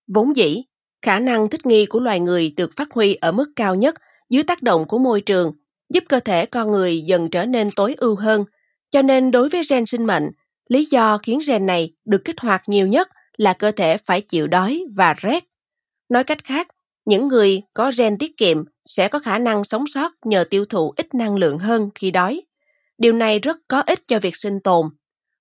Vốn 0.08 0.36
dĩ, 0.36 0.64
khả 1.02 1.20
năng 1.20 1.50
thích 1.50 1.66
nghi 1.66 1.86
của 1.86 2.00
loài 2.00 2.20
người 2.20 2.54
được 2.58 2.72
phát 2.76 2.88
huy 2.92 3.16
ở 3.16 3.32
mức 3.32 3.52
cao 3.56 3.76
nhất 3.76 3.96
dưới 4.30 4.44
tác 4.44 4.64
động 4.64 4.86
của 4.88 4.98
môi 4.98 5.22
trường 5.22 5.54
giúp 5.94 6.04
cơ 6.10 6.20
thể 6.20 6.46
con 6.46 6.72
người 6.72 7.02
dần 7.02 7.30
trở 7.30 7.46
nên 7.46 7.70
tối 7.76 7.96
ưu 7.98 8.16
hơn. 8.16 8.46
Cho 8.92 9.02
nên 9.02 9.32
đối 9.32 9.50
với 9.50 9.62
gen 9.70 9.86
sinh 9.86 10.06
mệnh, 10.06 10.30
lý 10.70 10.86
do 10.86 11.18
khiến 11.18 11.40
gen 11.48 11.66
này 11.66 11.94
được 12.06 12.22
kích 12.26 12.40
hoạt 12.40 12.70
nhiều 12.70 12.88
nhất 12.88 13.10
là 13.38 13.54
cơ 13.54 13.72
thể 13.72 13.98
phải 13.98 14.22
chịu 14.22 14.48
đói 14.48 14.84
và 14.96 15.14
rét. 15.14 15.44
Nói 16.10 16.24
cách 16.24 16.44
khác, 16.44 16.68
những 17.06 17.28
người 17.28 17.62
có 17.74 17.92
gen 17.98 18.18
tiết 18.18 18.38
kiệm 18.38 18.64
sẽ 18.86 19.08
có 19.08 19.20
khả 19.20 19.40
năng 19.40 19.64
sống 19.64 19.88
sót 19.88 20.12
nhờ 20.26 20.44
tiêu 20.50 20.66
thụ 20.66 20.94
ít 20.96 21.16
năng 21.16 21.36
lượng 21.36 21.58
hơn 21.58 21.90
khi 21.96 22.12
đói. 22.12 22.42
Điều 22.98 23.14
này 23.14 23.40
rất 23.40 23.58
có 23.68 23.82
ích 23.82 24.08
cho 24.08 24.20
việc 24.20 24.36
sinh 24.36 24.60
tồn. 24.60 24.90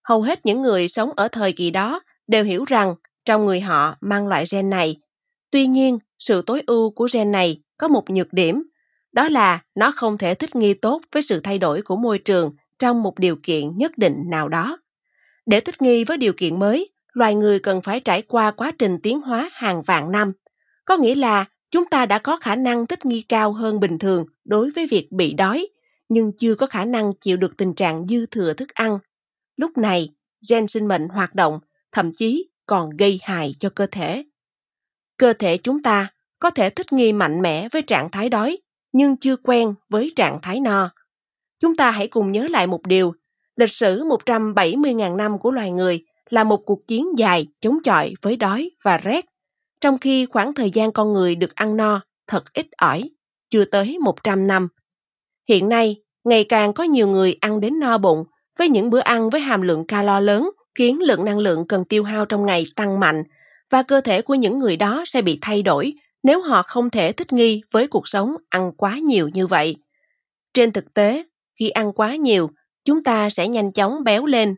Hầu 0.04 0.22
hết 0.22 0.46
những 0.46 0.62
người 0.62 0.88
sống 0.88 1.10
ở 1.16 1.28
thời 1.28 1.52
kỳ 1.52 1.70
đó 1.70 2.00
đều 2.26 2.44
hiểu 2.44 2.64
rằng 2.64 2.94
trong 3.24 3.46
người 3.46 3.60
họ 3.60 3.96
mang 4.00 4.28
loại 4.28 4.44
gen 4.52 4.70
này. 4.70 4.96
Tuy 5.50 5.66
nhiên, 5.66 5.98
sự 6.18 6.42
tối 6.42 6.62
ưu 6.66 6.90
của 6.90 7.08
gen 7.12 7.32
này 7.32 7.60
có 7.78 7.88
một 7.88 8.10
nhược 8.10 8.32
điểm 8.32 8.62
đó 9.12 9.28
là 9.28 9.62
nó 9.74 9.92
không 9.96 10.18
thể 10.18 10.34
thích 10.34 10.56
nghi 10.56 10.74
tốt 10.74 11.02
với 11.12 11.22
sự 11.22 11.40
thay 11.40 11.58
đổi 11.58 11.82
của 11.82 11.96
môi 11.96 12.18
trường 12.18 12.52
trong 12.78 13.02
một 13.02 13.18
điều 13.18 13.36
kiện 13.42 13.76
nhất 13.76 13.98
định 13.98 14.22
nào 14.26 14.48
đó. 14.48 14.78
Để 15.46 15.60
thích 15.60 15.82
nghi 15.82 16.04
với 16.04 16.16
điều 16.16 16.32
kiện 16.32 16.58
mới, 16.58 16.88
loài 17.12 17.34
người 17.34 17.58
cần 17.58 17.82
phải 17.82 18.00
trải 18.00 18.22
qua 18.22 18.50
quá 18.50 18.72
trình 18.78 18.98
tiến 19.02 19.20
hóa 19.20 19.50
hàng 19.52 19.82
vạn 19.82 20.12
năm. 20.12 20.32
Có 20.84 20.96
nghĩa 20.96 21.14
là 21.14 21.44
chúng 21.70 21.84
ta 21.84 22.06
đã 22.06 22.18
có 22.18 22.36
khả 22.36 22.56
năng 22.56 22.86
thích 22.86 23.04
nghi 23.06 23.22
cao 23.22 23.52
hơn 23.52 23.80
bình 23.80 23.98
thường 23.98 24.26
đối 24.44 24.70
với 24.70 24.86
việc 24.86 25.12
bị 25.12 25.34
đói, 25.34 25.68
nhưng 26.08 26.32
chưa 26.38 26.54
có 26.54 26.66
khả 26.66 26.84
năng 26.84 27.12
chịu 27.20 27.36
được 27.36 27.56
tình 27.56 27.74
trạng 27.74 28.06
dư 28.08 28.26
thừa 28.26 28.52
thức 28.52 28.68
ăn. 28.74 28.98
Lúc 29.56 29.78
này, 29.78 30.14
gen 30.50 30.68
sinh 30.68 30.88
mệnh 30.88 31.08
hoạt 31.08 31.34
động, 31.34 31.60
thậm 31.92 32.12
chí 32.12 32.48
còn 32.66 32.90
gây 32.90 33.20
hại 33.22 33.54
cho 33.58 33.70
cơ 33.70 33.86
thể. 33.86 34.24
Cơ 35.18 35.32
thể 35.32 35.56
chúng 35.56 35.82
ta 35.82 36.08
có 36.38 36.50
thể 36.50 36.70
thích 36.70 36.92
nghi 36.92 37.12
mạnh 37.12 37.42
mẽ 37.42 37.68
với 37.68 37.82
trạng 37.82 38.10
thái 38.10 38.28
đói, 38.28 38.58
nhưng 38.92 39.16
chưa 39.16 39.36
quen 39.36 39.74
với 39.88 40.12
trạng 40.16 40.38
thái 40.42 40.60
no. 40.60 40.90
Chúng 41.60 41.76
ta 41.76 41.90
hãy 41.90 42.08
cùng 42.08 42.32
nhớ 42.32 42.46
lại 42.50 42.66
một 42.66 42.86
điều, 42.86 43.12
lịch 43.56 43.70
sử 43.70 44.04
170.000 44.04 45.16
năm 45.16 45.38
của 45.38 45.50
loài 45.50 45.70
người 45.70 46.04
là 46.30 46.44
một 46.44 46.62
cuộc 46.66 46.86
chiến 46.86 47.18
dài 47.18 47.46
chống 47.60 47.82
chọi 47.84 48.14
với 48.22 48.36
đói 48.36 48.70
và 48.82 48.98
rét, 48.98 49.24
trong 49.80 49.98
khi 49.98 50.26
khoảng 50.26 50.54
thời 50.54 50.70
gian 50.70 50.92
con 50.92 51.12
người 51.12 51.36
được 51.36 51.54
ăn 51.54 51.76
no 51.76 52.00
thật 52.26 52.52
ít 52.52 52.66
ỏi, 52.76 53.10
chưa 53.50 53.64
tới 53.64 53.98
100 53.98 54.46
năm. 54.46 54.68
Hiện 55.48 55.68
nay, 55.68 56.02
ngày 56.24 56.44
càng 56.44 56.72
có 56.72 56.84
nhiều 56.84 57.08
người 57.08 57.36
ăn 57.40 57.60
đến 57.60 57.80
no 57.80 57.98
bụng 57.98 58.24
với 58.58 58.68
những 58.68 58.90
bữa 58.90 59.00
ăn 59.00 59.30
với 59.30 59.40
hàm 59.40 59.62
lượng 59.62 59.86
calo 59.86 60.20
lớn 60.20 60.50
khiến 60.74 61.02
lượng 61.02 61.24
năng 61.24 61.38
lượng 61.38 61.66
cần 61.68 61.84
tiêu 61.84 62.04
hao 62.04 62.24
trong 62.24 62.46
ngày 62.46 62.66
tăng 62.76 63.00
mạnh 63.00 63.22
và 63.70 63.82
cơ 63.82 64.00
thể 64.00 64.22
của 64.22 64.34
những 64.34 64.58
người 64.58 64.76
đó 64.76 65.04
sẽ 65.06 65.22
bị 65.22 65.38
thay 65.42 65.62
đổi 65.62 65.94
nếu 66.22 66.42
họ 66.42 66.62
không 66.62 66.90
thể 66.90 67.12
thích 67.12 67.32
nghi 67.32 67.62
với 67.70 67.86
cuộc 67.86 68.08
sống 68.08 68.34
ăn 68.48 68.72
quá 68.76 68.98
nhiều 68.98 69.28
như 69.28 69.46
vậy. 69.46 69.76
Trên 70.54 70.72
thực 70.72 70.94
tế, 70.94 71.24
khi 71.60 71.68
ăn 71.68 71.92
quá 71.92 72.16
nhiều, 72.16 72.50
chúng 72.84 73.04
ta 73.04 73.30
sẽ 73.30 73.48
nhanh 73.48 73.72
chóng 73.72 74.04
béo 74.04 74.26
lên. 74.26 74.54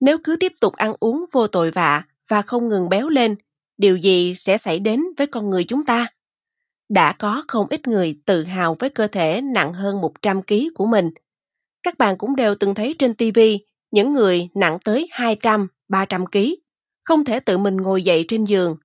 Nếu 0.00 0.18
cứ 0.24 0.36
tiếp 0.40 0.52
tục 0.60 0.72
ăn 0.74 0.94
uống 1.00 1.24
vô 1.32 1.46
tội 1.46 1.70
vạ 1.70 2.04
và 2.28 2.42
không 2.42 2.68
ngừng 2.68 2.88
béo 2.88 3.08
lên, 3.08 3.34
điều 3.78 3.96
gì 3.96 4.34
sẽ 4.34 4.58
xảy 4.58 4.78
đến 4.78 5.04
với 5.16 5.26
con 5.26 5.50
người 5.50 5.64
chúng 5.64 5.84
ta? 5.84 6.06
Đã 6.88 7.12
có 7.12 7.42
không 7.48 7.66
ít 7.70 7.88
người 7.88 8.20
tự 8.26 8.44
hào 8.44 8.76
với 8.78 8.90
cơ 8.90 9.06
thể 9.06 9.40
nặng 9.40 9.72
hơn 9.72 10.00
100 10.00 10.42
kg 10.42 10.54
của 10.74 10.86
mình. 10.86 11.10
Các 11.86 11.98
bạn 11.98 12.18
cũng 12.18 12.36
đều 12.36 12.54
từng 12.54 12.74
thấy 12.74 12.96
trên 12.98 13.14
TV 13.14 13.38
những 13.90 14.12
người 14.12 14.48
nặng 14.54 14.78
tới 14.84 15.08
200, 15.10 15.68
300 15.88 16.26
kg, 16.26 16.38
không 17.04 17.24
thể 17.24 17.40
tự 17.40 17.58
mình 17.58 17.76
ngồi 17.76 18.02
dậy 18.02 18.24
trên 18.28 18.44
giường. 18.44 18.76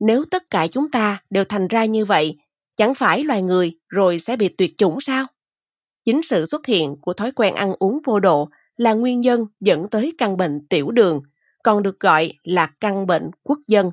Nếu 0.00 0.24
tất 0.30 0.50
cả 0.50 0.66
chúng 0.66 0.90
ta 0.90 1.22
đều 1.30 1.44
thành 1.44 1.68
ra 1.68 1.84
như 1.84 2.04
vậy, 2.04 2.38
chẳng 2.76 2.94
phải 2.94 3.24
loài 3.24 3.42
người 3.42 3.78
rồi 3.88 4.20
sẽ 4.20 4.36
bị 4.36 4.48
tuyệt 4.48 4.74
chủng 4.78 5.00
sao? 5.00 5.26
Chính 6.04 6.22
sự 6.22 6.46
xuất 6.46 6.66
hiện 6.66 6.96
của 7.00 7.12
thói 7.12 7.32
quen 7.32 7.54
ăn 7.54 7.74
uống 7.78 8.00
vô 8.04 8.20
độ 8.20 8.48
là 8.76 8.92
nguyên 8.92 9.20
nhân 9.20 9.46
dẫn 9.60 9.90
tới 9.90 10.12
căn 10.18 10.36
bệnh 10.36 10.66
tiểu 10.68 10.90
đường, 10.90 11.22
còn 11.62 11.82
được 11.82 12.00
gọi 12.00 12.32
là 12.42 12.66
căn 12.80 13.06
bệnh 13.06 13.30
quốc 13.42 13.58
dân, 13.66 13.90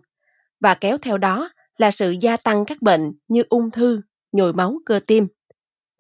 và 0.60 0.74
kéo 0.74 0.98
theo 0.98 1.18
đó 1.18 1.50
là 1.78 1.92
sự 1.92 2.16
gia 2.22 2.38
tăng 2.38 2.66
các 2.66 2.82
bệnh 2.82 3.12
như 3.28 3.44
ung 3.50 3.72
thư, 3.72 4.02
nhồi 4.32 4.54
máu 4.54 4.78
cơ 4.86 5.00
tim. 5.08 5.28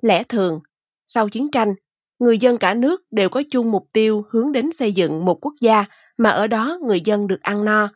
Lẽ 0.02 0.24
thường, 0.24 0.60
sau 1.08 1.30
chiến 1.30 1.52
tranh, 1.52 1.74
người 2.20 2.38
dân 2.38 2.58
cả 2.58 2.74
nước 2.74 3.02
đều 3.12 3.30
có 3.30 3.44
chung 3.52 3.72
mục 3.72 3.88
tiêu 3.94 4.26
hướng 4.30 4.52
đến 4.52 4.70
xây 4.72 4.92
dựng 4.92 5.26
một 5.26 5.46
quốc 5.46 5.54
gia 5.62 5.86
mà 6.18 6.30
ở 6.30 6.48
đó 6.48 6.80
người 6.84 7.02
dân 7.02 7.28
được 7.28 7.42
ăn 7.42 7.66
no. 7.66 7.90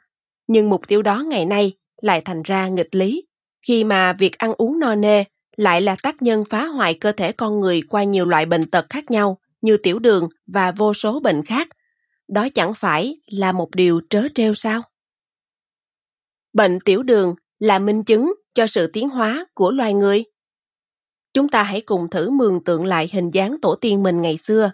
Nhưng 0.48 0.70
mục 0.70 0.88
tiêu 0.88 1.02
đó 1.02 1.24
ngày 1.28 1.46
nay 1.46 1.72
lại 2.02 2.22
thành 2.22 2.44
ra 2.44 2.68
nghịch 2.68 2.96
lý, 2.96 3.28
khi 3.68 3.84
mà 3.84 4.14
việc 4.14 4.38
ăn 4.38 4.54
uống 4.58 4.80
no 4.80 4.96
nê 4.96 5.24
lại 5.58 5.82
là 5.82 5.96
tác 6.04 6.22
nhân 6.22 6.46
phá 6.50 6.66
hoại 6.66 6.94
cơ 6.94 7.12
thể 7.12 7.32
con 7.32 7.60
người 7.60 7.82
qua 7.82 8.04
nhiều 8.04 8.26
loại 8.26 8.46
bệnh 8.46 8.70
tật 8.70 8.86
khác 8.90 9.12
nhau 9.12 9.38
như 9.62 9.78
tiểu 9.78 10.00
đường 10.00 10.30
và 10.48 10.72
vô 10.72 10.94
số 10.94 11.20
bệnh 11.20 11.46
khác. 11.46 11.68
Đó 12.28 12.48
chẳng 12.54 12.74
phải 12.74 13.18
là 13.28 13.52
một 13.52 13.76
điều 13.76 14.02
trớ 14.10 14.24
trêu 14.36 14.54
sao? 14.54 14.82
Bệnh 16.54 16.80
tiểu 16.80 17.04
đường 17.04 17.36
là 17.60 17.80
minh 17.80 18.04
chứng 18.04 18.34
cho 18.54 18.68
sự 18.68 18.88
tiến 18.88 19.10
hóa 19.10 19.46
của 19.54 19.72
loài 19.72 19.94
người. 19.94 20.24
Chúng 21.34 21.50
ta 21.50 21.64
hãy 21.64 21.82
cùng 21.82 22.10
thử 22.10 22.30
mường 22.30 22.64
tượng 22.64 22.86
lại 22.86 23.10
hình 23.14 23.32
dáng 23.32 23.56
tổ 23.62 23.76
tiên 23.76 24.04
mình 24.04 24.22
ngày 24.22 24.38
xưa. 24.38 24.72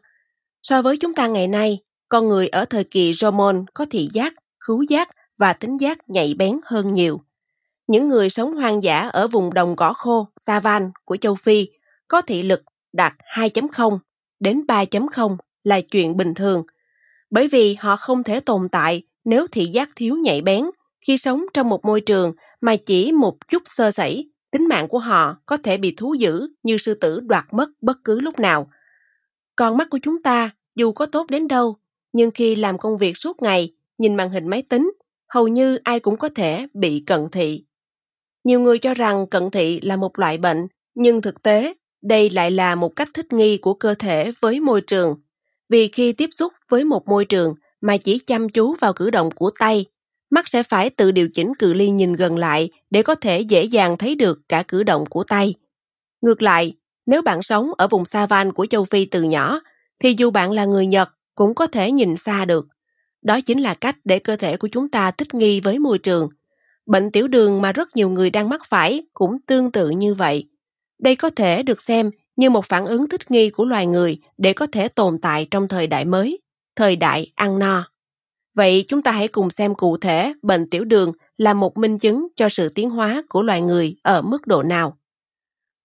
So 0.64 0.82
với 0.82 0.98
chúng 0.98 1.14
ta 1.14 1.28
ngày 1.28 1.48
nay, 1.48 1.80
con 2.10 2.30
người 2.30 2.48
ở 2.48 2.66
thời 2.66 2.84
kỳ 2.84 3.14
Roman 3.14 3.66
có 3.74 3.86
thị 3.90 4.10
giác, 4.14 4.34
khứu 4.60 4.82
giác 4.90 5.10
và 5.38 5.54
tính 5.54 5.78
giác 5.78 6.10
nhạy 6.10 6.34
bén 6.38 6.60
hơn 6.66 6.94
nhiều. 6.94 7.22
Những 7.88 8.10
người 8.10 8.30
sống 8.30 8.56
hoang 8.56 8.84
dã 8.84 9.00
ở 9.00 9.28
vùng 9.28 9.54
đồng 9.54 9.76
cỏ 9.76 9.94
khô, 9.94 10.28
savan 10.46 10.92
của 11.06 11.18
châu 11.18 11.36
Phi 11.36 11.68
có 12.08 12.22
thị 12.22 12.44
lực 12.44 12.62
đạt 12.94 13.14
2.0 13.36 14.00
đến 14.40 14.62
3.0 14.68 15.38
là 15.64 15.82
chuyện 15.82 16.18
bình 16.18 16.34
thường, 16.34 16.64
bởi 17.30 17.48
vì 17.48 17.74
họ 17.74 17.96
không 17.96 18.24
thể 18.24 18.40
tồn 18.40 18.70
tại 18.70 19.04
nếu 19.26 19.48
thị 19.48 19.66
giác 19.66 19.90
thiếu 19.96 20.16
nhạy 20.16 20.42
bén 20.42 20.64
khi 21.08 21.18
sống 21.18 21.46
trong 21.54 21.70
một 21.70 21.86
môi 21.86 22.02
trường 22.02 22.34
mà 22.62 22.76
chỉ 22.76 23.12
một 23.12 23.38
chút 23.48 23.64
sơ 23.66 23.92
sẩy, 23.92 24.32
tính 24.52 24.68
mạng 24.68 24.88
của 24.88 25.00
họ 25.00 25.38
có 25.46 25.58
thể 25.58 25.78
bị 25.78 25.94
thú 25.98 26.14
dữ 26.14 26.48
như 26.64 26.78
sư 26.78 26.94
tử 26.94 27.20
đoạt 27.20 27.46
mất 27.52 27.70
bất 27.82 27.98
cứ 28.04 28.20
lúc 28.20 28.40
nào. 28.40 28.70
Con 29.56 29.78
mắt 29.78 29.88
của 29.90 30.00
chúng 30.02 30.24
ta 30.24 30.52
dù 30.76 30.92
có 30.92 31.06
tốt 31.06 31.30
đến 31.30 31.48
đâu, 31.48 31.78
nhưng 32.14 32.32
khi 32.32 32.56
làm 32.56 32.78
công 32.78 32.98
việc 32.98 33.18
suốt 33.18 33.42
ngày, 33.42 33.74
nhìn 33.98 34.16
màn 34.16 34.30
hình 34.30 34.48
máy 34.48 34.62
tính, 34.62 34.92
hầu 35.28 35.48
như 35.48 35.76
ai 35.84 36.00
cũng 36.00 36.18
có 36.18 36.30
thể 36.36 36.68
bị 36.74 37.04
cận 37.08 37.28
thị. 37.32 37.66
Nhiều 38.44 38.60
người 38.60 38.78
cho 38.78 38.94
rằng 38.94 39.28
cận 39.28 39.52
thị 39.52 39.82
là 39.82 39.96
một 39.96 40.20
loại 40.20 40.38
bệnh, 40.38 40.68
nhưng 40.96 41.22
thực 41.22 41.44
tế, 41.44 41.74
đây 42.02 42.30
lại 42.30 42.52
là 42.52 42.76
một 42.76 42.96
cách 42.96 43.10
thích 43.14 43.34
nghi 43.34 43.58
của 43.58 43.74
cơ 43.74 43.94
thể 43.94 44.32
với 44.40 44.60
môi 44.60 44.82
trường. 44.82 45.16
Vì 45.70 45.88
khi 45.88 46.14
tiếp 46.14 46.30
xúc 46.32 46.54
với 46.70 46.84
một 46.84 47.08
môi 47.08 47.26
trường 47.26 47.56
mà 47.82 47.98
chỉ 47.98 48.20
chăm 48.20 48.50
chú 48.50 48.76
vào 48.80 48.94
cử 48.94 49.10
động 49.10 49.32
của 49.32 49.52
tay, 49.60 49.86
mắt 50.30 50.48
sẽ 50.48 50.64
phải 50.64 50.90
tự 50.90 51.12
điều 51.12 51.30
chỉnh 51.30 51.56
cự 51.60 51.74
ly 51.74 51.90
nhìn 51.90 52.14
gần 52.14 52.38
lại 52.38 52.70
để 52.90 53.04
có 53.04 53.16
thể 53.16 53.40
dễ 53.40 53.64
dàng 53.64 53.98
thấy 53.98 54.16
được 54.16 54.40
cả 54.50 54.64
cử 54.68 54.84
động 54.84 55.06
của 55.06 55.24
tay. 55.24 55.54
Ngược 56.22 56.42
lại, 56.42 56.74
nếu 57.06 57.22
bạn 57.22 57.44
sống 57.44 57.72
ở 57.78 57.88
vùng 57.88 58.06
savan 58.06 58.54
của 58.54 58.66
châu 58.66 58.86
Phi 58.86 59.06
từ 59.06 59.24
nhỏ, 59.24 59.62
thì 60.00 60.16
dù 60.18 60.32
bạn 60.32 60.52
là 60.52 60.66
người 60.66 60.88
Nhật 60.88 61.10
cũng 61.36 61.56
có 61.56 61.68
thể 61.68 61.92
nhìn 61.92 62.16
xa 62.18 62.46
được. 62.46 62.68
Đó 63.22 63.42
chính 63.42 63.62
là 63.62 63.74
cách 63.74 63.98
để 64.04 64.20
cơ 64.20 64.36
thể 64.36 64.58
của 64.58 64.68
chúng 64.72 64.90
ta 64.90 65.12
thích 65.12 65.34
nghi 65.34 65.60
với 65.60 65.80
môi 65.80 66.00
trường. 66.00 66.30
Bệnh 66.86 67.12
tiểu 67.12 67.28
đường 67.28 67.62
mà 67.62 67.72
rất 67.72 67.96
nhiều 67.96 68.10
người 68.10 68.30
đang 68.30 68.50
mắc 68.50 68.62
phải 68.68 69.04
cũng 69.14 69.38
tương 69.48 69.72
tự 69.72 69.90
như 69.90 70.14
vậy. 70.14 70.50
Đây 71.00 71.16
có 71.16 71.30
thể 71.30 71.64
được 71.64 71.82
xem 71.82 72.12
như 72.36 72.50
một 72.50 72.66
phản 72.66 72.86
ứng 72.86 73.10
thích 73.10 73.32
nghi 73.32 73.50
của 73.50 73.66
loài 73.66 73.86
người 73.88 74.20
để 74.38 74.54
có 74.54 74.68
thể 74.72 74.88
tồn 74.88 75.20
tại 75.22 75.48
trong 75.52 75.68
thời 75.68 75.88
đại 75.88 76.06
mới, 76.06 76.40
thời 76.76 76.96
đại 76.96 77.32
ăn 77.36 77.60
no. 77.60 77.89
Vậy 78.60 78.86
chúng 78.88 79.02
ta 79.02 79.12
hãy 79.12 79.28
cùng 79.28 79.50
xem 79.50 79.76
cụ 79.76 79.98
thể 79.98 80.34
bệnh 80.42 80.70
tiểu 80.70 80.86
đường 80.86 81.12
là 81.38 81.54
một 81.54 81.78
minh 81.78 82.00
chứng 82.00 82.28
cho 82.36 82.50
sự 82.50 82.70
tiến 82.70 82.90
hóa 82.90 83.24
của 83.30 83.44
loài 83.44 83.62
người 83.62 83.96
ở 84.04 84.22
mức 84.22 84.48
độ 84.48 84.64
nào. 84.64 84.98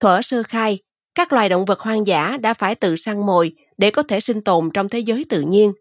Thuở 0.01 0.23
sơ 0.23 0.43
khai, 0.43 0.79
các 1.15 1.33
loài 1.33 1.49
động 1.49 1.65
vật 1.65 1.81
hoang 1.81 2.07
dã 2.07 2.37
đã 2.41 2.55
phải 2.55 2.75
tự 2.75 2.97
săn 2.97 3.27
mồi 3.27 3.55
để 3.77 3.91
có 3.91 4.03
thể 4.03 4.21
sinh 4.21 4.41
tồn 4.41 4.71
trong 4.75 4.89
thế 4.89 4.99
giới 4.99 5.25
tự 5.29 5.41
nhiên. 5.41 5.73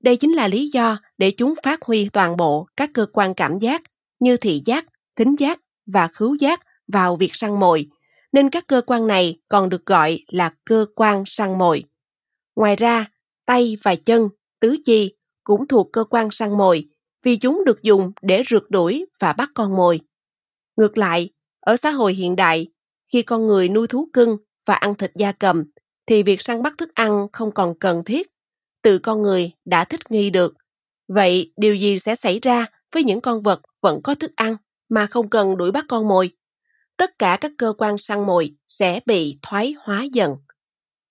Đây 0.00 0.16
chính 0.16 0.32
là 0.32 0.48
lý 0.48 0.68
do 0.68 0.98
để 1.18 1.30
chúng 1.30 1.54
phát 1.62 1.82
huy 1.82 2.08
toàn 2.08 2.36
bộ 2.36 2.66
các 2.76 2.90
cơ 2.94 3.06
quan 3.12 3.34
cảm 3.34 3.58
giác 3.58 3.82
như 4.20 4.36
thị 4.36 4.62
giác, 4.64 4.84
thính 5.16 5.36
giác 5.38 5.60
và 5.86 6.08
khứu 6.08 6.34
giác 6.34 6.60
vào 6.88 7.16
việc 7.16 7.34
săn 7.34 7.60
mồi, 7.60 7.88
nên 8.32 8.50
các 8.50 8.66
cơ 8.66 8.80
quan 8.86 9.06
này 9.06 9.38
còn 9.48 9.68
được 9.68 9.86
gọi 9.86 10.18
là 10.28 10.52
cơ 10.64 10.86
quan 10.94 11.22
săn 11.26 11.58
mồi. 11.58 11.84
Ngoài 12.56 12.76
ra, 12.76 13.06
tay 13.46 13.76
và 13.82 13.94
chân, 13.94 14.28
tứ 14.60 14.76
chi 14.84 15.14
cũng 15.44 15.68
thuộc 15.68 15.88
cơ 15.92 16.04
quan 16.04 16.30
săn 16.30 16.56
mồi 16.56 16.88
vì 17.22 17.36
chúng 17.36 17.62
được 17.66 17.82
dùng 17.82 18.12
để 18.22 18.42
rượt 18.50 18.62
đuổi 18.68 19.06
và 19.20 19.32
bắt 19.32 19.50
con 19.54 19.76
mồi. 19.76 20.00
Ngược 20.76 20.98
lại, 20.98 21.30
ở 21.60 21.76
xã 21.76 21.90
hội 21.90 22.14
hiện 22.14 22.36
đại, 22.36 22.66
khi 23.12 23.22
con 23.22 23.46
người 23.46 23.68
nuôi 23.68 23.86
thú 23.86 24.08
cưng 24.12 24.36
và 24.66 24.74
ăn 24.74 24.94
thịt 24.94 25.12
gia 25.14 25.32
cầm, 25.32 25.64
thì 26.06 26.22
việc 26.22 26.42
săn 26.42 26.62
bắt 26.62 26.74
thức 26.78 26.94
ăn 26.94 27.26
không 27.32 27.52
còn 27.54 27.78
cần 27.78 28.04
thiết. 28.04 28.30
Tự 28.82 28.98
con 28.98 29.22
người 29.22 29.52
đã 29.64 29.84
thích 29.84 30.10
nghi 30.10 30.30
được. 30.30 30.54
Vậy 31.08 31.52
điều 31.56 31.74
gì 31.74 31.98
sẽ 31.98 32.16
xảy 32.16 32.40
ra 32.40 32.66
với 32.94 33.04
những 33.04 33.20
con 33.20 33.42
vật 33.42 33.60
vẫn 33.82 34.00
có 34.02 34.14
thức 34.14 34.32
ăn 34.36 34.56
mà 34.88 35.06
không 35.06 35.30
cần 35.30 35.56
đuổi 35.56 35.70
bắt 35.72 35.84
con 35.88 36.08
mồi? 36.08 36.30
Tất 36.96 37.18
cả 37.18 37.38
các 37.40 37.52
cơ 37.58 37.72
quan 37.78 37.98
săn 37.98 38.26
mồi 38.26 38.56
sẽ 38.68 39.00
bị 39.06 39.38
thoái 39.42 39.74
hóa 39.78 40.02
dần. 40.12 40.34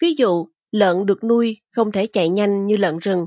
Ví 0.01 0.13
dụ, 0.13 0.47
lợn 0.71 1.05
được 1.05 1.23
nuôi 1.23 1.61
không 1.71 1.91
thể 1.91 2.07
chạy 2.07 2.29
nhanh 2.29 2.65
như 2.65 2.77
lợn 2.77 2.99
rừng. 2.99 3.25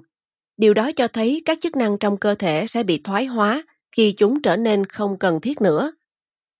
Điều 0.56 0.74
đó 0.74 0.90
cho 0.96 1.08
thấy 1.08 1.42
các 1.44 1.58
chức 1.60 1.76
năng 1.76 1.98
trong 1.98 2.16
cơ 2.16 2.34
thể 2.34 2.66
sẽ 2.66 2.82
bị 2.82 3.00
thoái 3.04 3.26
hóa 3.26 3.62
khi 3.92 4.12
chúng 4.12 4.42
trở 4.42 4.56
nên 4.56 4.86
không 4.86 5.18
cần 5.18 5.40
thiết 5.40 5.60
nữa. 5.60 5.92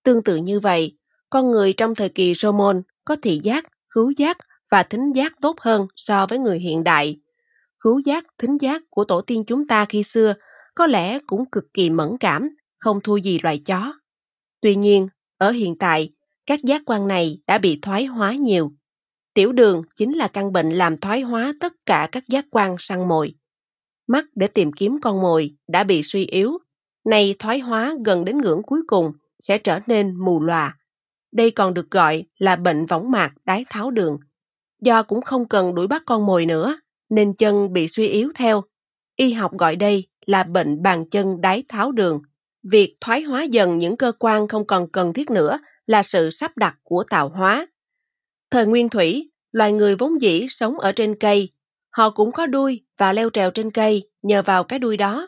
Tương 0.03 0.23
tự 0.23 0.35
như 0.35 0.59
vậy, 0.59 0.97
con 1.29 1.51
người 1.51 1.73
trong 1.73 1.95
thời 1.95 2.09
kỳ 2.09 2.33
Roman 2.33 2.81
có 3.05 3.15
thị 3.21 3.39
giác, 3.43 3.65
khứu 3.89 4.11
giác 4.17 4.37
và 4.71 4.83
thính 4.83 5.11
giác 5.11 5.33
tốt 5.41 5.59
hơn 5.59 5.87
so 5.95 6.25
với 6.25 6.39
người 6.39 6.59
hiện 6.59 6.83
đại. 6.83 7.19
Khứu 7.83 7.99
giác, 7.99 8.25
thính 8.37 8.57
giác 8.61 8.81
của 8.89 9.03
tổ 9.03 9.21
tiên 9.21 9.43
chúng 9.47 9.67
ta 9.67 9.85
khi 9.85 10.03
xưa 10.03 10.33
có 10.75 10.85
lẽ 10.85 11.19
cũng 11.27 11.49
cực 11.51 11.73
kỳ 11.73 11.89
mẫn 11.89 12.17
cảm, 12.19 12.49
không 12.79 13.01
thua 13.01 13.15
gì 13.15 13.39
loài 13.43 13.57
chó. 13.65 13.93
Tuy 14.61 14.75
nhiên, 14.75 15.07
ở 15.37 15.51
hiện 15.51 15.77
tại, 15.77 16.09
các 16.45 16.59
giác 16.63 16.81
quan 16.85 17.07
này 17.07 17.39
đã 17.47 17.57
bị 17.57 17.79
thoái 17.81 18.05
hóa 18.05 18.33
nhiều. 18.33 18.71
Tiểu 19.33 19.51
đường 19.51 19.81
chính 19.95 20.13
là 20.13 20.27
căn 20.27 20.53
bệnh 20.53 20.69
làm 20.69 20.97
thoái 20.97 21.21
hóa 21.21 21.53
tất 21.59 21.73
cả 21.85 22.09
các 22.11 22.23
giác 22.27 22.45
quan 22.51 22.75
săn 22.79 23.07
mồi. 23.07 23.35
Mắt 24.07 24.25
để 24.35 24.47
tìm 24.47 24.73
kiếm 24.73 24.97
con 25.01 25.21
mồi 25.21 25.55
đã 25.67 25.83
bị 25.83 26.03
suy 26.03 26.25
yếu, 26.25 26.57
nay 27.05 27.35
thoái 27.39 27.59
hóa 27.59 27.95
gần 28.05 28.25
đến 28.25 28.37
ngưỡng 28.37 28.63
cuối 28.63 28.81
cùng 28.87 29.11
sẽ 29.39 29.57
trở 29.57 29.79
nên 29.87 30.15
mù 30.15 30.41
lòa. 30.41 30.77
Đây 31.31 31.51
còn 31.51 31.73
được 31.73 31.91
gọi 31.91 32.23
là 32.37 32.55
bệnh 32.55 32.85
võng 32.85 33.11
mạc 33.11 33.33
đái 33.45 33.65
tháo 33.69 33.91
đường. 33.91 34.17
Do 34.81 35.03
cũng 35.03 35.21
không 35.21 35.47
cần 35.47 35.75
đuổi 35.75 35.87
bắt 35.87 36.03
con 36.05 36.25
mồi 36.25 36.45
nữa, 36.45 36.79
nên 37.09 37.33
chân 37.33 37.73
bị 37.73 37.87
suy 37.87 38.07
yếu 38.07 38.31
theo. 38.35 38.63
Y 39.15 39.33
học 39.33 39.57
gọi 39.57 39.75
đây 39.75 40.07
là 40.25 40.43
bệnh 40.43 40.81
bàn 40.83 41.09
chân 41.09 41.41
đái 41.41 41.63
tháo 41.69 41.91
đường. 41.91 42.21
Việc 42.63 42.97
thoái 43.01 43.21
hóa 43.21 43.43
dần 43.43 43.77
những 43.77 43.97
cơ 43.97 44.11
quan 44.19 44.47
không 44.47 44.67
còn 44.67 44.91
cần 44.91 45.13
thiết 45.13 45.31
nữa 45.31 45.59
là 45.85 46.03
sự 46.03 46.29
sắp 46.29 46.57
đặt 46.57 46.77
của 46.83 47.03
tạo 47.09 47.29
hóa. 47.29 47.67
Thời 48.51 48.65
nguyên 48.65 48.89
thủy, 48.89 49.31
loài 49.51 49.71
người 49.71 49.95
vốn 49.95 50.21
dĩ 50.21 50.45
sống 50.49 50.79
ở 50.79 50.91
trên 50.91 51.15
cây. 51.19 51.49
Họ 51.97 52.09
cũng 52.09 52.31
có 52.31 52.45
đuôi 52.45 52.81
và 52.97 53.13
leo 53.13 53.29
trèo 53.29 53.51
trên 53.51 53.71
cây 53.71 54.09
nhờ 54.21 54.41
vào 54.41 54.63
cái 54.63 54.79
đuôi 54.79 54.97
đó. 54.97 55.27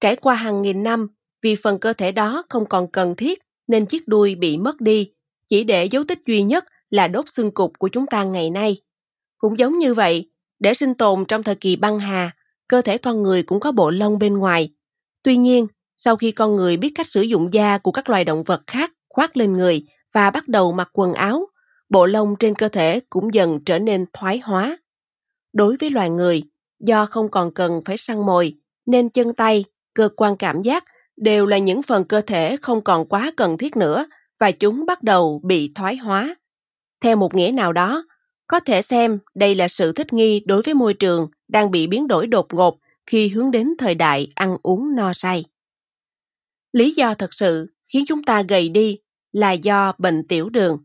Trải 0.00 0.16
qua 0.16 0.34
hàng 0.34 0.62
nghìn 0.62 0.82
năm, 0.82 1.08
vì 1.42 1.56
phần 1.56 1.78
cơ 1.78 1.92
thể 1.92 2.12
đó 2.12 2.44
không 2.48 2.66
còn 2.68 2.90
cần 2.90 3.16
thiết 3.16 3.38
nên 3.68 3.86
chiếc 3.86 4.08
đuôi 4.08 4.34
bị 4.34 4.58
mất 4.58 4.80
đi, 4.80 5.12
chỉ 5.48 5.64
để 5.64 5.84
dấu 5.84 6.04
tích 6.08 6.18
duy 6.26 6.42
nhất 6.42 6.64
là 6.90 7.08
đốt 7.08 7.24
xương 7.28 7.50
cục 7.50 7.78
của 7.78 7.88
chúng 7.88 8.06
ta 8.06 8.24
ngày 8.24 8.50
nay. 8.50 8.76
Cũng 9.38 9.58
giống 9.58 9.78
như 9.78 9.94
vậy, 9.94 10.30
để 10.58 10.74
sinh 10.74 10.94
tồn 10.94 11.24
trong 11.24 11.42
thời 11.42 11.54
kỳ 11.54 11.76
băng 11.76 11.98
hà, 11.98 12.30
cơ 12.68 12.82
thể 12.82 12.98
con 12.98 13.22
người 13.22 13.42
cũng 13.42 13.60
có 13.60 13.72
bộ 13.72 13.90
lông 13.90 14.18
bên 14.18 14.38
ngoài. 14.38 14.74
Tuy 15.22 15.36
nhiên, 15.36 15.66
sau 15.96 16.16
khi 16.16 16.32
con 16.32 16.56
người 16.56 16.76
biết 16.76 16.92
cách 16.94 17.08
sử 17.08 17.22
dụng 17.22 17.52
da 17.52 17.78
của 17.78 17.92
các 17.92 18.10
loài 18.10 18.24
động 18.24 18.44
vật 18.44 18.62
khác 18.66 18.92
khoác 19.08 19.36
lên 19.36 19.52
người 19.52 19.86
và 20.12 20.30
bắt 20.30 20.48
đầu 20.48 20.72
mặc 20.72 20.88
quần 20.92 21.14
áo, 21.14 21.46
bộ 21.88 22.06
lông 22.06 22.36
trên 22.38 22.54
cơ 22.54 22.68
thể 22.68 23.00
cũng 23.10 23.34
dần 23.34 23.64
trở 23.64 23.78
nên 23.78 24.04
thoái 24.12 24.38
hóa. 24.38 24.78
Đối 25.56 25.76
với 25.76 25.90
loài 25.90 26.10
người, 26.10 26.42
do 26.80 27.06
không 27.06 27.30
còn 27.30 27.54
cần 27.54 27.82
phải 27.84 27.96
săn 27.96 28.26
mồi, 28.26 28.54
nên 28.86 29.08
chân 29.08 29.34
tay, 29.34 29.64
cơ 29.94 30.08
quan 30.16 30.36
cảm 30.36 30.62
giác 30.62 30.84
đều 31.16 31.46
là 31.46 31.58
những 31.58 31.82
phần 31.82 32.04
cơ 32.04 32.20
thể 32.20 32.56
không 32.56 32.84
còn 32.84 33.08
quá 33.08 33.32
cần 33.36 33.58
thiết 33.58 33.76
nữa 33.76 34.06
và 34.40 34.50
chúng 34.50 34.86
bắt 34.86 35.02
đầu 35.02 35.40
bị 35.44 35.72
thoái 35.74 35.96
hóa. 35.96 36.36
Theo 37.00 37.16
một 37.16 37.34
nghĩa 37.34 37.50
nào 37.54 37.72
đó, 37.72 38.04
có 38.46 38.60
thể 38.60 38.82
xem 38.82 39.18
đây 39.34 39.54
là 39.54 39.68
sự 39.68 39.92
thích 39.92 40.12
nghi 40.12 40.40
đối 40.46 40.62
với 40.62 40.74
môi 40.74 40.94
trường 40.94 41.28
đang 41.48 41.70
bị 41.70 41.86
biến 41.86 42.08
đổi 42.08 42.26
đột 42.26 42.54
ngột 42.54 42.78
khi 43.06 43.28
hướng 43.28 43.50
đến 43.50 43.68
thời 43.78 43.94
đại 43.94 44.32
ăn 44.34 44.56
uống 44.62 44.94
no 44.96 45.12
say. 45.12 45.44
Lý 46.72 46.90
do 46.90 47.14
thật 47.14 47.34
sự 47.34 47.66
khiến 47.86 48.04
chúng 48.08 48.24
ta 48.24 48.42
gầy 48.42 48.68
đi 48.68 48.98
là 49.32 49.52
do 49.52 49.92
bệnh 49.98 50.28
tiểu 50.28 50.50
đường. 50.50 50.78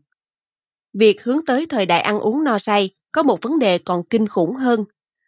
Việc 0.92 1.22
hướng 1.22 1.44
tới 1.46 1.66
thời 1.66 1.86
đại 1.86 2.00
ăn 2.00 2.18
uống 2.18 2.44
no 2.44 2.58
say 2.58 2.90
có 3.12 3.22
một 3.22 3.42
vấn 3.42 3.58
đề 3.58 3.78
còn 3.78 4.02
kinh 4.04 4.28
khủng 4.28 4.56
hơn. 4.56 4.84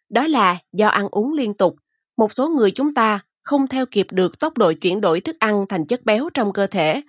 Đó 0.09 0.27
là 0.27 0.59
do 0.73 0.89
ăn 0.89 1.09
uống 1.11 1.33
liên 1.33 1.55
tục, 1.55 1.77
một 2.17 2.33
số 2.33 2.49
người 2.49 2.71
chúng 2.71 2.95
ta 2.95 3.21
không 3.43 3.67
theo 3.67 3.87
kịp 3.87 4.07
được 4.11 4.39
tốc 4.39 4.59
độ 4.59 4.73
chuyển 4.73 5.01
đổi 5.01 5.21
thức 5.21 5.37
ăn 5.39 5.65
thành 5.69 5.87
chất 5.87 6.05
béo 6.05 6.29
trong 6.35 6.53
cơ 6.53 6.67
thể. 6.67 7.03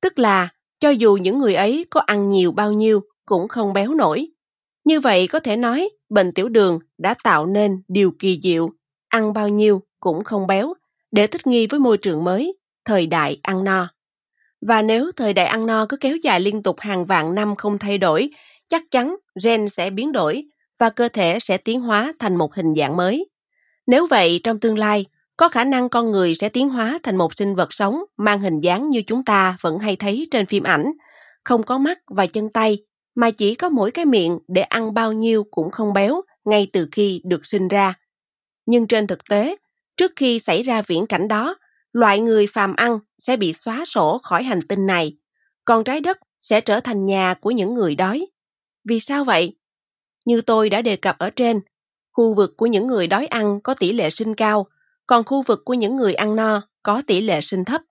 Tức 0.00 0.18
là, 0.18 0.48
cho 0.80 0.90
dù 0.90 1.16
những 1.16 1.38
người 1.38 1.54
ấy 1.54 1.86
có 1.90 2.00
ăn 2.00 2.30
nhiều 2.30 2.52
bao 2.52 2.72
nhiêu 2.72 3.00
cũng 3.26 3.48
không 3.48 3.72
béo 3.72 3.94
nổi. 3.94 4.28
Như 4.84 5.00
vậy 5.00 5.28
có 5.28 5.40
thể 5.40 5.56
nói, 5.56 5.88
bệnh 6.08 6.32
tiểu 6.34 6.48
đường 6.48 6.78
đã 6.98 7.14
tạo 7.22 7.46
nên 7.46 7.82
điều 7.88 8.12
kỳ 8.18 8.40
diệu, 8.42 8.70
ăn 9.08 9.32
bao 9.32 9.48
nhiêu 9.48 9.82
cũng 10.00 10.24
không 10.24 10.46
béo, 10.46 10.74
để 11.10 11.26
thích 11.26 11.46
nghi 11.46 11.66
với 11.66 11.80
môi 11.80 11.98
trường 11.98 12.24
mới, 12.24 12.58
thời 12.84 13.06
đại 13.06 13.38
ăn 13.42 13.64
no. 13.64 13.88
Và 14.60 14.82
nếu 14.82 15.10
thời 15.16 15.32
đại 15.32 15.46
ăn 15.46 15.66
no 15.66 15.86
cứ 15.88 15.96
kéo 15.96 16.16
dài 16.16 16.40
liên 16.40 16.62
tục 16.62 16.80
hàng 16.80 17.06
vạn 17.06 17.34
năm 17.34 17.56
không 17.56 17.78
thay 17.78 17.98
đổi, 17.98 18.30
chắc 18.68 18.82
chắn 18.90 19.16
gen 19.44 19.68
sẽ 19.68 19.90
biến 19.90 20.12
đổi 20.12 20.44
và 20.78 20.90
cơ 20.90 21.08
thể 21.08 21.40
sẽ 21.40 21.58
tiến 21.58 21.80
hóa 21.80 22.12
thành 22.18 22.36
một 22.36 22.54
hình 22.54 22.74
dạng 22.76 22.96
mới. 22.96 23.28
Nếu 23.86 24.06
vậy, 24.06 24.40
trong 24.44 24.60
tương 24.60 24.78
lai, 24.78 25.06
có 25.36 25.48
khả 25.48 25.64
năng 25.64 25.88
con 25.88 26.10
người 26.10 26.34
sẽ 26.34 26.48
tiến 26.48 26.68
hóa 26.68 26.98
thành 27.02 27.16
một 27.16 27.34
sinh 27.34 27.54
vật 27.54 27.72
sống 27.72 27.98
mang 28.16 28.40
hình 28.40 28.60
dáng 28.60 28.90
như 28.90 29.02
chúng 29.06 29.24
ta 29.24 29.56
vẫn 29.60 29.78
hay 29.78 29.96
thấy 29.96 30.28
trên 30.30 30.46
phim 30.46 30.62
ảnh, 30.62 30.92
không 31.44 31.62
có 31.62 31.78
mắt 31.78 31.98
và 32.06 32.26
chân 32.26 32.48
tay, 32.48 32.78
mà 33.14 33.30
chỉ 33.30 33.54
có 33.54 33.68
mỗi 33.68 33.90
cái 33.90 34.04
miệng 34.04 34.38
để 34.48 34.62
ăn 34.62 34.94
bao 34.94 35.12
nhiêu 35.12 35.44
cũng 35.50 35.70
không 35.70 35.92
béo 35.92 36.22
ngay 36.44 36.66
từ 36.72 36.88
khi 36.92 37.20
được 37.24 37.46
sinh 37.46 37.68
ra. 37.68 37.94
Nhưng 38.66 38.86
trên 38.86 39.06
thực 39.06 39.28
tế, 39.28 39.56
trước 39.96 40.12
khi 40.16 40.38
xảy 40.38 40.62
ra 40.62 40.82
viễn 40.82 41.06
cảnh 41.06 41.28
đó, 41.28 41.56
loại 41.92 42.20
người 42.20 42.46
phàm 42.46 42.76
ăn 42.76 42.98
sẽ 43.18 43.36
bị 43.36 43.52
xóa 43.52 43.84
sổ 43.84 44.20
khỏi 44.22 44.42
hành 44.42 44.60
tinh 44.68 44.86
này, 44.86 45.16
còn 45.64 45.84
trái 45.84 46.00
đất 46.00 46.18
sẽ 46.40 46.60
trở 46.60 46.80
thành 46.80 47.06
nhà 47.06 47.34
của 47.34 47.50
những 47.50 47.74
người 47.74 47.94
đói. 47.94 48.26
Vì 48.88 49.00
sao 49.00 49.24
vậy? 49.24 49.56
Như 50.24 50.40
tôi 50.40 50.70
đã 50.70 50.82
đề 50.82 50.96
cập 50.96 51.18
ở 51.18 51.30
trên, 51.30 51.60
khu 52.12 52.34
vực 52.34 52.56
của 52.56 52.66
những 52.66 52.86
người 52.86 53.06
đói 53.06 53.26
ăn 53.26 53.60
có 53.60 53.74
tỷ 53.74 53.92
lệ 53.92 54.10
sinh 54.10 54.34
cao, 54.34 54.66
còn 55.06 55.24
khu 55.24 55.42
vực 55.42 55.64
của 55.64 55.74
những 55.74 55.96
người 55.96 56.14
ăn 56.14 56.36
no 56.36 56.62
có 56.82 57.02
tỷ 57.06 57.20
lệ 57.20 57.40
sinh 57.40 57.64
thấp. 57.64 57.82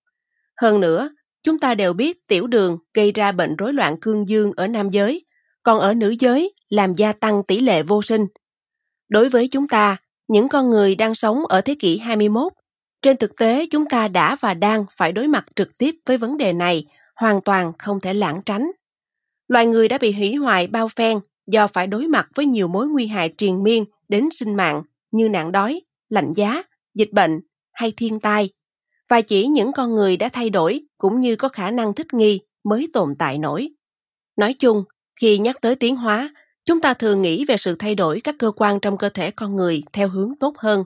Hơn 0.62 0.82
nữa, 0.82 1.10
chúng 1.44 1.60
ta 1.60 1.76
đều 1.76 1.94
biết 1.94 2.28
tiểu 2.28 2.48
đường 2.48 2.78
gây 2.94 3.12
ra 3.12 3.32
bệnh 3.32 3.56
rối 3.56 3.74
loạn 3.74 3.98
cương 4.02 4.28
dương 4.28 4.52
ở 4.56 4.68
nam 4.68 4.90
giới, 4.90 5.26
còn 5.64 5.80
ở 5.80 5.94
nữ 5.94 6.16
giới 6.20 6.54
làm 6.70 6.96
gia 6.96 7.14
tăng 7.14 7.44
tỷ 7.44 7.60
lệ 7.60 7.84
vô 7.84 8.02
sinh. 8.02 8.28
Đối 9.10 9.30
với 9.30 9.48
chúng 9.48 9.68
ta, 9.68 9.98
những 10.28 10.50
con 10.50 10.70
người 10.70 10.96
đang 10.96 11.16
sống 11.16 11.46
ở 11.46 11.62
thế 11.62 11.76
kỷ 11.80 11.98
21, 11.98 12.54
trên 13.02 13.18
thực 13.18 13.36
tế 13.38 13.66
chúng 13.72 13.86
ta 13.90 14.08
đã 14.08 14.36
và 14.40 14.54
đang 14.54 14.86
phải 14.98 15.12
đối 15.12 15.28
mặt 15.28 15.46
trực 15.56 15.78
tiếp 15.78 15.96
với 16.06 16.18
vấn 16.18 16.38
đề 16.38 16.54
này, 16.54 16.86
hoàn 17.16 17.42
toàn 17.42 17.72
không 17.80 18.00
thể 18.00 18.14
lãng 18.14 18.42
tránh. 18.46 18.72
Loài 19.48 19.66
người 19.66 19.88
đã 19.88 19.98
bị 19.98 20.12
hủy 20.12 20.36
hoại 20.36 20.68
bao 20.68 20.88
phen 20.88 21.20
do 21.48 21.68
phải 21.68 21.88
đối 21.88 22.08
mặt 22.08 22.28
với 22.36 22.46
nhiều 22.46 22.68
mối 22.68 22.88
nguy 22.88 23.08
hại 23.08 23.30
triền 23.30 23.64
miên 23.64 23.86
đến 24.08 24.30
sinh 24.32 24.56
mạng 24.56 24.84
như 25.12 25.30
nạn 25.30 25.52
đói, 25.52 25.82
lạnh 26.10 26.34
giá, 26.36 26.64
dịch 26.94 27.12
bệnh 27.12 27.42
hay 27.72 27.94
thiên 27.98 28.20
tai. 28.20 28.50
Và 29.10 29.22
chỉ 29.22 29.48
những 29.48 29.72
con 29.72 29.96
người 29.96 30.18
đã 30.18 30.30
thay 30.30 30.50
đổi 30.50 30.82
cũng 30.98 31.20
như 31.20 31.36
có 31.36 31.50
khả 31.50 31.72
năng 31.72 31.94
thích 31.94 32.14
nghi 32.14 32.40
mới 32.64 32.88
tồn 32.94 33.16
tại 33.20 33.38
nổi. 33.38 33.70
Nói 34.38 34.54
chung 34.54 34.84
khi 35.22 35.38
nhắc 35.38 35.62
tới 35.62 35.76
tiến 35.76 35.96
hóa 35.96 36.34
chúng 36.66 36.82
ta 36.82 36.94
thường 36.94 37.22
nghĩ 37.22 37.46
về 37.46 37.58
sự 37.58 37.76
thay 37.80 37.96
đổi 37.96 38.22
các 38.22 38.36
cơ 38.40 38.52
quan 38.56 38.80
trong 38.80 38.98
cơ 38.98 39.10
thể 39.10 39.32
con 39.32 39.56
người 39.56 39.84
theo 39.94 40.08
hướng 40.08 40.34
tốt 40.40 40.58
hơn. 40.58 40.84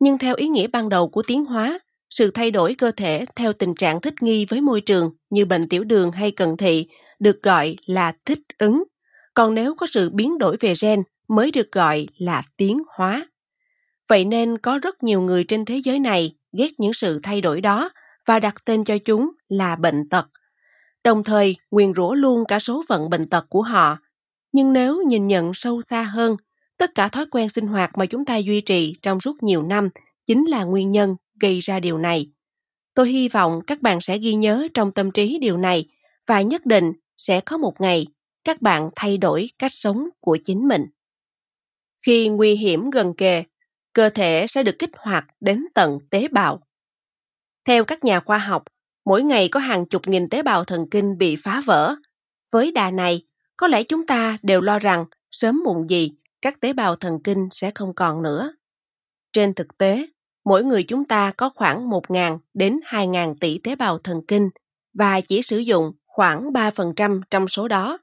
Nhưng 0.00 0.18
theo 0.18 0.34
ý 0.34 0.48
nghĩa 0.48 0.66
ban 0.66 0.88
đầu 0.88 1.08
của 1.08 1.22
tiến 1.22 1.44
hóa 1.44 1.78
sự 2.10 2.30
thay 2.30 2.50
đổi 2.50 2.74
cơ 2.74 2.90
thể 2.90 3.24
theo 3.36 3.52
tình 3.52 3.74
trạng 3.74 4.00
thích 4.00 4.22
nghi 4.22 4.44
với 4.44 4.60
môi 4.60 4.80
trường 4.80 5.10
như 5.30 5.44
bệnh 5.44 5.68
tiểu 5.68 5.84
đường 5.84 6.12
hay 6.12 6.30
cận 6.30 6.56
thị 6.56 6.86
được 7.18 7.42
gọi 7.42 7.76
là 7.86 8.12
thích 8.24 8.40
ứng 8.58 8.84
còn 9.34 9.54
nếu 9.54 9.74
có 9.74 9.86
sự 9.86 10.10
biến 10.10 10.38
đổi 10.38 10.56
về 10.60 10.74
gen 10.82 11.02
mới 11.28 11.50
được 11.50 11.72
gọi 11.72 12.06
là 12.18 12.42
tiến 12.56 12.82
hóa 12.96 13.26
Vậy 14.08 14.24
nên 14.24 14.58
có 14.58 14.78
rất 14.78 15.02
nhiều 15.02 15.20
người 15.20 15.44
trên 15.44 15.64
thế 15.64 15.80
giới 15.84 15.98
này 15.98 16.34
ghét 16.52 16.70
những 16.78 16.92
sự 16.92 17.20
thay 17.22 17.40
đổi 17.40 17.60
đó 17.60 17.90
và 18.26 18.38
đặt 18.38 18.54
tên 18.64 18.84
cho 18.84 18.98
chúng 18.98 19.30
là 19.48 19.76
bệnh 19.76 20.08
tật. 20.08 20.26
Đồng 21.04 21.24
thời, 21.24 21.56
nguyền 21.70 21.92
rủa 21.94 22.14
luôn 22.14 22.44
cả 22.48 22.58
số 22.58 22.84
phận 22.88 23.10
bệnh 23.10 23.28
tật 23.28 23.46
của 23.48 23.62
họ. 23.62 23.98
Nhưng 24.52 24.72
nếu 24.72 25.02
nhìn 25.02 25.26
nhận 25.26 25.54
sâu 25.54 25.82
xa 25.82 26.02
hơn, 26.02 26.36
tất 26.78 26.90
cả 26.94 27.08
thói 27.08 27.26
quen 27.30 27.48
sinh 27.48 27.66
hoạt 27.66 27.98
mà 27.98 28.06
chúng 28.06 28.24
ta 28.24 28.36
duy 28.36 28.60
trì 28.60 28.94
trong 29.02 29.20
suốt 29.20 29.42
nhiều 29.42 29.62
năm 29.62 29.88
chính 30.26 30.44
là 30.44 30.64
nguyên 30.64 30.90
nhân 30.90 31.16
gây 31.40 31.60
ra 31.60 31.80
điều 31.80 31.98
này. 31.98 32.30
Tôi 32.94 33.08
hy 33.08 33.28
vọng 33.28 33.60
các 33.66 33.82
bạn 33.82 34.00
sẽ 34.00 34.18
ghi 34.18 34.34
nhớ 34.34 34.68
trong 34.74 34.92
tâm 34.92 35.10
trí 35.10 35.38
điều 35.40 35.56
này 35.56 35.84
và 36.26 36.42
nhất 36.42 36.66
định 36.66 36.92
sẽ 37.16 37.40
có 37.40 37.56
một 37.56 37.80
ngày 37.80 38.06
các 38.44 38.62
bạn 38.62 38.90
thay 38.96 39.18
đổi 39.18 39.50
cách 39.58 39.72
sống 39.72 40.08
của 40.20 40.38
chính 40.44 40.68
mình. 40.68 40.86
Khi 42.06 42.28
nguy 42.28 42.54
hiểm 42.54 42.90
gần 42.90 43.14
kề, 43.16 43.44
cơ 43.92 44.10
thể 44.10 44.46
sẽ 44.48 44.62
được 44.62 44.76
kích 44.78 44.90
hoạt 44.96 45.24
đến 45.40 45.66
tận 45.74 45.98
tế 46.10 46.28
bào. 46.28 46.60
Theo 47.64 47.84
các 47.84 48.04
nhà 48.04 48.20
khoa 48.20 48.38
học, 48.38 48.62
mỗi 49.04 49.22
ngày 49.22 49.48
có 49.48 49.60
hàng 49.60 49.86
chục 49.86 50.08
nghìn 50.08 50.28
tế 50.28 50.42
bào 50.42 50.64
thần 50.64 50.86
kinh 50.90 51.18
bị 51.18 51.36
phá 51.36 51.62
vỡ. 51.66 51.96
Với 52.52 52.72
đà 52.72 52.90
này, 52.90 53.22
có 53.56 53.68
lẽ 53.68 53.82
chúng 53.82 54.06
ta 54.06 54.38
đều 54.42 54.60
lo 54.60 54.78
rằng 54.78 55.04
sớm 55.30 55.60
muộn 55.64 55.90
gì 55.90 56.16
các 56.42 56.60
tế 56.60 56.72
bào 56.72 56.96
thần 56.96 57.18
kinh 57.24 57.48
sẽ 57.50 57.70
không 57.74 57.94
còn 57.94 58.22
nữa. 58.22 58.52
Trên 59.32 59.54
thực 59.54 59.78
tế, 59.78 60.06
mỗi 60.44 60.64
người 60.64 60.82
chúng 60.82 61.04
ta 61.04 61.32
có 61.36 61.50
khoảng 61.54 61.88
1.000 61.90 62.38
đến 62.54 62.80
2.000 62.84 63.34
tỷ 63.40 63.58
tế 63.58 63.76
bào 63.76 63.98
thần 63.98 64.20
kinh 64.28 64.50
và 64.94 65.20
chỉ 65.20 65.42
sử 65.42 65.58
dụng 65.58 65.92
khoảng 66.16 66.52
3% 66.52 67.20
trong 67.30 67.48
số 67.48 67.68
đó. 67.68 67.98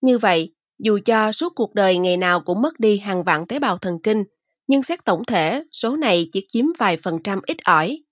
Như 0.00 0.18
vậy, 0.18 0.54
dù 0.78 0.98
cho 1.04 1.32
suốt 1.32 1.52
cuộc 1.56 1.74
đời 1.74 1.98
ngày 1.98 2.16
nào 2.16 2.40
cũng 2.40 2.62
mất 2.62 2.80
đi 2.80 2.98
hàng 2.98 3.24
vạn 3.24 3.46
tế 3.46 3.58
bào 3.58 3.78
thần 3.78 3.98
kinh 4.02 4.24
nhưng 4.66 4.82
xét 4.82 5.04
tổng 5.04 5.24
thể, 5.24 5.64
số 5.72 5.96
này 5.96 6.28
chỉ 6.32 6.46
chiếm 6.48 6.64
vài 6.78 6.96
phần 6.96 7.22
trăm 7.24 7.40
ít 7.46 7.56
ỏi. 7.64 8.02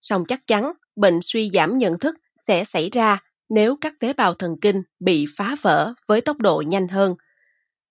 Song 0.00 0.24
chắc 0.28 0.46
chắn, 0.46 0.72
bệnh 0.96 1.18
suy 1.22 1.50
giảm 1.50 1.78
nhận 1.78 1.98
thức 1.98 2.14
sẽ 2.46 2.64
xảy 2.64 2.90
ra 2.90 3.18
nếu 3.48 3.76
các 3.80 3.94
tế 4.00 4.12
bào 4.12 4.34
thần 4.34 4.56
kinh 4.60 4.82
bị 5.00 5.26
phá 5.36 5.56
vỡ 5.62 5.94
với 6.06 6.20
tốc 6.20 6.38
độ 6.38 6.62
nhanh 6.66 6.88
hơn. 6.88 7.14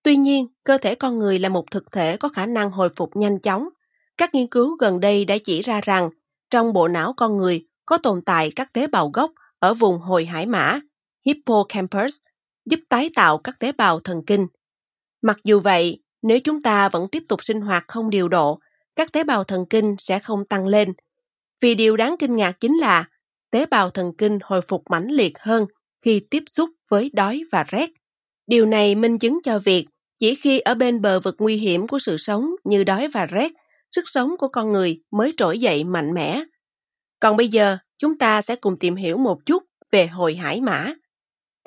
Tuy 0.04 0.16
nhiên, 0.16 0.48
cơ 0.64 0.78
thể 0.78 0.96
con 0.96 1.20
người 1.20 1.40
là 1.40 1.50
một 1.50 1.72
thực 1.72 1.92
thể 1.92 2.18
có 2.18 2.30
khả 2.30 2.46
năng 2.46 2.72
hồi 2.72 2.90
phục 2.96 3.16
nhanh 3.16 3.40
chóng. 3.40 3.70
Các 4.18 4.36
nghiên 4.36 4.48
cứu 4.48 4.76
gần 4.76 5.00
đây 5.00 5.26
đã 5.26 5.38
chỉ 5.44 5.62
ra 5.62 5.82
rằng 5.82 6.10
trong 6.50 6.74
bộ 6.74 6.88
não 6.88 7.14
con 7.18 7.38
người 7.38 7.68
có 7.86 7.98
tồn 7.98 8.22
tại 8.22 8.52
các 8.56 8.74
tế 8.74 8.88
bào 8.88 9.10
gốc 9.14 9.32
ở 9.60 9.74
vùng 9.74 10.00
hồi 10.00 10.26
hải 10.26 10.46
mã, 10.46 10.80
hippocampus, 11.26 12.16
giúp 12.66 12.80
tái 12.90 13.10
tạo 13.16 13.38
các 13.38 13.60
tế 13.60 13.72
bào 13.72 14.00
thần 14.00 14.22
kinh. 14.28 14.48
Mặc 15.22 15.38
dù 15.44 15.60
vậy, 15.60 16.04
nếu 16.22 16.40
chúng 16.40 16.62
ta 16.62 16.90
vẫn 16.90 17.08
tiếp 17.08 17.24
tục 17.30 17.44
sinh 17.44 17.62
hoạt 17.62 17.84
không 17.88 18.10
điều 18.10 18.28
độ, 18.28 18.60
các 18.96 19.12
tế 19.12 19.24
bào 19.24 19.44
thần 19.44 19.66
kinh 19.70 19.96
sẽ 20.00 20.20
không 20.20 20.46
tăng 20.46 20.68
lên. 20.68 20.94
Vì 21.62 21.76
điều 21.76 21.98
đáng 21.98 22.16
kinh 22.20 22.36
ngạc 22.36 22.52
chính 22.60 22.78
là 22.78 23.06
tế 23.52 23.66
bào 23.66 23.90
thần 23.90 24.14
kinh 24.18 24.40
hồi 24.44 24.62
phục 24.62 24.84
mãnh 24.90 25.08
liệt 25.12 25.40
hơn 25.40 25.66
khi 26.02 26.22
tiếp 26.30 26.44
xúc 26.48 26.70
với 26.90 27.12
đói 27.14 27.44
và 27.52 27.64
rét. 27.68 27.90
Điều 28.48 28.66
này 28.66 28.96
minh 28.96 29.20
chứng 29.20 29.40
cho 29.44 29.60
việc 29.60 29.88
chỉ 30.20 30.36
khi 30.36 30.60
ở 30.60 30.76
bên 30.76 31.02
bờ 31.02 31.20
vực 31.20 31.36
nguy 31.40 31.56
hiểm 31.56 31.88
của 31.88 32.00
sự 32.00 32.18
sống 32.18 32.50
như 32.64 32.84
đói 32.84 33.08
và 33.08 33.26
rét, 33.26 33.52
sức 33.96 34.04
sống 34.06 34.38
của 34.38 34.48
con 34.48 34.72
người 34.72 35.02
mới 35.12 35.34
trỗi 35.38 35.60
dậy 35.60 35.84
mạnh 35.84 36.14
mẽ. 36.14 36.44
Còn 37.20 37.38
bây 37.38 37.48
giờ, 37.48 37.78
chúng 37.98 38.18
ta 38.18 38.42
sẽ 38.42 38.56
cùng 38.56 38.80
tìm 38.80 38.96
hiểu 38.96 39.18
một 39.18 39.38
chút 39.46 39.64
về 39.92 40.08
hồi 40.08 40.36
hải 40.36 40.62
mã 40.62 40.94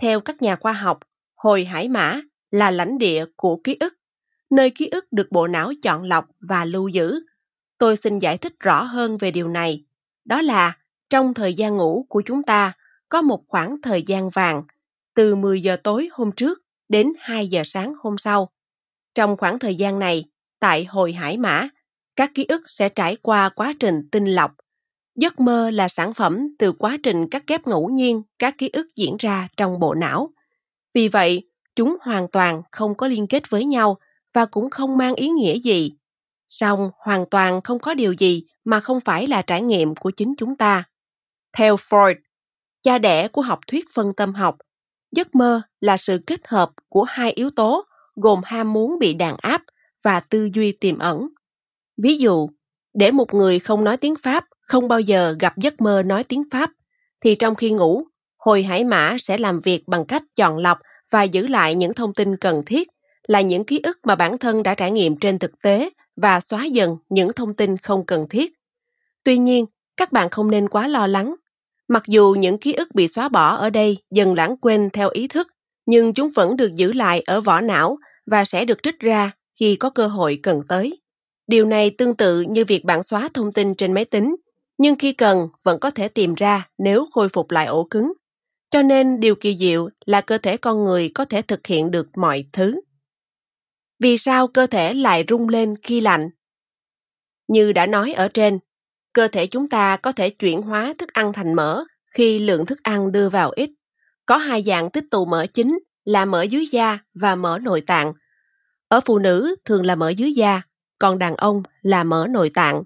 theo 0.03 0.20
các 0.20 0.42
nhà 0.42 0.57
khoa 0.57 0.72
học, 0.72 0.99
hồi 1.34 1.64
hải 1.64 1.88
mã 1.88 2.20
là 2.51 2.70
lãnh 2.70 2.99
địa 2.99 3.24
của 3.36 3.61
ký 3.64 3.76
ức, 3.80 3.94
nơi 4.51 4.70
ký 4.70 4.88
ức 4.88 5.12
được 5.12 5.26
bộ 5.30 5.47
não 5.47 5.72
chọn 5.82 6.03
lọc 6.03 6.26
và 6.40 6.64
lưu 6.64 6.88
giữ. 6.88 7.20
Tôi 7.78 7.97
xin 7.97 8.18
giải 8.18 8.38
thích 8.38 8.55
rõ 8.61 8.82
hơn 8.82 9.16
về 9.16 9.30
điều 9.30 9.49
này. 9.49 9.84
Đó 10.24 10.42
là 10.42 10.76
trong 11.11 11.34
thời 11.34 11.55
gian 11.55 11.76
ngủ 11.76 12.07
của 12.09 12.22
chúng 12.26 12.42
ta 12.42 12.72
có 13.09 13.22
một 13.22 13.42
khoảng 13.49 13.82
thời 13.82 14.03
gian 14.03 14.30
vàng 14.30 14.62
từ 15.14 15.34
10 15.34 15.62
giờ 15.62 15.76
tối 15.76 16.09
hôm 16.12 16.32
trước 16.32 16.62
đến 16.88 17.12
2 17.18 17.49
giờ 17.49 17.62
sáng 17.64 17.94
hôm 17.99 18.18
sau. 18.18 18.49
Trong 19.14 19.36
khoảng 19.36 19.59
thời 19.59 19.74
gian 19.74 19.99
này, 19.99 20.24
tại 20.61 20.84
hồi 20.84 21.12
hải 21.12 21.36
mã, 21.36 21.68
các 22.16 22.30
ký 22.34 22.44
ức 22.49 22.62
sẽ 22.68 22.88
trải 22.88 23.16
qua 23.22 23.49
quá 23.49 23.72
trình 23.80 24.09
tinh 24.12 24.26
lọc. 24.26 24.55
Giấc 25.16 25.40
mơ 25.40 25.70
là 25.70 25.88
sản 25.88 26.14
phẩm 26.14 26.48
từ 26.58 26.72
quá 26.72 26.96
trình 27.02 27.28
cắt 27.30 27.44
ghép 27.46 27.66
ngẫu 27.66 27.88
nhiên 27.88 28.22
các 28.38 28.58
ký 28.58 28.70
ức 28.72 28.86
diễn 28.96 29.16
ra 29.18 29.48
trong 29.56 29.78
bộ 29.78 29.94
não. 29.94 30.30
Vì 30.94 31.08
vậy, 31.08 31.48
chúng 31.76 31.96
hoàn 32.00 32.28
toàn 32.28 32.62
không 32.72 32.94
có 32.94 33.08
liên 33.08 33.26
kết 33.26 33.50
với 33.50 33.64
nhau 33.64 33.98
và 34.34 34.46
cũng 34.46 34.70
không 34.70 34.96
mang 34.96 35.14
ý 35.14 35.28
nghĩa 35.28 35.58
gì. 35.58 35.92
Song 36.48 36.90
hoàn 36.98 37.24
toàn 37.30 37.60
không 37.60 37.78
có 37.78 37.94
điều 37.94 38.12
gì 38.12 38.44
mà 38.64 38.80
không 38.80 39.00
phải 39.00 39.26
là 39.26 39.42
trải 39.42 39.62
nghiệm 39.62 39.94
của 39.94 40.10
chính 40.10 40.34
chúng 40.38 40.56
ta. 40.56 40.84
Theo 41.56 41.76
Freud, 41.76 42.14
cha 42.82 42.98
đẻ 42.98 43.28
của 43.28 43.42
học 43.42 43.58
thuyết 43.66 43.86
phân 43.94 44.12
tâm 44.12 44.34
học, 44.34 44.56
giấc 45.12 45.34
mơ 45.34 45.62
là 45.80 45.96
sự 45.96 46.18
kết 46.26 46.40
hợp 46.48 46.70
của 46.88 47.02
hai 47.02 47.32
yếu 47.32 47.50
tố 47.50 47.84
gồm 48.16 48.40
ham 48.44 48.72
muốn 48.72 48.98
bị 48.98 49.14
đàn 49.14 49.36
áp 49.36 49.62
và 50.02 50.20
tư 50.20 50.48
duy 50.54 50.72
tiềm 50.72 50.98
ẩn. 50.98 51.28
Ví 52.02 52.16
dụ, 52.16 52.48
để 52.94 53.10
một 53.10 53.34
người 53.34 53.58
không 53.58 53.84
nói 53.84 53.96
tiếng 53.96 54.14
Pháp 54.22 54.44
không 54.66 54.88
bao 54.88 55.00
giờ 55.00 55.36
gặp 55.40 55.58
giấc 55.58 55.80
mơ 55.80 56.02
nói 56.02 56.24
tiếng 56.24 56.42
Pháp, 56.50 56.70
thì 57.20 57.34
trong 57.34 57.54
khi 57.54 57.70
ngủ, 57.70 58.04
hồi 58.38 58.62
hải 58.62 58.84
mã 58.84 59.16
sẽ 59.20 59.38
làm 59.38 59.60
việc 59.60 59.82
bằng 59.86 60.04
cách 60.04 60.22
chọn 60.36 60.58
lọc 60.58 60.78
và 61.10 61.22
giữ 61.22 61.46
lại 61.46 61.74
những 61.74 61.94
thông 61.94 62.14
tin 62.14 62.36
cần 62.36 62.62
thiết 62.66 62.88
là 63.28 63.40
những 63.40 63.64
ký 63.64 63.80
ức 63.82 63.98
mà 64.02 64.14
bản 64.14 64.38
thân 64.38 64.62
đã 64.62 64.74
trải 64.74 64.90
nghiệm 64.90 65.16
trên 65.16 65.38
thực 65.38 65.62
tế 65.62 65.90
và 66.16 66.40
xóa 66.40 66.64
dần 66.64 66.96
những 67.08 67.32
thông 67.32 67.54
tin 67.54 67.76
không 67.76 68.06
cần 68.06 68.28
thiết. 68.28 68.52
Tuy 69.24 69.38
nhiên, 69.38 69.66
các 69.96 70.12
bạn 70.12 70.30
không 70.30 70.50
nên 70.50 70.68
quá 70.68 70.88
lo 70.88 71.06
lắng. 71.06 71.34
Mặc 71.88 72.02
dù 72.06 72.36
những 72.38 72.58
ký 72.58 72.72
ức 72.72 72.94
bị 72.94 73.08
xóa 73.08 73.28
bỏ 73.28 73.56
ở 73.56 73.70
đây 73.70 73.98
dần 74.10 74.34
lãng 74.34 74.56
quên 74.56 74.90
theo 74.92 75.08
ý 75.08 75.28
thức, 75.28 75.48
nhưng 75.86 76.14
chúng 76.14 76.30
vẫn 76.34 76.56
được 76.56 76.74
giữ 76.76 76.92
lại 76.92 77.22
ở 77.26 77.40
vỏ 77.40 77.60
não 77.60 77.98
và 78.26 78.44
sẽ 78.44 78.64
được 78.64 78.82
trích 78.82 79.00
ra 79.00 79.30
khi 79.60 79.76
có 79.76 79.90
cơ 79.90 80.06
hội 80.06 80.38
cần 80.42 80.62
tới. 80.68 81.00
Điều 81.46 81.64
này 81.64 81.90
tương 81.90 82.14
tự 82.14 82.40
như 82.40 82.64
việc 82.64 82.84
bạn 82.84 83.02
xóa 83.02 83.28
thông 83.34 83.52
tin 83.52 83.74
trên 83.74 83.92
máy 83.92 84.04
tính, 84.04 84.36
nhưng 84.79 84.97
khi 84.97 85.12
cần 85.12 85.49
vẫn 85.62 85.81
có 85.81 85.91
thể 85.91 86.09
tìm 86.09 86.35
ra 86.35 86.68
nếu 86.79 87.09
khôi 87.12 87.29
phục 87.29 87.51
lại 87.51 87.66
ổ 87.66 87.85
cứng. 87.85 88.12
Cho 88.70 88.83
nên 88.83 89.20
điều 89.20 89.35
kỳ 89.35 89.57
diệu 89.57 89.89
là 90.07 90.20
cơ 90.20 90.39
thể 90.39 90.57
con 90.57 90.85
người 90.85 91.11
có 91.14 91.24
thể 91.24 91.43
thực 91.43 91.66
hiện 91.66 91.91
được 91.91 92.09
mọi 92.16 92.45
thứ. 92.53 92.81
Vì 93.99 94.18
sao 94.18 94.49
cơ 94.49 94.66
thể 94.66 94.95
lại 94.95 95.24
rung 95.29 95.49
lên 95.49 95.74
khi 95.83 96.01
lạnh? 96.01 96.31
Như 97.49 97.72
đã 97.72 97.87
nói 97.87 98.12
ở 98.12 98.29
trên, 98.29 98.59
cơ 99.12 99.29
thể 99.29 99.47
chúng 99.47 99.68
ta 99.68 99.97
có 99.97 100.12
thể 100.12 100.31
chuyển 100.31 100.62
hóa 100.62 100.95
thức 100.99 101.12
ăn 101.12 101.33
thành 101.33 101.55
mỡ 101.55 101.85
khi 102.11 102.39
lượng 102.39 102.66
thức 102.66 102.83
ăn 102.83 103.12
đưa 103.12 103.29
vào 103.29 103.51
ít. 103.51 103.70
Có 104.27 104.37
hai 104.37 104.62
dạng 104.62 104.91
tích 104.91 105.05
tụ 105.11 105.24
mỡ 105.24 105.47
chính 105.55 105.79
là 106.05 106.24
mỡ 106.24 106.43
dưới 106.43 106.66
da 106.66 106.99
và 107.14 107.35
mỡ 107.35 107.59
nội 107.62 107.81
tạng. 107.81 108.12
Ở 108.89 109.01
phụ 109.01 109.18
nữ 109.18 109.55
thường 109.64 109.87
là 109.87 109.95
mỡ 109.95 110.09
dưới 110.09 110.33
da, 110.33 110.62
còn 110.99 111.18
đàn 111.18 111.35
ông 111.37 111.62
là 111.83 112.05
mỡ 112.05 112.27
nội 112.31 112.51
tạng. 112.55 112.83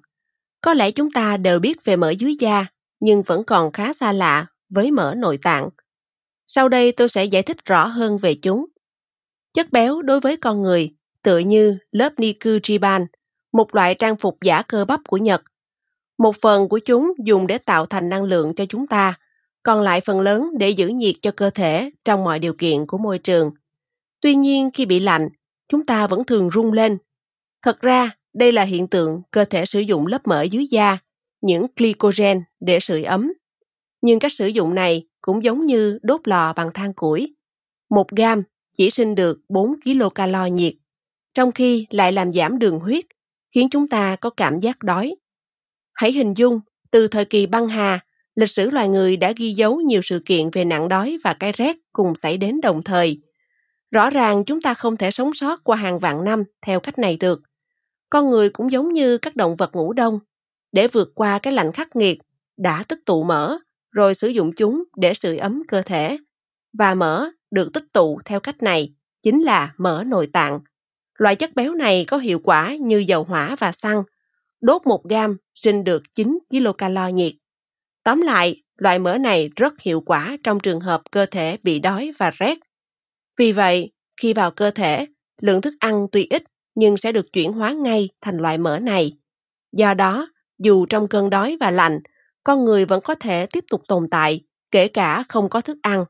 Có 0.61 0.75
lẽ 0.75 0.91
chúng 0.91 1.13
ta 1.13 1.37
đều 1.37 1.59
biết 1.59 1.85
về 1.85 1.97
mỡ 1.97 2.11
dưới 2.11 2.37
da, 2.41 2.67
nhưng 3.01 3.23
vẫn 3.23 3.45
còn 3.45 3.73
khá 3.73 3.93
xa 3.93 4.13
lạ 4.13 4.47
với 4.69 4.91
mỡ 4.91 5.15
nội 5.17 5.39
tạng. 5.43 5.69
Sau 6.47 6.69
đây 6.69 6.93
tôi 6.93 7.09
sẽ 7.09 7.25
giải 7.25 7.43
thích 7.43 7.65
rõ 7.65 7.87
hơn 7.87 8.19
về 8.19 8.35
chúng. 8.35 8.67
Chất 9.55 9.73
béo 9.73 10.03
đối 10.03 10.21
với 10.21 10.37
con 10.37 10.63
người 10.63 10.95
tựa 11.23 11.39
như 11.39 11.79
lớp 11.93 12.13
Nikujiban, 12.17 13.07
một 13.53 13.75
loại 13.75 13.95
trang 13.95 14.17
phục 14.17 14.39
giả 14.45 14.63
cơ 14.63 14.85
bắp 14.85 15.01
của 15.09 15.17
Nhật. 15.17 15.43
Một 16.19 16.37
phần 16.43 16.69
của 16.69 16.79
chúng 16.79 17.13
dùng 17.25 17.47
để 17.47 17.59
tạo 17.59 17.87
thành 17.87 18.09
năng 18.09 18.25
lượng 18.25 18.55
cho 18.55 18.65
chúng 18.69 18.87
ta, 18.87 19.15
còn 19.63 19.81
lại 19.81 20.01
phần 20.01 20.21
lớn 20.21 20.51
để 20.59 20.69
giữ 20.69 20.89
nhiệt 20.89 21.15
cho 21.23 21.31
cơ 21.31 21.51
thể 21.51 21.91
trong 22.05 22.25
mọi 22.25 22.39
điều 22.39 22.55
kiện 22.59 22.87
của 22.87 22.99
môi 22.99 23.19
trường. 23.19 23.51
Tuy 24.21 24.35
nhiên 24.35 24.71
khi 24.75 24.87
bị 24.87 25.01
lạnh, 25.01 25.29
chúng 25.69 25.85
ta 25.85 26.07
vẫn 26.07 26.25
thường 26.25 26.51
rung 26.55 26.73
lên. 26.73 26.99
Thật 27.63 27.81
ra, 27.81 28.11
đây 28.35 28.53
là 28.53 28.63
hiện 28.63 28.89
tượng 28.89 29.23
cơ 29.31 29.45
thể 29.45 29.67
sử 29.67 29.81
dụng 29.81 30.07
lớp 30.07 30.27
mỡ 30.27 30.43
dưới 30.43 30.67
da, 30.67 30.99
những 31.41 31.67
glycogen 31.77 32.41
để 32.61 32.81
sưởi 32.81 33.05
ấm. 33.05 33.33
Nhưng 34.03 34.19
cách 34.19 34.33
sử 34.33 34.47
dụng 34.47 34.75
này 34.75 35.07
cũng 35.21 35.45
giống 35.45 35.67
như 35.67 35.99
đốt 36.03 36.29
lò 36.29 36.53
bằng 36.53 36.71
than 36.75 36.93
củi. 36.93 37.37
Một 37.91 38.07
gam 38.17 38.43
chỉ 38.75 38.91
sinh 38.91 39.15
được 39.15 39.39
4 39.49 39.75
kcal 39.81 40.51
nhiệt, 40.53 40.73
trong 41.35 41.53
khi 41.53 41.87
lại 41.91 42.13
làm 42.13 42.33
giảm 42.33 42.59
đường 42.59 42.81
huyết, 42.81 43.05
khiến 43.55 43.69
chúng 43.71 43.89
ta 43.89 44.17
có 44.17 44.31
cảm 44.31 44.61
giác 44.61 44.83
đói. 44.83 45.15
Hãy 45.95 46.13
hình 46.13 46.35
dung, 46.37 46.61
từ 46.91 47.09
thời 47.09 47.25
kỳ 47.25 47.47
băng 47.47 47.69
hà, 47.69 48.01
lịch 48.35 48.51
sử 48.51 48.71
loài 48.71 48.89
người 48.89 49.17
đã 49.17 49.33
ghi 49.37 49.53
dấu 49.53 49.81
nhiều 49.81 50.03
sự 50.03 50.23
kiện 50.27 50.51
về 50.53 50.65
nạn 50.65 50.89
đói 50.89 51.19
và 51.25 51.35
cái 51.35 51.53
rét 51.53 51.77
cùng 51.93 52.15
xảy 52.17 52.37
đến 52.37 52.61
đồng 52.61 52.83
thời. 52.83 53.23
Rõ 53.91 54.11
ràng 54.11 54.45
chúng 54.45 54.63
ta 54.63 54.75
không 54.75 54.97
thể 54.97 55.11
sống 55.11 55.35
sót 55.35 55.65
qua 55.65 55.77
hàng 55.77 55.99
vạn 55.99 56.25
năm 56.25 56.45
theo 56.67 56.81
cách 56.81 56.99
này 56.99 57.17
được. 57.17 57.43
Con 58.11 58.31
người 58.31 58.51
cũng 58.51 58.73
giống 58.73 58.93
như 58.93 59.19
các 59.19 59.37
động 59.37 59.57
vật 59.57 59.75
ngủ 59.75 59.93
đông, 59.93 60.19
để 60.73 60.89
vượt 60.89 61.13
qua 61.15 61.39
cái 61.39 61.53
lạnh 61.53 61.73
khắc 61.73 61.97
nghiệt, 61.97 62.19
đã 62.57 62.83
tích 62.83 62.99
tụ 63.07 63.23
mỡ, 63.23 63.59
rồi 63.91 64.15
sử 64.15 64.29
dụng 64.29 64.53
chúng 64.57 64.85
để 64.97 65.15
sưởi 65.15 65.39
ấm 65.39 65.63
cơ 65.69 65.83
thể. 65.83 66.19
Và 66.79 66.95
mỡ 66.95 67.31
được 67.51 67.73
tích 67.73 67.85
tụ 67.93 68.21
theo 68.25 68.41
cách 68.41 68.63
này 68.63 68.95
chính 69.23 69.43
là 69.43 69.75
mỡ 69.79 70.05
nội 70.07 70.27
tạng. 70.27 70.61
Loại 71.19 71.37
chất 71.37 71.55
béo 71.55 71.75
này 71.75 72.05
có 72.09 72.19
hiệu 72.19 72.41
quả 72.45 72.75
như 72.81 72.97
dầu 72.99 73.25
hỏa 73.25 73.57
và 73.59 73.73
xăng. 73.73 74.03
Đốt 74.61 74.87
một 74.87 75.09
gam 75.09 75.37
sinh 75.55 75.85
được 75.85 76.03
9 76.15 76.39
kcal 76.51 77.13
nhiệt. 77.13 77.33
Tóm 78.05 78.21
lại, 78.21 78.63
loại 78.77 78.99
mỡ 78.99 79.19
này 79.19 79.51
rất 79.57 79.81
hiệu 79.81 80.01
quả 80.01 80.37
trong 80.43 80.61
trường 80.61 80.81
hợp 80.81 81.03
cơ 81.11 81.27
thể 81.27 81.59
bị 81.63 81.79
đói 81.79 82.11
và 82.19 82.31
rét. 82.31 82.59
Vì 83.39 83.53
vậy, 83.53 83.93
khi 84.21 84.33
vào 84.33 84.51
cơ 84.51 84.71
thể, 84.71 85.07
lượng 85.43 85.61
thức 85.61 85.75
ăn 85.81 86.07
tuy 86.13 86.27
ít 86.31 86.43
nhưng 86.81 86.97
sẽ 86.97 87.13
được 87.13 87.33
chuyển 87.33 87.53
hóa 87.53 87.73
ngay 87.73 88.09
thành 88.21 88.37
loại 88.37 88.59
mỡ 88.59 88.79
này. 88.79 89.19
Do 89.73 89.95
đó, 89.95 90.29
dù 90.59 90.87
trong 90.87 91.09
cơn 91.09 91.31
đói 91.31 91.57
và 91.61 91.71
lạnh, 91.71 92.01
con 92.45 92.65
người 92.65 92.85
vẫn 92.85 93.01
có 93.05 93.15
thể 93.15 93.47
tiếp 93.47 93.65
tục 93.71 93.83
tồn 93.89 94.09
tại, 94.11 94.41
kể 94.71 94.89
cả 94.89 95.25
không 95.29 95.49
có 95.49 95.61
thức 95.61 95.79
ăn. 95.83 96.05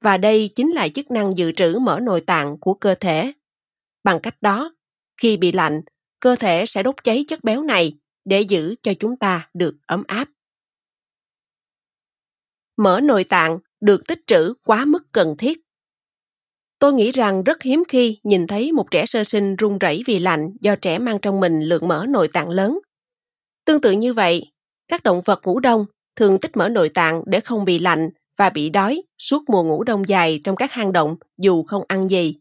Và 0.00 0.16
đây 0.16 0.50
chính 0.54 0.70
là 0.70 0.88
chức 0.88 1.10
năng 1.10 1.38
dự 1.38 1.52
trữ 1.52 1.78
mỡ 1.78 2.00
nội 2.00 2.20
tạng 2.20 2.58
của 2.60 2.74
cơ 2.74 2.94
thể. 2.94 3.32
Bằng 4.04 4.20
cách 4.22 4.42
đó, 4.42 4.74
khi 5.16 5.36
bị 5.36 5.52
lạnh, 5.52 5.80
cơ 6.20 6.36
thể 6.36 6.66
sẽ 6.66 6.82
đốt 6.82 7.04
cháy 7.04 7.24
chất 7.28 7.44
béo 7.44 7.62
này 7.62 7.98
để 8.24 8.40
giữ 8.40 8.74
cho 8.82 8.92
chúng 9.00 9.16
ta 9.16 9.50
được 9.54 9.74
ấm 9.86 10.02
áp. 10.06 10.28
Mỡ 12.76 13.00
nội 13.00 13.24
tạng 13.24 13.58
được 13.80 14.02
tích 14.08 14.20
trữ 14.26 14.54
quá 14.64 14.84
mức 14.84 15.12
cần 15.12 15.36
thiết. 15.38 15.60
Tôi 16.80 16.92
nghĩ 16.92 17.12
rằng 17.12 17.44
rất 17.44 17.62
hiếm 17.62 17.82
khi 17.88 18.18
nhìn 18.22 18.46
thấy 18.46 18.72
một 18.72 18.90
trẻ 18.90 19.06
sơ 19.06 19.24
sinh 19.24 19.56
run 19.56 19.78
rẩy 19.78 20.02
vì 20.06 20.18
lạnh 20.18 20.50
do 20.60 20.76
trẻ 20.76 20.98
mang 20.98 21.18
trong 21.18 21.40
mình 21.40 21.60
lượng 21.60 21.88
mỡ 21.88 22.06
nội 22.08 22.28
tạng 22.28 22.48
lớn. 22.48 22.78
Tương 23.64 23.80
tự 23.80 23.92
như 23.92 24.12
vậy, 24.12 24.52
các 24.88 25.02
động 25.02 25.20
vật 25.24 25.40
ngủ 25.44 25.60
đông 25.60 25.86
thường 26.16 26.38
tích 26.38 26.56
mỡ 26.56 26.68
nội 26.68 26.88
tạng 26.88 27.22
để 27.26 27.40
không 27.40 27.64
bị 27.64 27.78
lạnh 27.78 28.10
và 28.38 28.50
bị 28.50 28.70
đói 28.70 29.02
suốt 29.18 29.42
mùa 29.48 29.62
ngủ 29.62 29.84
đông 29.84 30.08
dài 30.08 30.40
trong 30.44 30.56
các 30.56 30.72
hang 30.72 30.92
động 30.92 31.16
dù 31.38 31.62
không 31.62 31.82
ăn 31.88 32.10
gì. 32.10 32.36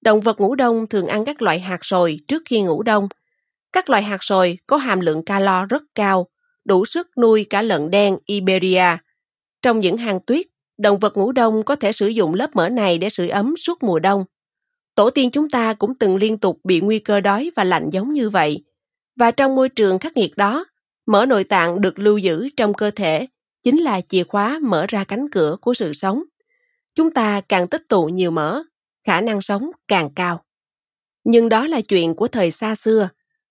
Động 0.00 0.20
vật 0.20 0.40
ngủ 0.40 0.54
đông 0.54 0.86
thường 0.86 1.06
ăn 1.06 1.24
các 1.24 1.42
loại 1.42 1.60
hạt 1.60 1.78
sồi 1.82 2.18
trước 2.28 2.42
khi 2.44 2.62
ngủ 2.62 2.82
đông. 2.82 3.08
Các 3.72 3.90
loại 3.90 4.02
hạt 4.02 4.24
sồi 4.24 4.58
có 4.66 4.76
hàm 4.76 5.00
lượng 5.00 5.24
calo 5.24 5.66
rất 5.66 5.82
cao, 5.94 6.26
đủ 6.64 6.86
sức 6.86 7.08
nuôi 7.18 7.46
cả 7.50 7.62
lợn 7.62 7.90
đen 7.90 8.18
Iberia. 8.26 8.96
Trong 9.62 9.80
những 9.80 9.96
hang 9.96 10.20
tuyết, 10.26 10.46
động 10.78 10.98
vật 10.98 11.16
ngủ 11.16 11.32
đông 11.32 11.62
có 11.62 11.76
thể 11.76 11.92
sử 11.92 12.08
dụng 12.08 12.34
lớp 12.34 12.56
mỡ 12.56 12.68
này 12.68 12.98
để 12.98 13.08
sưởi 13.08 13.28
ấm 13.28 13.56
suốt 13.56 13.82
mùa 13.82 13.98
đông. 13.98 14.24
Tổ 14.94 15.10
tiên 15.10 15.30
chúng 15.30 15.50
ta 15.50 15.74
cũng 15.74 15.94
từng 15.94 16.16
liên 16.16 16.38
tục 16.38 16.60
bị 16.64 16.80
nguy 16.80 16.98
cơ 16.98 17.20
đói 17.20 17.50
và 17.56 17.64
lạnh 17.64 17.90
giống 17.92 18.12
như 18.12 18.30
vậy. 18.30 18.64
Và 19.16 19.30
trong 19.30 19.54
môi 19.54 19.68
trường 19.68 19.98
khắc 19.98 20.16
nghiệt 20.16 20.36
đó, 20.36 20.64
mỡ 21.06 21.26
nội 21.26 21.44
tạng 21.44 21.80
được 21.80 21.98
lưu 21.98 22.18
giữ 22.18 22.48
trong 22.56 22.74
cơ 22.74 22.90
thể 22.90 23.26
chính 23.62 23.82
là 23.82 24.00
chìa 24.00 24.24
khóa 24.24 24.58
mở 24.62 24.86
ra 24.88 25.04
cánh 25.04 25.30
cửa 25.30 25.56
của 25.60 25.74
sự 25.74 25.92
sống. 25.92 26.22
Chúng 26.94 27.12
ta 27.12 27.40
càng 27.40 27.66
tích 27.66 27.88
tụ 27.88 28.06
nhiều 28.06 28.30
mỡ, 28.30 28.62
khả 29.06 29.20
năng 29.20 29.42
sống 29.42 29.70
càng 29.88 30.10
cao. 30.14 30.44
Nhưng 31.24 31.48
đó 31.48 31.66
là 31.66 31.80
chuyện 31.80 32.14
của 32.14 32.28
thời 32.28 32.50
xa 32.50 32.74
xưa. 32.74 33.08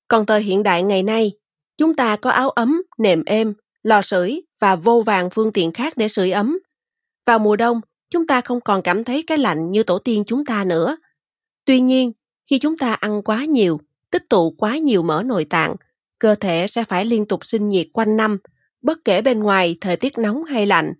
Còn 0.07 0.26
thời 0.26 0.41
hiện 0.41 0.63
đại 0.63 0.84
ngày 0.84 1.03
nay, 1.03 1.32
chúng 1.78 1.95
ta 1.95 2.15
có 2.15 2.30
áo 2.30 2.49
ấm, 2.49 2.82
nệm 2.97 3.23
êm, 3.26 3.53
lò 3.84 4.01
sưởi 4.01 4.41
và 4.59 4.76
vô 4.76 5.01
vàng 5.01 5.30
phương 5.30 5.51
tiện 5.53 5.71
khác 5.71 5.93
để 5.97 6.07
sưởi 6.07 6.32
ấm. 6.32 6.59
Vào 7.26 7.39
mùa 7.39 7.55
đông, 7.55 7.82
chúng 8.11 8.28
ta 8.28 8.41
không 8.41 8.61
còn 8.61 8.82
cảm 8.82 9.03
thấy 9.03 9.23
cái 9.28 9.38
lạnh 9.38 9.71
như 9.71 9.84
tổ 9.84 9.99
tiên 9.99 10.23
chúng 10.28 10.45
ta 10.45 10.63
nữa. 10.63 10.97
Tuy 11.65 11.80
nhiên, 11.82 12.11
khi 12.49 12.59
chúng 12.59 12.78
ta 12.78 12.93
ăn 12.93 13.21
quá 13.21 13.45
nhiều, 13.45 13.80
tích 14.11 14.30
tụ 14.30 14.51
quá 14.51 14.78
nhiều 14.78 15.03
mỡ 15.03 15.23
nội 15.23 15.45
tạng, 15.45 15.76
cơ 16.19 16.36
thể 16.36 16.67
sẽ 16.67 16.84
phải 16.84 17.05
liên 17.05 17.26
tục 17.26 17.45
sinh 17.45 17.69
nhiệt 17.69 17.88
quanh 17.93 18.17
năm, 18.17 18.38
bất 18.82 18.97
kể 19.05 19.21
bên 19.21 19.39
ngoài 19.39 19.78
thời 19.82 19.95
tiết 19.95 20.17
nóng 20.17 20.43
hay 20.43 20.65
lạnh. 20.65 20.93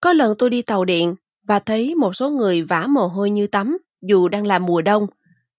Có 0.00 0.12
lần 0.12 0.34
tôi 0.38 0.50
đi 0.50 0.62
tàu 0.62 0.84
điện, 0.84 1.14
và 1.46 1.58
thấy 1.58 1.94
một 1.94 2.16
số 2.16 2.30
người 2.30 2.62
vã 2.62 2.86
mồ 2.86 3.06
hôi 3.06 3.30
như 3.30 3.46
tắm 3.46 3.78
dù 4.02 4.28
đang 4.28 4.46
là 4.46 4.58
mùa 4.58 4.82
đông. 4.82 5.06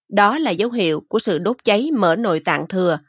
Đó 0.10 0.40
là 0.40 0.52
dấu 0.52 0.72
hiệu 0.72 1.04
của 1.08 1.20
sự 1.20 1.40
đốt 1.40 1.58
cháy 1.64 1.90
mỡ 1.94 2.16
nội 2.16 2.40
tạng 2.40 2.68
thừa. 2.68 3.00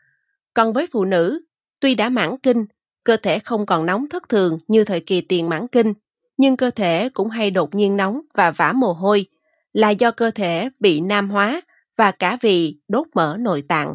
Còn 0.55 0.73
với 0.73 0.87
phụ 0.93 1.05
nữ, 1.05 1.41
tuy 1.81 1.95
đã 1.95 2.09
mãn 2.09 2.37
kinh, 2.39 2.67
cơ 3.05 3.17
thể 3.17 3.39
không 3.39 3.67
còn 3.67 3.87
nóng 3.87 4.09
thất 4.09 4.29
thường 4.29 4.59
như 4.69 4.85
thời 4.85 5.01
kỳ 5.01 5.21
tiền 5.21 5.49
mãn 5.49 5.69
kinh, 5.69 5.93
nhưng 6.37 6.57
cơ 6.57 6.71
thể 6.71 7.09
cũng 7.09 7.31
hay 7.31 7.51
đột 7.51 7.75
nhiên 7.75 7.97
nóng 7.97 8.21
và 8.35 8.51
vã 8.51 8.73
mồ 8.73 8.93
hôi, 8.93 9.27
là 9.73 9.91
do 9.91 10.11
cơ 10.11 10.31
thể 10.31 10.69
bị 10.81 11.01
nam 11.01 11.31
hóa 11.31 11.61
và 11.97 12.11
cả 12.11 12.39
vì 12.41 12.79
đốt 12.89 13.07
mỡ 13.15 13.37
nội 13.41 13.65
tạng. 13.69 13.95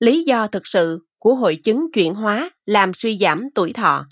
Lý 0.00 0.24
do 0.24 0.46
thực 0.46 0.66
sự 0.66 1.06
của 1.18 1.34
hội 1.34 1.56
chứng 1.64 1.92
chuyển 1.92 2.14
hóa 2.14 2.50
làm 2.66 2.92
suy 2.94 3.18
giảm 3.18 3.48
tuổi 3.54 3.72
thọ. 3.72 4.06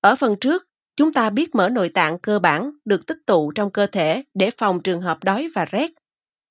Ở 0.00 0.16
phần 0.16 0.36
trước, 0.40 0.68
chúng 0.96 1.12
ta 1.12 1.30
biết 1.30 1.54
mỡ 1.54 1.68
nội 1.68 1.88
tạng 1.88 2.18
cơ 2.18 2.38
bản 2.38 2.70
được 2.84 3.06
tích 3.06 3.18
tụ 3.26 3.52
trong 3.52 3.70
cơ 3.70 3.86
thể 3.86 4.22
để 4.34 4.50
phòng 4.50 4.82
trường 4.82 5.00
hợp 5.00 5.24
đói 5.24 5.48
và 5.54 5.64
rét. 5.64 5.90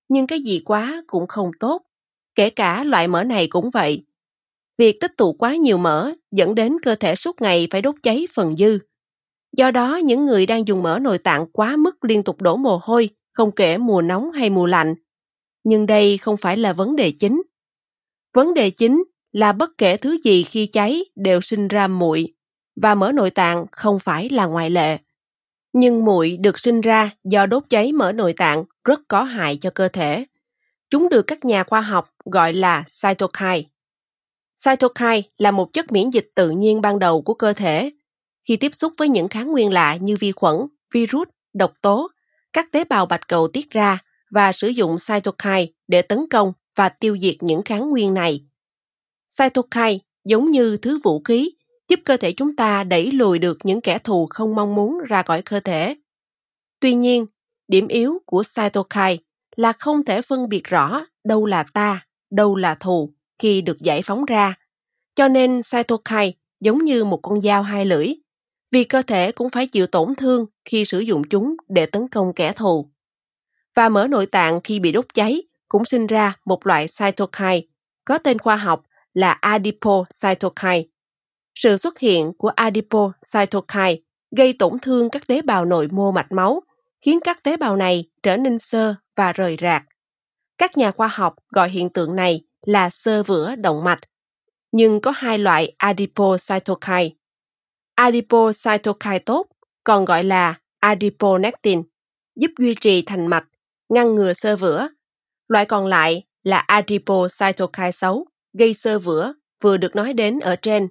Nhưng 0.09 0.27
cái 0.27 0.41
gì 0.41 0.61
quá 0.65 1.03
cũng 1.07 1.27
không 1.27 1.51
tốt, 1.59 1.81
kể 2.35 2.49
cả 2.49 2.83
loại 2.83 3.07
mỡ 3.07 3.23
này 3.23 3.47
cũng 3.47 3.69
vậy. 3.69 4.05
Việc 4.77 4.99
tích 4.99 5.17
tụ 5.17 5.33
quá 5.33 5.55
nhiều 5.55 5.77
mỡ 5.77 6.11
dẫn 6.31 6.55
đến 6.55 6.77
cơ 6.81 6.95
thể 6.95 7.15
suốt 7.15 7.41
ngày 7.41 7.67
phải 7.71 7.81
đốt 7.81 7.95
cháy 8.03 8.25
phần 8.33 8.57
dư. 8.57 8.79
Do 9.51 9.71
đó, 9.71 9.95
những 9.95 10.25
người 10.25 10.45
đang 10.45 10.67
dùng 10.67 10.83
mỡ 10.83 10.99
nội 10.99 11.17
tạng 11.17 11.45
quá 11.51 11.75
mức 11.75 12.05
liên 12.05 12.23
tục 12.23 12.41
đổ 12.41 12.55
mồ 12.55 12.79
hôi, 12.83 13.09
không 13.33 13.51
kể 13.51 13.77
mùa 13.77 14.01
nóng 14.01 14.31
hay 14.31 14.49
mùa 14.49 14.65
lạnh. 14.65 14.95
Nhưng 15.63 15.85
đây 15.85 16.17
không 16.17 16.37
phải 16.37 16.57
là 16.57 16.73
vấn 16.73 16.95
đề 16.95 17.11
chính. 17.11 17.41
Vấn 18.33 18.53
đề 18.53 18.69
chính 18.69 19.03
là 19.31 19.51
bất 19.51 19.69
kể 19.77 19.97
thứ 19.97 20.17
gì 20.23 20.43
khi 20.43 20.67
cháy 20.67 21.03
đều 21.15 21.41
sinh 21.41 21.67
ra 21.67 21.87
muội 21.87 22.33
và 22.81 22.95
mỡ 22.95 23.11
nội 23.11 23.29
tạng 23.29 23.65
không 23.71 23.99
phải 23.99 24.29
là 24.29 24.45
ngoại 24.45 24.69
lệ. 24.69 24.97
Nhưng 25.73 26.05
muội 26.05 26.37
được 26.37 26.59
sinh 26.59 26.81
ra 26.81 27.11
do 27.23 27.45
đốt 27.45 27.63
cháy 27.69 27.91
mỡ 27.91 28.11
nội 28.11 28.33
tạng 28.33 28.63
rất 28.83 28.99
có 29.07 29.23
hại 29.23 29.57
cho 29.61 29.69
cơ 29.69 29.87
thể. 29.87 30.25
Chúng 30.89 31.09
được 31.09 31.21
các 31.21 31.45
nhà 31.45 31.63
khoa 31.63 31.81
học 31.81 32.09
gọi 32.25 32.53
là 32.53 32.83
cytokine. 33.01 33.63
Cytokine 34.65 35.21
là 35.37 35.51
một 35.51 35.73
chất 35.73 35.91
miễn 35.91 36.09
dịch 36.09 36.31
tự 36.35 36.49
nhiên 36.49 36.81
ban 36.81 36.99
đầu 36.99 37.21
của 37.21 37.33
cơ 37.33 37.53
thể. 37.53 37.91
Khi 38.47 38.57
tiếp 38.57 38.75
xúc 38.75 38.93
với 38.97 39.09
những 39.09 39.27
kháng 39.27 39.51
nguyên 39.51 39.73
lạ 39.73 39.95
như 39.95 40.17
vi 40.19 40.31
khuẩn, 40.31 40.55
virus, 40.93 41.27
độc 41.53 41.73
tố, 41.81 42.07
các 42.53 42.71
tế 42.71 42.83
bào 42.83 43.05
bạch 43.05 43.27
cầu 43.27 43.47
tiết 43.47 43.69
ra 43.69 43.99
và 44.31 44.51
sử 44.51 44.67
dụng 44.67 44.97
cytokine 45.07 45.65
để 45.87 46.01
tấn 46.01 46.19
công 46.29 46.53
và 46.75 46.89
tiêu 46.89 47.17
diệt 47.17 47.35
những 47.39 47.61
kháng 47.61 47.89
nguyên 47.89 48.13
này. 48.13 48.45
Cytokine 49.39 49.97
giống 50.25 50.51
như 50.51 50.77
thứ 50.77 50.99
vũ 51.03 51.21
khí 51.23 51.51
giúp 51.89 51.99
cơ 52.05 52.17
thể 52.17 52.31
chúng 52.31 52.55
ta 52.55 52.83
đẩy 52.83 53.11
lùi 53.11 53.39
được 53.39 53.57
những 53.63 53.81
kẻ 53.81 53.99
thù 53.99 54.27
không 54.29 54.55
mong 54.55 54.75
muốn 54.75 54.99
ra 55.07 55.23
khỏi 55.23 55.41
cơ 55.41 55.59
thể. 55.59 55.95
Tuy 56.79 56.93
nhiên, 56.93 57.25
điểm 57.67 57.87
yếu 57.87 58.21
của 58.25 58.43
cytokine 58.55 59.17
là 59.55 59.73
không 59.73 60.05
thể 60.05 60.21
phân 60.21 60.49
biệt 60.49 60.63
rõ 60.63 61.05
đâu 61.23 61.45
là 61.45 61.63
ta, 61.63 62.05
đâu 62.31 62.55
là 62.55 62.75
thù 62.75 63.13
khi 63.39 63.61
được 63.61 63.79
giải 63.79 64.01
phóng 64.01 64.25
ra. 64.25 64.53
Cho 65.15 65.27
nên 65.27 65.61
cytokine 65.71 66.31
giống 66.59 66.85
như 66.85 67.03
một 67.05 67.19
con 67.23 67.41
dao 67.41 67.63
hai 67.63 67.85
lưỡi, 67.85 68.13
vì 68.71 68.83
cơ 68.83 69.01
thể 69.01 69.31
cũng 69.31 69.49
phải 69.49 69.67
chịu 69.67 69.87
tổn 69.87 70.15
thương 70.15 70.45
khi 70.65 70.85
sử 70.85 70.99
dụng 70.99 71.21
chúng 71.29 71.55
để 71.69 71.85
tấn 71.85 72.07
công 72.07 72.33
kẻ 72.33 72.53
thù. 72.53 72.89
Và 73.75 73.89
mỡ 73.89 74.07
nội 74.07 74.25
tạng 74.25 74.61
khi 74.63 74.79
bị 74.79 74.91
đốt 74.91 75.13
cháy 75.13 75.41
cũng 75.67 75.85
sinh 75.85 76.07
ra 76.07 76.33
một 76.45 76.67
loại 76.67 76.87
cytokine 76.99 77.61
có 78.05 78.17
tên 78.17 78.39
khoa 78.39 78.55
học 78.55 78.83
là 79.13 79.31
adipocytokine. 79.31 80.83
Sự 81.55 81.77
xuất 81.77 81.99
hiện 81.99 82.33
của 82.37 82.49
adipocytokine 82.49 83.95
gây 84.37 84.53
tổn 84.53 84.79
thương 84.81 85.09
các 85.09 85.27
tế 85.27 85.41
bào 85.41 85.65
nội 85.65 85.87
mô 85.91 86.11
mạch 86.11 86.31
máu, 86.31 86.61
khiến 87.01 87.19
các 87.23 87.43
tế 87.43 87.57
bào 87.57 87.75
này 87.75 88.05
trở 88.23 88.37
nên 88.37 88.59
xơ 88.59 88.95
và 89.15 89.33
rời 89.33 89.57
rạc. 89.61 89.83
Các 90.57 90.77
nhà 90.77 90.91
khoa 90.91 91.07
học 91.07 91.35
gọi 91.49 91.69
hiện 91.69 91.89
tượng 91.89 92.15
này 92.15 92.43
là 92.65 92.89
xơ 92.89 93.23
vữa 93.23 93.55
động 93.55 93.83
mạch. 93.83 93.99
Nhưng 94.71 95.01
có 95.01 95.11
hai 95.11 95.37
loại 95.37 95.75
adipocytokine. 95.77 97.09
Adipocytokine 97.97 99.19
tốt, 99.19 99.47
còn 99.83 100.05
gọi 100.05 100.23
là 100.23 100.55
adiponectin, 100.79 101.83
giúp 102.35 102.51
duy 102.59 102.75
trì 102.75 103.01
thành 103.01 103.27
mạch, 103.27 103.45
ngăn 103.89 104.15
ngừa 104.15 104.33
xơ 104.33 104.55
vữa. 104.55 104.87
Loại 105.47 105.65
còn 105.65 105.85
lại 105.87 106.23
là 106.43 106.57
adipocytokine 106.57 107.91
xấu, 107.91 108.25
gây 108.57 108.73
xơ 108.73 108.99
vữa, 108.99 109.33
vừa 109.63 109.77
được 109.77 109.95
nói 109.95 110.13
đến 110.13 110.39
ở 110.39 110.55
trên. 110.55 110.87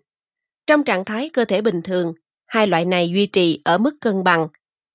Trong 0.67 0.85
trạng 0.85 1.05
thái 1.05 1.31
cơ 1.33 1.45
thể 1.45 1.63
bình 1.63 1.83
thường, 1.83 2.15
hai 2.47 2.67
loại 2.67 2.85
này 2.85 3.11
duy 3.11 3.27
trì 3.27 3.61
ở 3.65 3.79
mức 3.79 3.95
cân 4.01 4.25
bằng. 4.25 4.49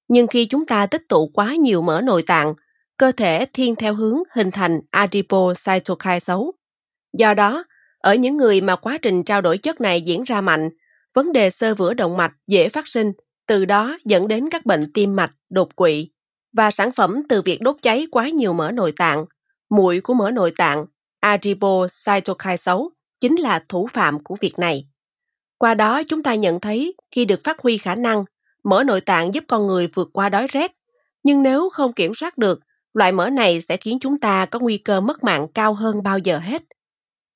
Nhưng 0.07 0.27
khi 0.27 0.45
chúng 0.45 0.65
ta 0.65 0.85
tích 0.85 1.09
tụ 1.09 1.27
quá 1.33 1.55
nhiều 1.55 1.81
mỡ 1.81 2.01
nội 2.01 2.23
tạng, 2.23 2.53
cơ 2.97 3.11
thể 3.11 3.45
thiên 3.53 3.75
theo 3.75 3.93
hướng 3.93 4.17
hình 4.35 4.51
thành 4.51 4.79
adipocytokine 4.91 6.19
xấu. 6.19 6.53
Do 7.17 7.33
đó, 7.33 7.63
ở 7.97 8.15
những 8.15 8.37
người 8.37 8.61
mà 8.61 8.75
quá 8.75 8.97
trình 9.01 9.23
trao 9.23 9.41
đổi 9.41 9.57
chất 9.57 9.81
này 9.81 10.01
diễn 10.01 10.23
ra 10.23 10.41
mạnh, 10.41 10.69
vấn 11.13 11.31
đề 11.31 11.49
sơ 11.49 11.75
vữa 11.75 11.93
động 11.93 12.17
mạch 12.17 12.33
dễ 12.47 12.69
phát 12.69 12.87
sinh, 12.87 13.11
từ 13.47 13.65
đó 13.65 13.97
dẫn 14.05 14.27
đến 14.27 14.49
các 14.49 14.65
bệnh 14.65 14.93
tim 14.93 15.15
mạch, 15.15 15.31
đột 15.49 15.75
quỵ 15.75 16.09
và 16.53 16.71
sản 16.71 16.91
phẩm 16.91 17.23
từ 17.29 17.41
việc 17.41 17.61
đốt 17.61 17.75
cháy 17.81 18.07
quá 18.11 18.29
nhiều 18.29 18.53
mỡ 18.53 18.71
nội 18.71 18.93
tạng, 18.97 19.25
muội 19.69 20.01
của 20.01 20.13
mỡ 20.13 20.31
nội 20.31 20.53
tạng, 20.57 20.85
adipocytokine 21.19 22.57
xấu 22.57 22.89
chính 23.19 23.35
là 23.35 23.63
thủ 23.69 23.87
phạm 23.93 24.23
của 24.23 24.35
việc 24.41 24.59
này. 24.59 24.87
Qua 25.57 25.73
đó 25.73 26.03
chúng 26.03 26.23
ta 26.23 26.35
nhận 26.35 26.59
thấy 26.59 26.95
khi 27.11 27.25
được 27.25 27.43
phát 27.43 27.59
huy 27.59 27.77
khả 27.77 27.95
năng, 27.95 28.23
mỡ 28.63 28.83
nội 28.83 29.01
tạng 29.01 29.33
giúp 29.33 29.43
con 29.47 29.67
người 29.67 29.87
vượt 29.87 30.09
qua 30.13 30.29
đói 30.29 30.47
rét, 30.47 30.71
nhưng 31.23 31.43
nếu 31.43 31.69
không 31.69 31.93
kiểm 31.93 32.13
soát 32.13 32.37
được, 32.37 32.59
loại 32.93 33.11
mỡ 33.11 33.29
này 33.29 33.61
sẽ 33.61 33.77
khiến 33.77 33.99
chúng 34.01 34.19
ta 34.19 34.45
có 34.45 34.59
nguy 34.59 34.77
cơ 34.77 35.01
mất 35.01 35.23
mạng 35.23 35.47
cao 35.53 35.73
hơn 35.73 36.03
bao 36.03 36.17
giờ 36.19 36.39
hết. 36.39 36.63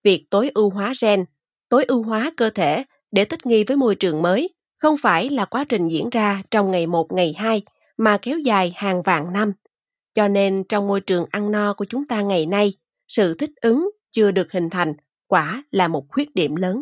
Việc 0.03 0.27
tối 0.31 0.51
ưu 0.53 0.69
hóa 0.69 0.93
gen, 1.01 1.25
tối 1.69 1.83
ưu 1.83 2.03
hóa 2.03 2.31
cơ 2.37 2.49
thể 2.49 2.83
để 3.15 3.25
thích 3.25 3.45
nghi 3.45 3.63
với 3.63 3.77
môi 3.77 3.95
trường 3.95 4.21
mới 4.21 4.49
không 4.77 4.95
phải 4.97 5.29
là 5.29 5.45
quá 5.45 5.65
trình 5.69 5.87
diễn 5.87 6.09
ra 6.09 6.43
trong 6.51 6.71
ngày 6.71 6.87
một 6.87 7.11
ngày 7.13 7.33
hai 7.37 7.61
mà 7.97 8.17
kéo 8.21 8.39
dài 8.39 8.73
hàng 8.75 9.01
vạn 9.03 9.33
năm. 9.33 9.53
Cho 10.13 10.27
nên 10.27 10.63
trong 10.69 10.87
môi 10.87 11.01
trường 11.01 11.25
ăn 11.31 11.51
no 11.51 11.73
của 11.73 11.85
chúng 11.89 12.07
ta 12.07 12.21
ngày 12.21 12.45
nay, 12.45 12.73
sự 13.07 13.33
thích 13.33 13.49
ứng 13.61 13.89
chưa 14.11 14.31
được 14.31 14.51
hình 14.51 14.69
thành 14.69 14.93
quả 15.27 15.63
là 15.71 15.87
một 15.87 16.05
khuyết 16.09 16.35
điểm 16.35 16.55
lớn. 16.55 16.81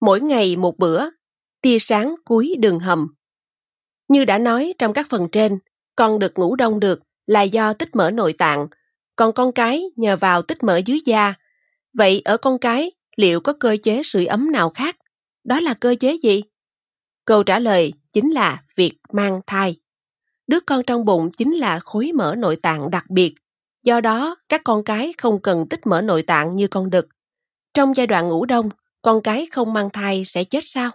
Mỗi 0.00 0.20
ngày 0.20 0.56
một 0.56 0.78
bữa, 0.78 1.04
tia 1.62 1.78
sáng 1.78 2.14
cuối 2.24 2.54
đường 2.58 2.80
hầm. 2.80 3.14
Như 4.08 4.24
đã 4.24 4.38
nói 4.38 4.74
trong 4.78 4.92
các 4.92 5.06
phần 5.10 5.28
trên, 5.32 5.58
con 5.96 6.18
được 6.18 6.38
ngủ 6.38 6.56
đông 6.56 6.80
được 6.80 7.00
là 7.26 7.42
do 7.42 7.72
tích 7.72 7.96
mỡ 7.96 8.10
nội 8.10 8.32
tạng, 8.32 8.66
còn 9.16 9.32
con 9.32 9.52
cái 9.52 9.84
nhờ 9.96 10.16
vào 10.16 10.42
tích 10.42 10.62
mỡ 10.62 10.76
dưới 10.76 11.00
da. 11.04 11.34
Vậy 11.92 12.22
ở 12.24 12.36
con 12.36 12.58
cái, 12.58 12.92
liệu 13.18 13.40
có 13.40 13.52
cơ 13.60 13.76
chế 13.82 14.02
sưởi 14.04 14.26
ấm 14.26 14.52
nào 14.52 14.70
khác? 14.70 14.96
Đó 15.44 15.60
là 15.60 15.74
cơ 15.74 15.94
chế 16.00 16.16
gì? 16.22 16.42
Câu 17.24 17.42
trả 17.42 17.58
lời 17.58 17.92
chính 18.12 18.30
là 18.30 18.62
việc 18.76 18.98
mang 19.12 19.40
thai. 19.46 19.76
Đứa 20.46 20.60
con 20.60 20.82
trong 20.86 21.04
bụng 21.04 21.30
chính 21.36 21.54
là 21.54 21.80
khối 21.80 22.12
mỡ 22.14 22.34
nội 22.38 22.56
tạng 22.56 22.90
đặc 22.90 23.04
biệt. 23.10 23.34
Do 23.82 24.00
đó, 24.00 24.36
các 24.48 24.60
con 24.64 24.84
cái 24.84 25.12
không 25.18 25.42
cần 25.42 25.68
tích 25.70 25.86
mỡ 25.86 26.00
nội 26.00 26.22
tạng 26.22 26.56
như 26.56 26.66
con 26.66 26.90
đực. 26.90 27.06
Trong 27.74 27.96
giai 27.96 28.06
đoạn 28.06 28.28
ngủ 28.28 28.44
đông, 28.44 28.68
con 29.02 29.22
cái 29.22 29.46
không 29.52 29.72
mang 29.72 29.90
thai 29.90 30.24
sẽ 30.24 30.44
chết 30.44 30.64
sao? 30.66 30.90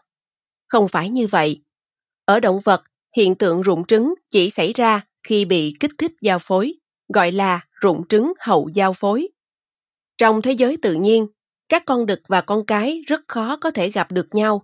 Không 0.68 0.88
phải 0.88 1.10
như 1.10 1.28
vậy. 1.28 1.64
Ở 2.26 2.40
động 2.40 2.60
vật, 2.60 2.84
hiện 3.18 3.36
tượng 3.36 3.62
rụng 3.62 3.86
trứng 3.86 4.14
chỉ 4.30 4.50
xảy 4.50 4.74
ra 4.74 5.02
khi 5.24 5.46
bị 5.46 5.74
kích 5.80 5.92
thích 5.98 6.12
giao 6.22 6.40
phối, 6.40 6.74
gọi 7.14 7.32
là 7.32 7.60
rụng 7.72 8.08
trứng 8.08 8.34
hậu 8.40 8.70
giao 8.74 8.94
phối. 8.94 9.28
Trong 10.18 10.42
thế 10.42 10.52
giới 10.52 10.78
tự 10.82 10.94
nhiên, 10.94 11.28
các 11.74 11.86
con 11.86 12.06
đực 12.06 12.22
và 12.28 12.42
con 12.42 12.66
cái 12.66 13.04
rất 13.08 13.22
khó 13.28 13.58
có 13.62 13.72
thể 13.72 13.90
gặp 13.90 14.12
được 14.12 14.36
nhau. 14.36 14.64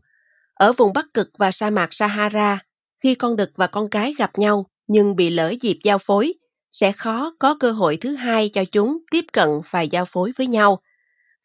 Ở 0.53 0.73
vùng 0.73 0.93
Bắc 0.93 1.05
Cực 1.13 1.29
và 1.37 1.51
sa 1.51 1.69
mạc 1.69 1.93
Sahara, 1.93 2.59
khi 3.03 3.15
con 3.15 3.35
đực 3.35 3.51
và 3.55 3.67
con 3.67 3.89
cái 3.89 4.13
gặp 4.17 4.31
nhau 4.37 4.65
nhưng 4.87 5.15
bị 5.15 5.29
lỡ 5.29 5.53
dịp 5.61 5.77
giao 5.83 5.97
phối, 5.97 6.33
sẽ 6.71 6.91
khó 6.91 7.35
có 7.39 7.57
cơ 7.59 7.71
hội 7.71 7.97
thứ 7.97 8.15
hai 8.15 8.49
cho 8.49 8.63
chúng 8.65 8.97
tiếp 9.11 9.25
cận 9.33 9.49
và 9.69 9.81
giao 9.81 10.05
phối 10.05 10.31
với 10.37 10.47
nhau. 10.47 10.79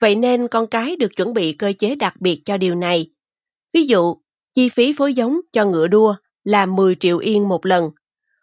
Vậy 0.00 0.14
nên 0.14 0.48
con 0.48 0.66
cái 0.66 0.96
được 0.96 1.16
chuẩn 1.16 1.34
bị 1.34 1.52
cơ 1.52 1.72
chế 1.78 1.94
đặc 1.94 2.14
biệt 2.20 2.42
cho 2.44 2.56
điều 2.56 2.74
này. 2.74 3.10
Ví 3.72 3.86
dụ, 3.86 4.16
chi 4.54 4.68
phí 4.68 4.92
phối 4.92 5.14
giống 5.14 5.40
cho 5.52 5.64
ngựa 5.64 5.86
đua 5.86 6.14
là 6.44 6.66
10 6.66 6.96
triệu 7.00 7.18
yên 7.18 7.48
một 7.48 7.66
lần. 7.66 7.90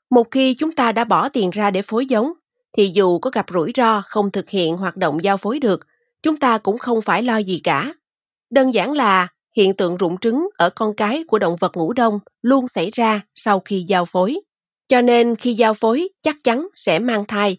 Một 0.10 0.28
khi 0.32 0.54
chúng 0.54 0.72
ta 0.72 0.92
đã 0.92 1.04
bỏ 1.04 1.30
tiền 1.30 1.50
ra 1.50 1.72
để 1.72 1.82
phối 1.82 2.06
giống, 2.06 2.32
thì 2.78 2.92
dù 2.94 3.20
có 3.20 3.30
gặp 3.30 3.46
rủi 3.54 3.72
ro 3.76 4.02
không 4.02 4.32
thực 4.32 4.50
hiện 4.50 4.78
hoạt 4.78 4.98
động 4.98 5.24
giao 5.24 5.38
phối 5.38 5.60
được, 5.60 5.88
chúng 6.24 6.38
ta 6.38 6.58
cũng 6.58 6.78
không 6.78 7.02
phải 7.02 7.24
lo 7.24 7.38
gì 7.38 7.62
cả. 7.64 7.94
Đơn 8.50 8.74
giản 8.74 8.92
là 8.92 9.28
hiện 9.58 9.74
tượng 9.74 9.98
rụng 9.98 10.18
trứng 10.18 10.48
ở 10.58 10.70
con 10.70 10.96
cái 10.96 11.24
của 11.28 11.40
động 11.40 11.56
vật 11.56 11.78
ngủ 11.78 11.94
đông 11.94 12.20
luôn 12.42 12.68
xảy 12.68 12.92
ra 12.92 13.22
sau 13.36 13.60
khi 13.60 13.86
giao 13.88 14.06
phối. 14.06 14.40
Cho 14.88 15.02
nên 15.02 15.36
khi 15.36 15.54
giao 15.54 15.74
phối 15.74 16.10
chắc 16.22 16.36
chắn 16.44 16.68
sẽ 16.76 17.00
mang 17.00 17.26
thai. 17.28 17.58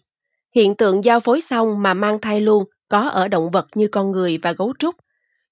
Hiện 0.55 0.75
tượng 0.75 1.03
giao 1.03 1.19
phối 1.19 1.41
xong 1.41 1.81
mà 1.81 1.93
mang 1.93 2.21
thai 2.21 2.41
luôn 2.41 2.63
có 2.89 2.99
ở 2.99 3.27
động 3.27 3.51
vật 3.51 3.67
như 3.75 3.87
con 3.87 4.11
người 4.11 4.37
và 4.37 4.51
gấu 4.51 4.73
trúc. 4.79 4.95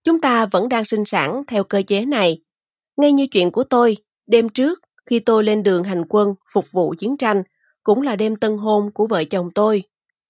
Chúng 0.03 0.21
ta 0.21 0.45
vẫn 0.45 0.69
đang 0.69 0.85
sinh 0.85 1.05
sản 1.05 1.43
theo 1.47 1.63
cơ 1.63 1.81
chế 1.87 2.05
này. 2.05 2.41
Ngay 2.97 3.11
như 3.11 3.27
chuyện 3.27 3.51
của 3.51 3.63
tôi, 3.63 3.97
Đêm 4.31 4.49
trước, 4.49 4.79
khi 5.05 5.19
tôi 5.19 5.43
lên 5.43 5.63
đường 5.63 5.83
hành 5.83 6.03
quân 6.09 6.35
phục 6.53 6.71
vụ 6.71 6.95
chiến 6.97 7.17
tranh, 7.17 7.43
cũng 7.83 8.01
là 8.01 8.15
đêm 8.15 8.35
tân 8.35 8.57
hôn 8.57 8.91
của 8.91 9.07
vợ 9.07 9.23
chồng 9.23 9.49
tôi. 9.55 9.83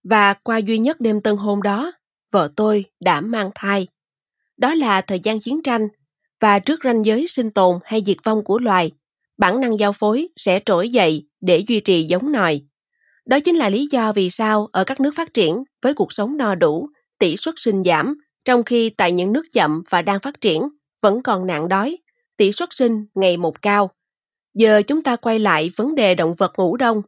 Và 0.04 0.34
qua 0.34 0.58
duy 0.58 0.80
nhất 0.80 1.02
đêm 1.02 1.22
tân 1.22 1.38
hôn 1.38 1.64
đó, 1.64 1.92
vợ 2.32 2.52
tôi 2.56 2.86
đã 3.00 3.22
mang 3.22 3.50
thai. 3.56 3.88
Đó 4.58 4.74
là 4.74 5.02
thời 5.02 5.20
gian 5.20 5.40
chiến 5.40 5.64
tranh, 5.64 5.88
và 6.40 6.60
trước 6.60 6.80
ranh 6.84 7.06
giới 7.06 7.28
sinh 7.28 7.52
tồn 7.52 7.80
hay 7.84 8.04
diệt 8.06 8.18
vong 8.24 8.44
của 8.44 8.60
loài, 8.60 8.92
bản 9.38 9.62
năng 9.62 9.80
giao 9.80 9.92
phối 9.92 10.28
sẽ 10.38 10.60
trỗi 10.66 10.90
dậy 10.90 11.28
để 11.42 11.64
duy 11.68 11.80
trì 11.80 12.04
giống 12.04 12.32
nòi. 12.32 12.62
Đó 13.26 13.40
chính 13.40 13.56
là 13.56 13.70
lý 13.70 13.88
do 13.92 14.12
vì 14.12 14.30
sao 14.30 14.68
ở 14.72 14.84
các 14.84 15.00
nước 15.00 15.12
phát 15.16 15.34
triển 15.34 15.64
với 15.82 15.94
cuộc 15.94 16.14
sống 16.14 16.38
no 16.38 16.56
đủ, 16.56 16.90
tỷ 17.20 17.38
suất 17.38 17.54
sinh 17.58 17.84
giảm, 17.84 18.16
trong 18.46 18.64
khi 18.64 18.90
tại 18.90 19.12
những 19.12 19.34
nước 19.34 19.46
chậm 19.54 19.84
và 19.90 20.02
đang 20.02 20.20
phát 20.20 20.42
triển 20.42 20.62
vẫn 21.02 21.24
còn 21.24 21.48
nạn 21.48 21.68
đói, 21.68 21.98
tỷ 22.38 22.52
suất 22.52 22.70
sinh 22.72 23.06
ngày 23.16 23.38
một 23.38 23.62
cao. 23.62 23.92
Giờ 24.54 24.82
chúng 24.82 25.04
ta 25.04 25.16
quay 25.16 25.40
lại 25.40 25.72
vấn 25.76 25.96
đề 25.96 26.16
động 26.16 26.34
vật 26.34 26.54
ngủ 26.58 26.78
đông. 26.78 27.02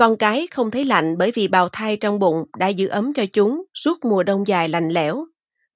Con 0.00 0.16
cái 0.16 0.46
không 0.50 0.70
thấy 0.70 0.84
lạnh 0.84 1.18
bởi 1.18 1.30
vì 1.30 1.48
bào 1.48 1.68
thai 1.68 1.96
trong 1.96 2.18
bụng 2.18 2.44
đã 2.58 2.68
giữ 2.68 2.88
ấm 2.88 3.12
cho 3.12 3.24
chúng 3.32 3.64
suốt 3.74 4.04
mùa 4.04 4.22
đông 4.22 4.46
dài 4.46 4.68
lạnh 4.68 4.88
lẽo. 4.88 5.24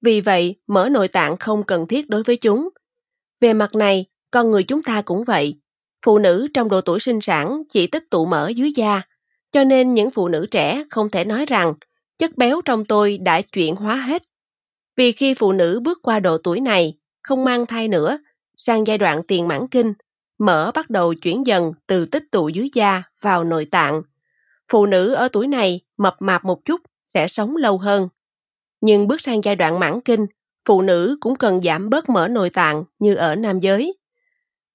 Vì 0.01 0.21
vậy, 0.21 0.55
mỡ 0.67 0.89
nội 0.89 1.07
tạng 1.07 1.37
không 1.37 1.63
cần 1.63 1.87
thiết 1.87 2.09
đối 2.09 2.23
với 2.23 2.37
chúng. 2.37 2.69
Về 3.41 3.53
mặt 3.53 3.75
này, 3.75 4.05
con 4.31 4.51
người 4.51 4.63
chúng 4.63 4.83
ta 4.83 5.01
cũng 5.01 5.23
vậy. 5.23 5.59
Phụ 6.05 6.17
nữ 6.17 6.47
trong 6.53 6.69
độ 6.69 6.81
tuổi 6.81 6.99
sinh 6.99 7.21
sản 7.21 7.61
chỉ 7.69 7.87
tích 7.87 8.09
tụ 8.09 8.25
mỡ 8.25 8.47
dưới 8.47 8.71
da, 8.75 9.01
cho 9.51 9.63
nên 9.63 9.93
những 9.93 10.11
phụ 10.11 10.27
nữ 10.27 10.45
trẻ 10.51 10.83
không 10.89 11.09
thể 11.09 11.25
nói 11.25 11.45
rằng 11.45 11.73
chất 12.17 12.37
béo 12.37 12.61
trong 12.65 12.85
tôi 12.85 13.17
đã 13.17 13.41
chuyển 13.41 13.75
hóa 13.75 13.95
hết. 13.95 14.23
Vì 14.97 15.11
khi 15.11 15.33
phụ 15.33 15.51
nữ 15.51 15.79
bước 15.83 15.99
qua 16.01 16.19
độ 16.19 16.37
tuổi 16.37 16.59
này, 16.59 16.93
không 17.23 17.43
mang 17.43 17.65
thai 17.65 17.87
nữa, 17.87 18.17
sang 18.57 18.87
giai 18.87 18.97
đoạn 18.97 19.21
tiền 19.27 19.47
mãn 19.47 19.67
kinh, 19.67 19.93
mỡ 20.37 20.71
bắt 20.71 20.89
đầu 20.89 21.13
chuyển 21.13 21.47
dần 21.47 21.73
từ 21.87 22.05
tích 22.05 22.23
tụ 22.31 22.49
dưới 22.49 22.69
da 22.73 23.03
vào 23.21 23.43
nội 23.43 23.65
tạng. 23.65 24.01
Phụ 24.71 24.85
nữ 24.85 25.13
ở 25.13 25.27
tuổi 25.27 25.47
này 25.47 25.79
mập 25.97 26.15
mạp 26.19 26.45
một 26.45 26.65
chút 26.65 26.81
sẽ 27.05 27.27
sống 27.27 27.55
lâu 27.55 27.77
hơn. 27.77 28.09
Nhưng 28.81 29.07
bước 29.07 29.21
sang 29.21 29.43
giai 29.43 29.55
đoạn 29.55 29.79
mãn 29.79 30.01
kinh, 30.01 30.25
phụ 30.65 30.81
nữ 30.81 31.17
cũng 31.19 31.35
cần 31.35 31.61
giảm 31.61 31.89
bớt 31.89 32.09
mỡ 32.09 32.27
nội 32.27 32.49
tạng 32.49 32.83
như 32.99 33.15
ở 33.15 33.35
nam 33.35 33.59
giới. 33.59 33.97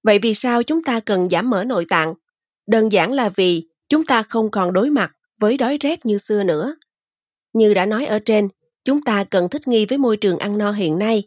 Vậy 0.03 0.19
vì 0.19 0.33
sao 0.33 0.63
chúng 0.63 0.83
ta 0.83 0.99
cần 0.99 1.29
giảm 1.29 1.49
mỡ 1.49 1.63
nội 1.63 1.85
tạng? 1.89 2.13
Đơn 2.67 2.91
giản 2.91 3.11
là 3.11 3.29
vì 3.29 3.67
chúng 3.89 4.05
ta 4.05 4.23
không 4.23 4.51
còn 4.51 4.73
đối 4.73 4.89
mặt 4.89 5.15
với 5.39 5.57
đói 5.57 5.77
rét 5.77 6.05
như 6.05 6.17
xưa 6.17 6.43
nữa. 6.43 6.75
Như 7.53 7.73
đã 7.73 7.85
nói 7.85 8.05
ở 8.05 8.19
trên, 8.19 8.49
chúng 8.85 9.03
ta 9.03 9.23
cần 9.23 9.49
thích 9.49 9.67
nghi 9.67 9.85
với 9.85 9.97
môi 9.97 10.17
trường 10.17 10.37
ăn 10.37 10.57
no 10.57 10.71
hiện 10.71 10.99
nay. 10.99 11.23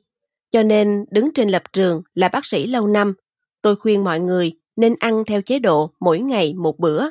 Cho 0.50 0.62
nên 0.62 1.04
đứng 1.10 1.34
trên 1.34 1.48
lập 1.48 1.62
trường 1.72 2.02
là 2.14 2.28
bác 2.28 2.46
sĩ 2.46 2.66
lâu 2.66 2.86
năm, 2.86 3.14
tôi 3.62 3.76
khuyên 3.76 4.04
mọi 4.04 4.20
người 4.20 4.52
nên 4.76 4.94
ăn 4.98 5.24
theo 5.24 5.42
chế 5.42 5.58
độ 5.58 5.90
mỗi 6.00 6.18
ngày 6.20 6.54
một 6.54 6.78
bữa. 6.78 7.04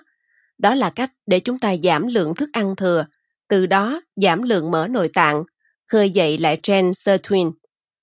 Đó 0.64 0.76
là 0.76 0.90
cách 0.90 1.12
để 1.26 1.40
chúng 1.40 1.60
ta 1.60 1.76
giảm 1.84 2.08
lượng 2.08 2.36
thức 2.36 2.50
ăn 2.54 2.76
thừa, 2.76 3.06
từ 3.50 3.66
đó 3.66 4.02
giảm 4.16 4.42
lượng 4.42 4.72
mỡ 4.72 4.88
nội 4.88 5.10
tạng, 5.14 5.44
khơi 5.88 6.10
dậy 6.10 6.38
lại 6.38 6.60
gen 6.68 6.94
sirtuin, 6.94 7.52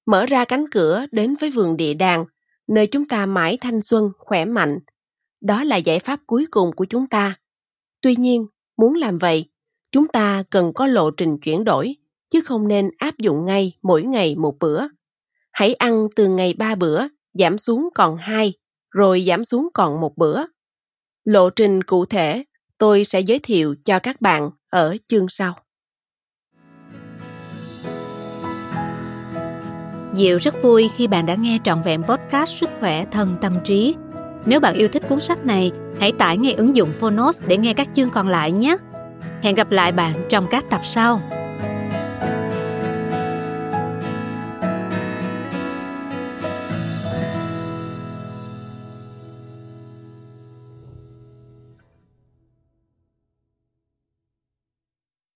mở 0.07 0.27
ra 0.27 0.45
cánh 0.45 0.65
cửa 0.71 1.07
đến 1.13 1.35
với 1.41 1.51
vườn 1.51 1.77
địa 1.77 1.95
đàng, 1.95 2.25
nơi 2.69 2.87
chúng 2.87 3.09
ta 3.09 3.27
mãi 3.27 3.59
thanh 3.61 3.83
xuân, 3.83 4.11
khỏe 4.19 4.45
mạnh. 4.45 4.79
Đó 5.41 5.65
là 5.65 5.77
giải 5.77 5.99
pháp 5.99 6.21
cuối 6.27 6.47
cùng 6.51 6.73
của 6.77 6.85
chúng 6.85 7.07
ta. 7.07 7.35
Tuy 8.01 8.17
nhiên, 8.17 8.47
muốn 8.77 8.95
làm 8.95 9.19
vậy, 9.19 9.51
chúng 9.93 10.09
ta 10.09 10.43
cần 10.51 10.73
có 10.73 10.87
lộ 10.87 11.11
trình 11.11 11.39
chuyển 11.39 11.65
đổi, 11.65 11.97
chứ 12.31 12.41
không 12.41 12.69
nên 12.69 12.91
áp 12.99 13.19
dụng 13.19 13.47
ngay 13.47 13.73
mỗi 13.83 14.03
ngày 14.03 14.37
một 14.37 14.59
bữa. 14.59 14.83
Hãy 15.53 15.75
ăn 15.75 16.09
từ 16.17 16.29
ngày 16.29 16.55
ba 16.59 16.75
bữa, 16.75 17.03
giảm 17.35 17.59
xuống 17.59 17.89
còn 17.95 18.17
hai, 18.17 18.53
rồi 18.91 19.25
giảm 19.27 19.45
xuống 19.45 19.69
còn 19.75 20.01
một 20.01 20.17
bữa. 20.17 20.43
Lộ 21.25 21.51
trình 21.51 21.83
cụ 21.83 22.05
thể 22.07 22.45
tôi 22.81 23.05
sẽ 23.05 23.21
giới 23.21 23.39
thiệu 23.39 23.75
cho 23.85 23.99
các 23.99 24.21
bạn 24.21 24.51
ở 24.71 24.97
chương 25.09 25.29
sau. 25.29 25.55
Diệu 30.15 30.39
rất 30.39 30.63
vui 30.63 30.91
khi 30.97 31.07
bạn 31.07 31.27
đã 31.27 31.35
nghe 31.35 31.59
trọn 31.65 31.79
vẹn 31.85 32.03
podcast 32.03 32.57
Sức 32.61 32.71
khỏe 32.81 33.05
thân 33.11 33.37
tâm 33.41 33.53
trí. 33.65 33.95
Nếu 34.47 34.61
bạn 34.61 34.75
yêu 34.75 34.89
thích 34.89 35.03
cuốn 35.09 35.21
sách 35.21 35.47
này, 35.47 35.73
hãy 36.01 36.13
tải 36.13 36.39
ngay 36.39 36.53
ứng 36.53 36.77
dụng 36.77 36.89
Phonos 37.01 37.43
để 37.47 37.57
nghe 37.57 37.75
các 37.75 37.89
chương 37.95 38.11
còn 38.11 38.29
lại 38.29 38.53
nhé. 38.53 38.77
Hẹn 39.43 39.55
gặp 39.55 39.71
lại 39.71 39.93
bạn 39.93 40.27
trong 40.29 40.47
các 40.51 40.65
tập 40.71 40.81
sau. 40.85 41.21